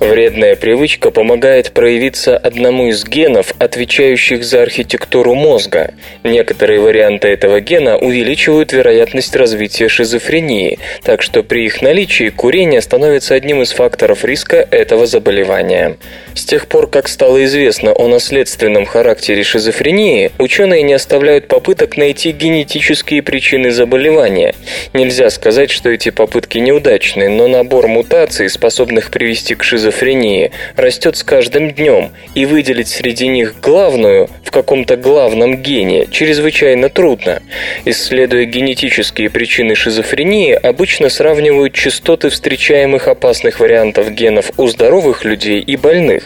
Вредная 0.00 0.56
привычка 0.56 1.10
помогает 1.10 1.72
проявиться 1.72 2.34
одному 2.34 2.88
из 2.88 3.04
генов, 3.04 3.52
отвечающих 3.58 4.42
за 4.42 4.62
архитектуру 4.62 5.34
мозга. 5.34 5.92
Некоторые 6.24 6.80
варианты 6.80 7.28
этого 7.28 7.60
гена 7.60 7.98
увеличивают 7.98 8.72
вероятность 8.72 9.36
развития 9.36 9.88
шизофрении, 9.88 10.78
так 11.02 11.20
что 11.20 11.42
при 11.42 11.66
их 11.66 11.82
наличии 11.82 12.30
курение 12.30 12.80
становится 12.80 13.34
одним 13.34 13.60
из 13.60 13.72
факторов 13.72 14.24
риска 14.24 14.66
этого 14.70 15.04
заболевания. 15.04 15.98
С 16.34 16.46
тех 16.46 16.66
пор, 16.66 16.88
как 16.88 17.06
стало 17.06 17.44
известно 17.44 17.92
о 17.92 18.08
наследственном 18.08 18.86
характере 18.86 19.42
шизофрении, 19.42 20.32
ученые 20.38 20.82
не 20.82 20.94
оставляют 20.94 21.46
попыток 21.46 21.98
найти 21.98 22.32
генетические 22.32 23.22
причины 23.22 23.70
заболевания. 23.70 24.54
Нельзя 24.94 25.28
сказать, 25.28 25.70
что 25.70 25.90
эти 25.90 26.08
попытки 26.08 26.56
неудачны, 26.56 27.28
но 27.28 27.48
набор 27.48 27.86
мутаций, 27.86 28.48
способных 28.48 29.10
привести 29.10 29.54
к 29.54 29.62
шизофрении, 29.62 29.89
шизофрении 29.90 30.52
растет 30.76 31.16
с 31.16 31.24
каждым 31.24 31.70
днем, 31.72 32.12
и 32.34 32.46
выделить 32.46 32.88
среди 32.88 33.26
них 33.26 33.60
главную 33.60 34.28
в 34.44 34.50
каком-то 34.50 34.96
главном 34.96 35.62
гене 35.62 36.06
чрезвычайно 36.10 36.88
трудно. 36.88 37.42
Исследуя 37.84 38.44
генетические 38.44 39.30
причины 39.30 39.74
шизофрении, 39.74 40.52
обычно 40.52 41.08
сравнивают 41.08 41.74
частоты 41.74 42.30
встречаемых 42.30 43.08
опасных 43.08 43.60
вариантов 43.60 44.10
генов 44.12 44.50
у 44.56 44.66
здоровых 44.66 45.24
людей 45.24 45.60
и 45.60 45.76
больных. 45.76 46.24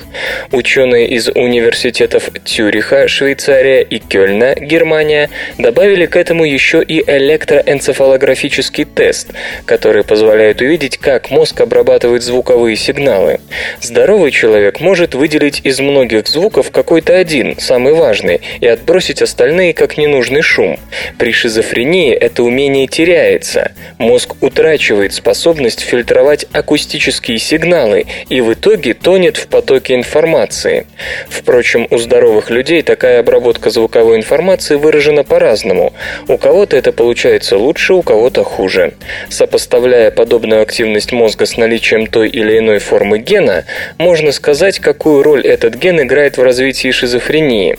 Ученые 0.52 1.08
из 1.08 1.28
университетов 1.28 2.30
Тюриха, 2.44 3.08
Швейцария 3.08 3.82
и 3.82 3.98
Кёльна, 3.98 4.54
Германия, 4.54 5.30
добавили 5.58 6.06
к 6.06 6.16
этому 6.16 6.44
еще 6.44 6.82
и 6.82 7.02
электроэнцефалографический 7.06 8.84
тест, 8.84 9.28
который 9.66 10.04
позволяет 10.04 10.60
увидеть, 10.60 10.98
как 10.98 11.30
мозг 11.30 11.60
обрабатывает 11.60 12.22
звуковые 12.22 12.76
сигналы. 12.76 13.40
Здоровый 13.80 14.30
человек 14.30 14.80
может 14.80 15.14
выделить 15.14 15.60
из 15.64 15.80
многих 15.80 16.26
звуков 16.28 16.70
какой-то 16.70 17.16
один, 17.16 17.58
самый 17.58 17.94
важный, 17.94 18.40
и 18.60 18.66
отбросить 18.66 19.22
остальные 19.22 19.74
как 19.74 19.96
ненужный 19.96 20.42
шум. 20.42 20.78
При 21.18 21.32
шизофрении 21.32 22.14
это 22.14 22.42
умение 22.42 22.86
теряется. 22.86 23.72
Мозг 23.98 24.34
утрачивает 24.40 25.12
способность 25.12 25.80
фильтровать 25.80 26.46
акустические 26.52 27.38
сигналы 27.38 28.06
и 28.28 28.40
в 28.40 28.52
итоге 28.52 28.94
тонет 28.94 29.36
в 29.36 29.48
потоке 29.48 29.94
информации. 29.94 30.86
Впрочем, 31.28 31.86
у 31.90 31.98
здоровых 31.98 32.50
людей 32.50 32.82
такая 32.82 33.20
обработка 33.20 33.70
звуковой 33.70 34.16
информации 34.16 34.76
выражена 34.76 35.24
по-разному. 35.24 35.92
У 36.28 36.38
кого-то 36.38 36.76
это 36.76 36.92
получается 36.92 37.56
лучше, 37.58 37.94
у 37.94 38.02
кого-то 38.02 38.44
хуже. 38.44 38.94
Сопоставляя 39.28 40.10
подобную 40.10 40.62
активность 40.62 41.12
мозга 41.12 41.46
с 41.46 41.56
наличием 41.56 42.06
той 42.06 42.28
или 42.28 42.58
иной 42.58 42.78
формы 42.78 43.18
гена, 43.18 43.43
гена, 43.44 43.64
можно 43.98 44.32
сказать, 44.32 44.80
какую 44.80 45.22
роль 45.22 45.46
этот 45.46 45.74
ген 45.74 46.00
играет 46.00 46.36
в 46.36 46.42
развитии 46.42 46.90
шизофрении. 46.90 47.76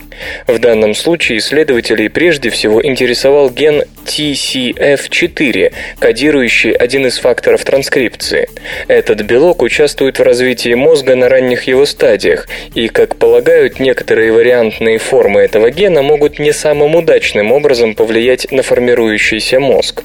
В 0.47 0.59
данном 0.59 0.93
случае 0.93 1.39
исследователей 1.39 2.09
прежде 2.09 2.49
всего 2.49 2.85
интересовал 2.85 3.49
ген 3.49 3.83
TCF4, 4.05 5.73
кодирующий 5.99 6.71
один 6.71 7.07
из 7.07 7.17
факторов 7.17 7.63
транскрипции. 7.63 8.47
Этот 8.87 9.21
белок 9.21 9.61
участвует 9.61 10.19
в 10.19 10.23
развитии 10.23 10.73
мозга 10.73 11.15
на 11.15 11.29
ранних 11.29 11.63
его 11.63 11.85
стадиях, 11.85 12.47
и, 12.75 12.87
как 12.87 13.15
полагают, 13.15 13.79
некоторые 13.79 14.31
вариантные 14.31 14.99
формы 14.99 15.41
этого 15.41 15.71
гена 15.71 16.01
могут 16.01 16.39
не 16.39 16.53
самым 16.53 16.95
удачным 16.95 17.51
образом 17.51 17.95
повлиять 17.95 18.51
на 18.51 18.61
формирующийся 18.61 19.59
мозг. 19.59 20.03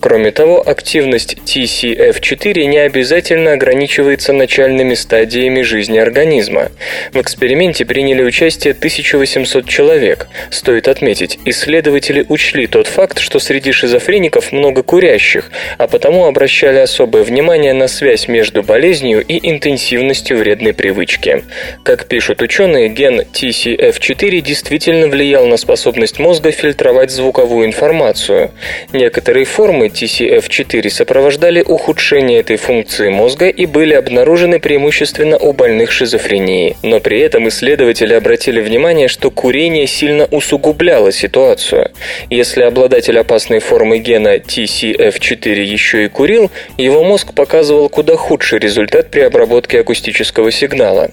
Кроме 0.00 0.30
того, 0.32 0.62
активность 0.66 1.36
TCF4 1.46 2.64
не 2.64 2.78
обязательно 2.78 3.52
ограничивается 3.52 4.32
начальными 4.32 4.95
стадиями 4.96 5.62
жизни 5.62 5.98
организма. 5.98 6.72
В 7.12 7.20
эксперименте 7.20 7.84
приняли 7.84 8.22
участие 8.22 8.72
1800 8.72 9.68
человек. 9.68 10.28
Стоит 10.50 10.88
отметить, 10.88 11.38
исследователи 11.44 12.26
учли 12.28 12.66
тот 12.66 12.86
факт, 12.86 13.18
что 13.18 13.38
среди 13.38 13.72
шизофреников 13.72 14.52
много 14.52 14.82
курящих, 14.82 15.50
а 15.78 15.86
потому 15.86 16.24
обращали 16.24 16.78
особое 16.78 17.22
внимание 17.22 17.72
на 17.72 17.88
связь 17.88 18.28
между 18.28 18.62
болезнью 18.62 19.24
и 19.26 19.38
интенсивностью 19.48 20.38
вредной 20.38 20.72
привычки. 20.72 21.44
Как 21.84 22.06
пишут 22.06 22.42
ученые, 22.42 22.88
ген 22.88 23.20
TCF4 23.20 24.40
действительно 24.40 25.08
влиял 25.08 25.46
на 25.46 25.56
способность 25.56 26.18
мозга 26.18 26.50
фильтровать 26.50 27.10
звуковую 27.10 27.66
информацию. 27.66 28.50
Некоторые 28.92 29.44
формы 29.44 29.86
TCF4 29.86 30.88
сопровождали 30.90 31.62
ухудшение 31.62 32.40
этой 32.40 32.56
функции 32.56 33.08
мозга 33.08 33.48
и 33.48 33.66
были 33.66 33.94
обнаружены 33.94 34.58
преимущественно 34.86 35.36
у 35.36 35.52
больных 35.52 35.90
шизофренией. 35.90 36.76
Но 36.84 37.00
при 37.00 37.18
этом 37.18 37.48
исследователи 37.48 38.14
обратили 38.14 38.60
внимание, 38.60 39.08
что 39.08 39.32
курение 39.32 39.88
сильно 39.88 40.26
усугубляло 40.26 41.10
ситуацию. 41.10 41.90
Если 42.30 42.62
обладатель 42.62 43.18
опасной 43.18 43.58
формы 43.58 43.98
гена 43.98 44.36
TCF4 44.36 45.60
еще 45.64 46.04
и 46.04 46.08
курил, 46.08 46.52
его 46.78 47.02
мозг 47.02 47.34
показывал 47.34 47.88
куда 47.88 48.16
худший 48.16 48.60
результат 48.60 49.10
при 49.10 49.22
обработке 49.22 49.80
акустического 49.80 50.52
сигнала. 50.52 51.10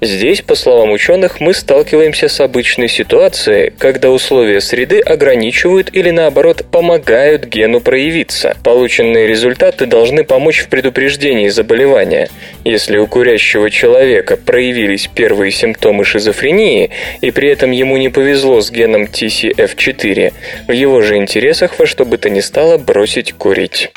Здесь, 0.00 0.40
по 0.40 0.54
словам 0.54 0.90
ученых, 0.92 1.40
мы 1.40 1.52
сталкиваемся 1.52 2.28
с 2.28 2.40
обычной 2.40 2.88
ситуацией, 2.88 3.70
когда 3.76 4.10
условия 4.10 4.62
среды 4.62 5.00
ограничивают 5.00 5.90
или 5.92 6.10
наоборот 6.10 6.64
помогают 6.70 7.44
гену 7.44 7.80
проявиться. 7.80 8.56
Полученные 8.64 9.26
результаты 9.26 9.84
должны 9.84 10.24
помочь 10.24 10.60
в 10.60 10.68
предупреждении 10.68 11.48
заболевания. 11.48 12.30
Если 12.64 12.96
у 12.96 13.09
курящего 13.10 13.68
человека 13.70 14.38
проявились 14.38 15.08
первые 15.14 15.50
симптомы 15.50 16.04
шизофрении, 16.04 16.90
и 17.20 17.30
при 17.30 17.50
этом 17.50 17.72
ему 17.72 17.98
не 17.98 18.08
повезло 18.08 18.60
с 18.62 18.70
геном 18.70 19.04
TCF4, 19.04 20.32
в 20.68 20.72
его 20.72 21.02
же 21.02 21.16
интересах 21.16 21.78
во 21.78 21.86
что 21.86 22.06
бы 22.06 22.16
то 22.16 22.30
ни 22.30 22.40
стало 22.40 22.78
бросить 22.78 23.32
курить. 23.34 23.90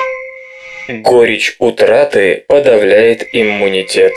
Горечь 0.88 1.56
утраты 1.58 2.44
подавляет 2.46 3.26
иммунитет. 3.32 4.12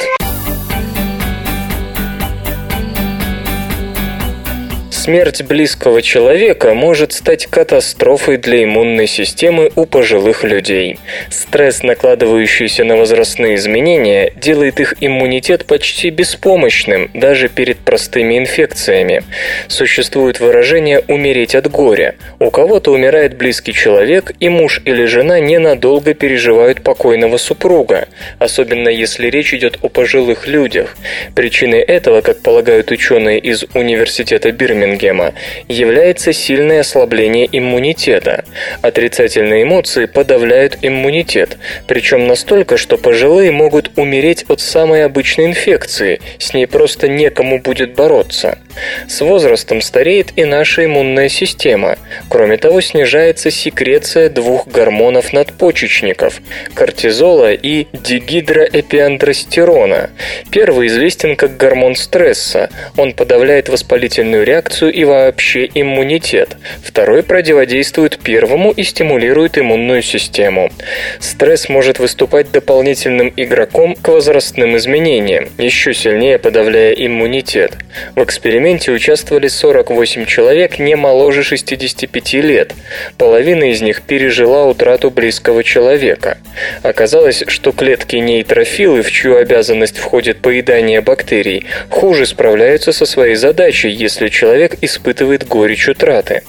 Смерть 5.08 5.41
близкого 5.41 6.01
человека 6.01 6.74
может 6.74 7.14
стать 7.14 7.45
катастрофой 7.45 8.36
для 8.36 8.66
иммунной 8.66 9.08
системы 9.08 9.72
у 9.78 9.86
пожилых 9.86 10.43
людей. 10.43 10.99
Стресс, 11.30 11.82
накладывающийся 11.82 12.84
на 12.84 12.97
возрастные 12.97 13.55
изменения, 13.55 14.34
делает 14.36 14.82
их 14.82 14.95
иммунитет 14.99 15.66
почти 15.66 16.10
беспомощным 16.10 17.10
даже 17.14 17.47
перед 17.47 17.78
простыми 17.78 18.38
инфекциями. 18.38 19.24
Существует 19.70 20.41
выражение 20.41 21.01
«умереть 21.08 21.55
от 21.55 21.72
горя». 21.72 22.16
У 22.39 22.51
кого-то 22.51 22.91
умирает 22.91 23.38
близкий 23.38 23.72
человек, 23.72 24.34
и 24.41 24.49
муж 24.49 24.82
или 24.84 25.05
жена 25.05 25.39
ненадолго 25.39 26.16
переживают 26.16 26.84
покойного 26.84 27.38
супруга, 27.38 28.10
особенно 28.39 28.89
если 28.89 29.30
речь 29.30 29.53
идет 29.53 29.80
о 29.84 29.88
пожилых 29.88 30.47
людях. 30.47 30.97
Причиной 31.34 31.80
этого, 31.80 32.20
как 32.20 32.41
полагают 32.41 32.91
ученые 32.91 33.39
из 33.39 33.64
Университета 33.74 34.51
Бирмингема, 34.51 34.97
Бирмингема 34.98 35.34
является 35.68 36.34
сильное 36.34 36.82
ослабление 36.82 37.48
иммунитета. 37.52 38.43
Отрицательные 38.82 39.64
эмоции 39.64 40.06
подавляют 40.06 40.78
иммунитет, 40.82 41.58
причем 41.88 42.28
настолько, 42.28 42.78
что 42.78 42.98
пожилые 42.98 43.52
могут 43.52 43.98
умереть 43.98 44.45
от 44.48 44.60
самой 44.60 45.06
обычной 45.06 45.45
инфекции, 45.45 46.20
с 46.39 46.54
ней 46.54 46.68
просто 46.68 47.08
некому 47.08 47.60
будет 47.60 47.95
бороться. 47.95 48.58
С 49.08 49.22
возрастом 49.22 49.82
стареет 49.82 50.34
и 50.36 50.45
наша 50.45 50.86
иммунная 50.86 51.30
система. 51.30 51.98
Кроме 52.30 52.58
того, 52.58 52.82
снижается 52.82 53.50
секреция 53.52 54.30
двух 54.30 54.68
гормонов 54.68 55.34
надпочечников– 55.34 56.41
кортизола 56.76 57.54
и 57.54 57.88
дигидроэпиандростерона. 57.93 60.10
Первый 60.52 60.88
известен 60.88 61.36
как 61.36 61.58
гормон 61.58 61.95
стресса. 61.95 62.70
Он 62.98 63.14
подавляет 63.14 63.70
воспалительную 63.70 64.45
реакцию 64.45 64.86
и 64.89 65.03
вообще 65.03 65.69
иммунитет. 65.73 66.57
Второй 66.83 67.23
противодействует 67.23 68.17
первому 68.19 68.71
и 68.71 68.83
стимулирует 68.83 69.57
иммунную 69.57 70.01
систему. 70.01 70.69
Стресс 71.19 71.69
может 71.69 71.99
выступать 71.99 72.51
дополнительным 72.51 73.33
игроком 73.35 73.95
к 73.95 74.07
возрастным 74.07 74.77
изменениям, 74.77 75.49
еще 75.57 75.93
сильнее 75.93 76.39
подавляя 76.39 76.91
иммунитет. 76.93 77.73
В 78.15 78.23
эксперименте 78.23 78.91
участвовали 78.91 79.47
48 79.47 80.25
человек 80.25 80.79
не 80.79 80.95
моложе 80.95 81.43
65 81.43 82.33
лет. 82.33 82.73
Половина 83.17 83.71
из 83.71 83.81
них 83.81 84.01
пережила 84.01 84.65
утрату 84.65 85.11
близкого 85.11 85.63
человека. 85.63 86.38
Оказалось, 86.83 87.43
что 87.47 87.71
клетки 87.71 88.15
нейтрофилы, 88.15 89.01
в 89.01 89.11
чью 89.11 89.38
обязанность 89.38 89.97
входит 89.97 90.41
поедание 90.41 91.01
бактерий, 91.01 91.65
хуже 91.89 92.25
справляются 92.25 92.91
со 92.91 93.05
своей 93.05 93.35
задачей, 93.35 93.89
если 93.89 94.29
человек 94.29 94.76
испытывает 94.82 95.47
горечь 95.47 95.88
утраты. 95.88 96.43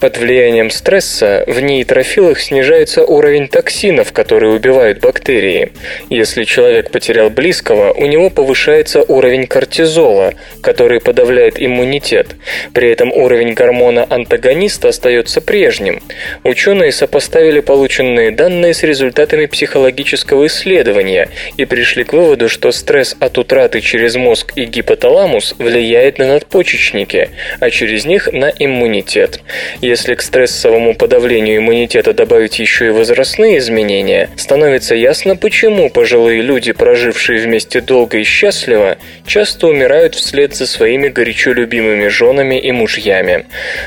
Под 0.00 0.18
влиянием 0.18 0.70
стресса 0.70 1.44
в 1.46 1.60
нейтрофилах 1.60 2.40
снижается 2.40 3.04
уровень 3.04 3.48
токсинов, 3.48 4.12
которые 4.12 4.52
убивают 4.52 5.00
бактерии. 5.00 5.72
Если 6.10 6.44
человек 6.44 6.90
потерял 6.90 7.30
близкого, 7.30 7.92
у 7.92 8.06
него 8.06 8.30
повышается 8.30 9.02
уровень 9.02 9.46
кортизола, 9.46 10.34
который 10.62 11.00
подавляет 11.00 11.60
иммунитет. 11.60 12.36
При 12.72 12.90
этом 12.90 13.12
уровень 13.12 13.54
гормона 13.54 14.06
антагониста 14.08 14.88
остается 14.88 15.40
прежним. 15.40 16.02
Ученые 16.44 16.92
сопоставили 16.92 17.60
полученные 17.60 18.30
данные 18.30 18.74
с 18.74 18.82
результатами 18.82 19.46
психологического 19.46 20.46
исследования 20.46 21.28
и 21.56 21.64
пришли 21.64 22.04
к 22.04 22.12
выводу, 22.12 22.48
что 22.48 22.72
стресс 22.72 23.16
от 23.20 23.38
утраты 23.38 23.80
через 23.80 24.16
мозг 24.16 24.52
и 24.56 24.64
гипоталамус 24.64 25.54
влияет 25.58 26.18
на 26.18 26.26
надпочечники, 26.26 27.30
а 27.62 27.70
через 27.70 28.04
них 28.04 28.28
на 28.32 28.50
иммунитет. 28.50 29.40
Если 29.80 30.16
к 30.16 30.22
стрессовому 30.22 30.96
подавлению 30.96 31.58
иммунитета 31.58 32.12
добавить 32.12 32.58
еще 32.58 32.88
и 32.88 32.90
возрастные 32.90 33.58
изменения, 33.58 34.30
становится 34.36 34.96
ясно, 34.96 35.36
почему 35.36 35.88
пожилые 35.88 36.42
люди, 36.42 36.72
прожившие 36.72 37.40
вместе 37.40 37.80
долго 37.80 38.18
и 38.18 38.24
счастливо, 38.24 38.98
часто 39.26 39.68
умирают 39.68 40.16
вслед 40.16 40.56
за 40.56 40.66
своими 40.66 41.06
горячо 41.06 41.52
любимыми 41.52 42.08
женами 42.08 42.58
и 42.58 42.72
мужьями. 42.72 43.46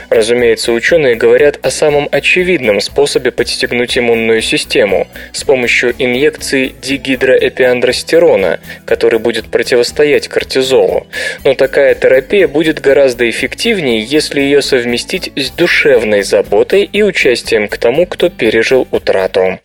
Разумеется, 0.09 0.71
ученые 0.71 1.15
говорят 1.15 1.59
о 1.61 1.69
самом 1.69 2.07
очевидном 2.11 2.79
способе 2.79 3.31
подстегнуть 3.31 3.97
иммунную 3.97 4.41
систему 4.41 5.09
с 5.33 5.43
помощью 5.43 5.93
инъекции 5.99 6.73
дигидроэпиандростерона, 6.81 8.61
который 8.85 9.19
будет 9.19 9.47
противостоять 9.51 10.29
кортизолу. 10.29 11.07
Но 11.43 11.55
такая 11.55 11.93
терапия 11.93 12.47
будет 12.47 12.79
гораздо 12.79 13.29
эффективнее, 13.29 13.64
если 13.99 14.41
ее 14.41 14.61
совместить 14.61 15.31
с 15.35 15.49
душевной 15.49 16.21
заботой 16.21 16.83
и 16.83 17.01
участием 17.01 17.67
к 17.67 17.77
тому, 17.77 18.05
кто 18.05 18.29
пережил 18.29 18.87
утрату. 18.91 19.59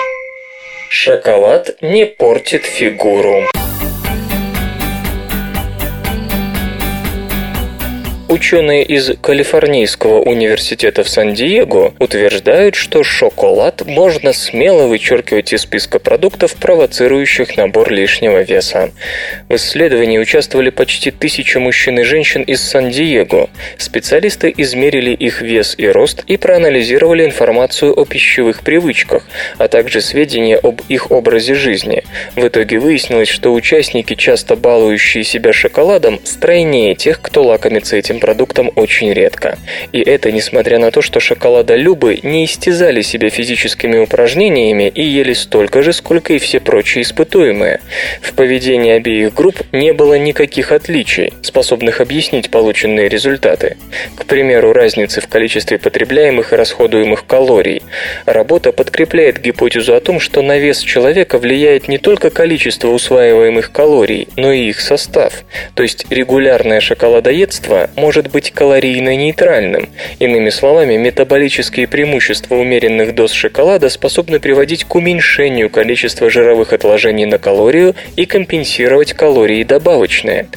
Шоколад 0.89 1.77
не 1.83 2.07
портит 2.07 2.65
фигуру. 2.65 3.45
Ученые 8.31 8.85
из 8.85 9.11
Калифорнийского 9.21 10.21
университета 10.21 11.03
в 11.03 11.09
Сан-Диего 11.09 11.95
утверждают, 11.99 12.77
что 12.77 13.03
шоколад 13.03 13.85
можно 13.85 14.33
смело 14.33 14.87
вычеркивать 14.87 15.53
из 15.53 15.63
списка 15.63 15.99
продуктов, 15.99 16.55
провоцирующих 16.55 17.57
набор 17.57 17.91
лишнего 17.91 18.43
веса. 18.43 18.93
В 19.49 19.57
исследовании 19.57 20.19
участвовали 20.19 20.71
почти 20.71 21.11
тысяча 21.11 21.59
мужчин 21.59 21.99
и 21.99 22.05
женщин 22.05 22.43
из 22.43 22.63
Сан-Диего. 22.63 23.51
Специалисты 23.79 24.55
измерили 24.57 25.11
их 25.11 25.43
вес 25.43 25.75
и 25.77 25.89
рост 25.89 26.23
и 26.29 26.37
проанализировали 26.37 27.25
информацию 27.25 27.93
о 27.99 28.05
пищевых 28.05 28.61
привычках, 28.61 29.27
а 29.59 29.67
также 29.67 30.01
сведения 30.01 30.57
об 30.57 30.83
их 30.89 31.11
образе 31.11 31.57
жизни. 31.57 32.05
В 32.37 32.47
итоге 32.47 32.79
выяснилось, 32.79 33.29
что 33.29 33.53
участники, 33.53 34.15
часто 34.15 34.55
балующие 34.55 35.25
себя 35.25 35.53
шоколадом, 35.53 36.21
стройнее 36.23 36.95
тех, 36.95 37.21
кто 37.21 37.43
лакомится 37.43 37.97
этим 37.97 38.20
продуктом 38.21 38.71
очень 38.77 39.13
редко. 39.13 39.59
И 39.93 40.01
это 40.01 40.31
несмотря 40.31 40.79
на 40.79 40.91
то, 40.91 41.03
что 41.03 41.19
шоколадолюбы 41.19 42.21
не 42.23 42.45
истязали 42.45 43.03
себя 43.03 43.31
физическими 43.31 43.99
упражнениями 43.99 44.93
и 44.95 45.03
ели 45.03 45.33
столько 45.33 45.83
же, 45.83 45.93
сколько 45.93 46.35
и 46.35 46.39
все 46.39 46.61
прочие 46.61 47.03
испытуемые. 47.03 47.81
В 48.23 48.35
поведении 48.35 48.93
обеих 48.93 49.35
групп 49.35 49.63
не 49.73 49.93
было 49.93 50.19
никаких 50.19 50.73
отличий, 50.73 51.33
способных 51.43 52.01
объяснить 52.01 52.51
полученные 52.51 53.09
результаты. 53.09 53.77
К 54.17 54.27
примеру, 54.27 54.73
разницы 54.73 55.21
в 55.21 55.29
количестве 55.29 55.79
потребляемых 55.79 56.53
и 56.53 56.57
расходуемых 56.57 57.27
калорий. 57.27 57.83
Работа 58.27 58.73
подкрепляет 58.73 59.41
гипотезу 59.41 59.95
о 59.95 60.01
том, 60.01 60.21
что 60.21 60.43
на 60.43 60.59
вес 60.59 60.81
человека 60.81 61.39
влияет 61.39 61.89
не 61.89 61.99
только 61.99 62.31
количество 62.31 62.89
усваиваемых 62.89 63.73
калорий, 63.73 64.29
но 64.37 64.53
и 64.53 64.69
их 64.69 64.81
состав. 64.81 65.45
То 65.75 65.83
есть 65.83 66.07
регулярное 66.11 66.81
шоколадоедство 66.81 67.91
может 67.97 68.10
может 68.11 68.29
быть 68.33 68.51
калорийно-нейтральным. 68.53 69.89
Иными 70.19 70.51
словами, 70.51 70.97
метаболические 70.97 71.87
преимущества 71.87 72.57
умеренных 72.57 73.15
доз 73.15 73.31
шоколада 73.31 73.89
способны 73.89 74.41
приводить 74.41 74.83
к 74.83 74.93
уменьшению 74.97 75.71
количества 75.71 76.29
жировых 76.29 76.73
отложений 76.73 77.27
на 77.27 77.39
калорию 77.39 77.95
и 78.17 78.27
компенсировать 78.27 79.13
калории 79.13 79.63
добавочные. 79.63 80.49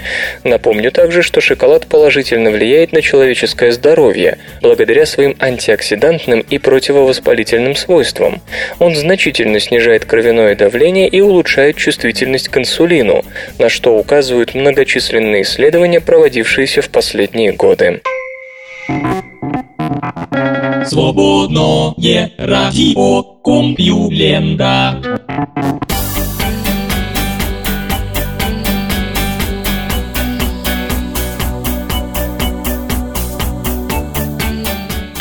Напомню 0.44 0.90
также, 0.90 1.22
что 1.22 1.42
шоколад 1.42 1.86
положительно 1.86 2.50
влияет 2.50 2.92
на 2.92 3.04
человеческое 3.04 3.72
здоровье 3.72 4.40
благодаря 4.64 5.06
своим 5.06 5.36
антиоксидантным 5.38 6.40
и 6.40 6.58
противовоспалительным 6.58 7.76
свойствам. 7.76 8.42
Он 8.80 8.96
значительно 8.96 9.60
снижает 9.60 10.06
кровяное 10.06 10.56
давление 10.56 11.08
и 11.08 11.22
улучшает 11.22 11.78
чувствительность 11.78 12.48
к 12.48 12.58
инсулину, 12.58 13.24
на 13.60 13.70
что 13.70 13.96
указывают 13.96 14.56
многочисленные 14.56 15.44
исследования, 15.44 16.02
проводившиеся 16.02 16.82
в 16.82 16.90
последние 16.90 17.43
годы. 17.52 18.02
Свободное 20.86 22.32
радио 22.38 23.24
Компьюлента. 23.44 25.02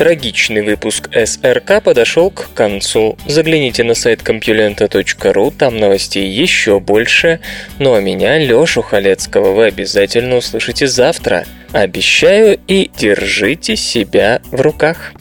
Трагичный 0.02 0.62
выпуск 0.62 1.10
СРК 1.14 1.80
подошел 1.80 2.30
к 2.30 2.52
концу. 2.54 3.16
Загляните 3.28 3.84
на 3.84 3.94
сайт 3.94 4.20
компьюлента.ру, 4.20 5.52
там 5.52 5.76
новостей 5.76 6.28
еще 6.28 6.80
больше. 6.80 7.38
Ну 7.78 7.94
а 7.94 8.00
меня, 8.00 8.36
Лешу 8.36 8.82
Халецкого, 8.82 9.52
вы 9.52 9.66
обязательно 9.66 10.36
услышите 10.38 10.88
завтра. 10.88 11.44
Обещаю 11.72 12.58
и 12.68 12.90
держите 12.98 13.76
себя 13.76 14.42
в 14.44 14.60
руках. 14.60 15.12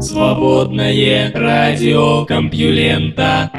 Свободное 0.00 1.32
радио 1.34 2.24
Компьюлента. 2.24 3.50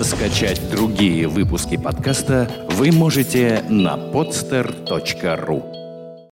Скачать 0.00 0.60
другие 0.70 1.26
выпуски 1.26 1.76
подкаста 1.76 2.48
вы 2.70 2.92
можете 2.92 3.64
на 3.68 3.96
podster.ru 3.96 5.83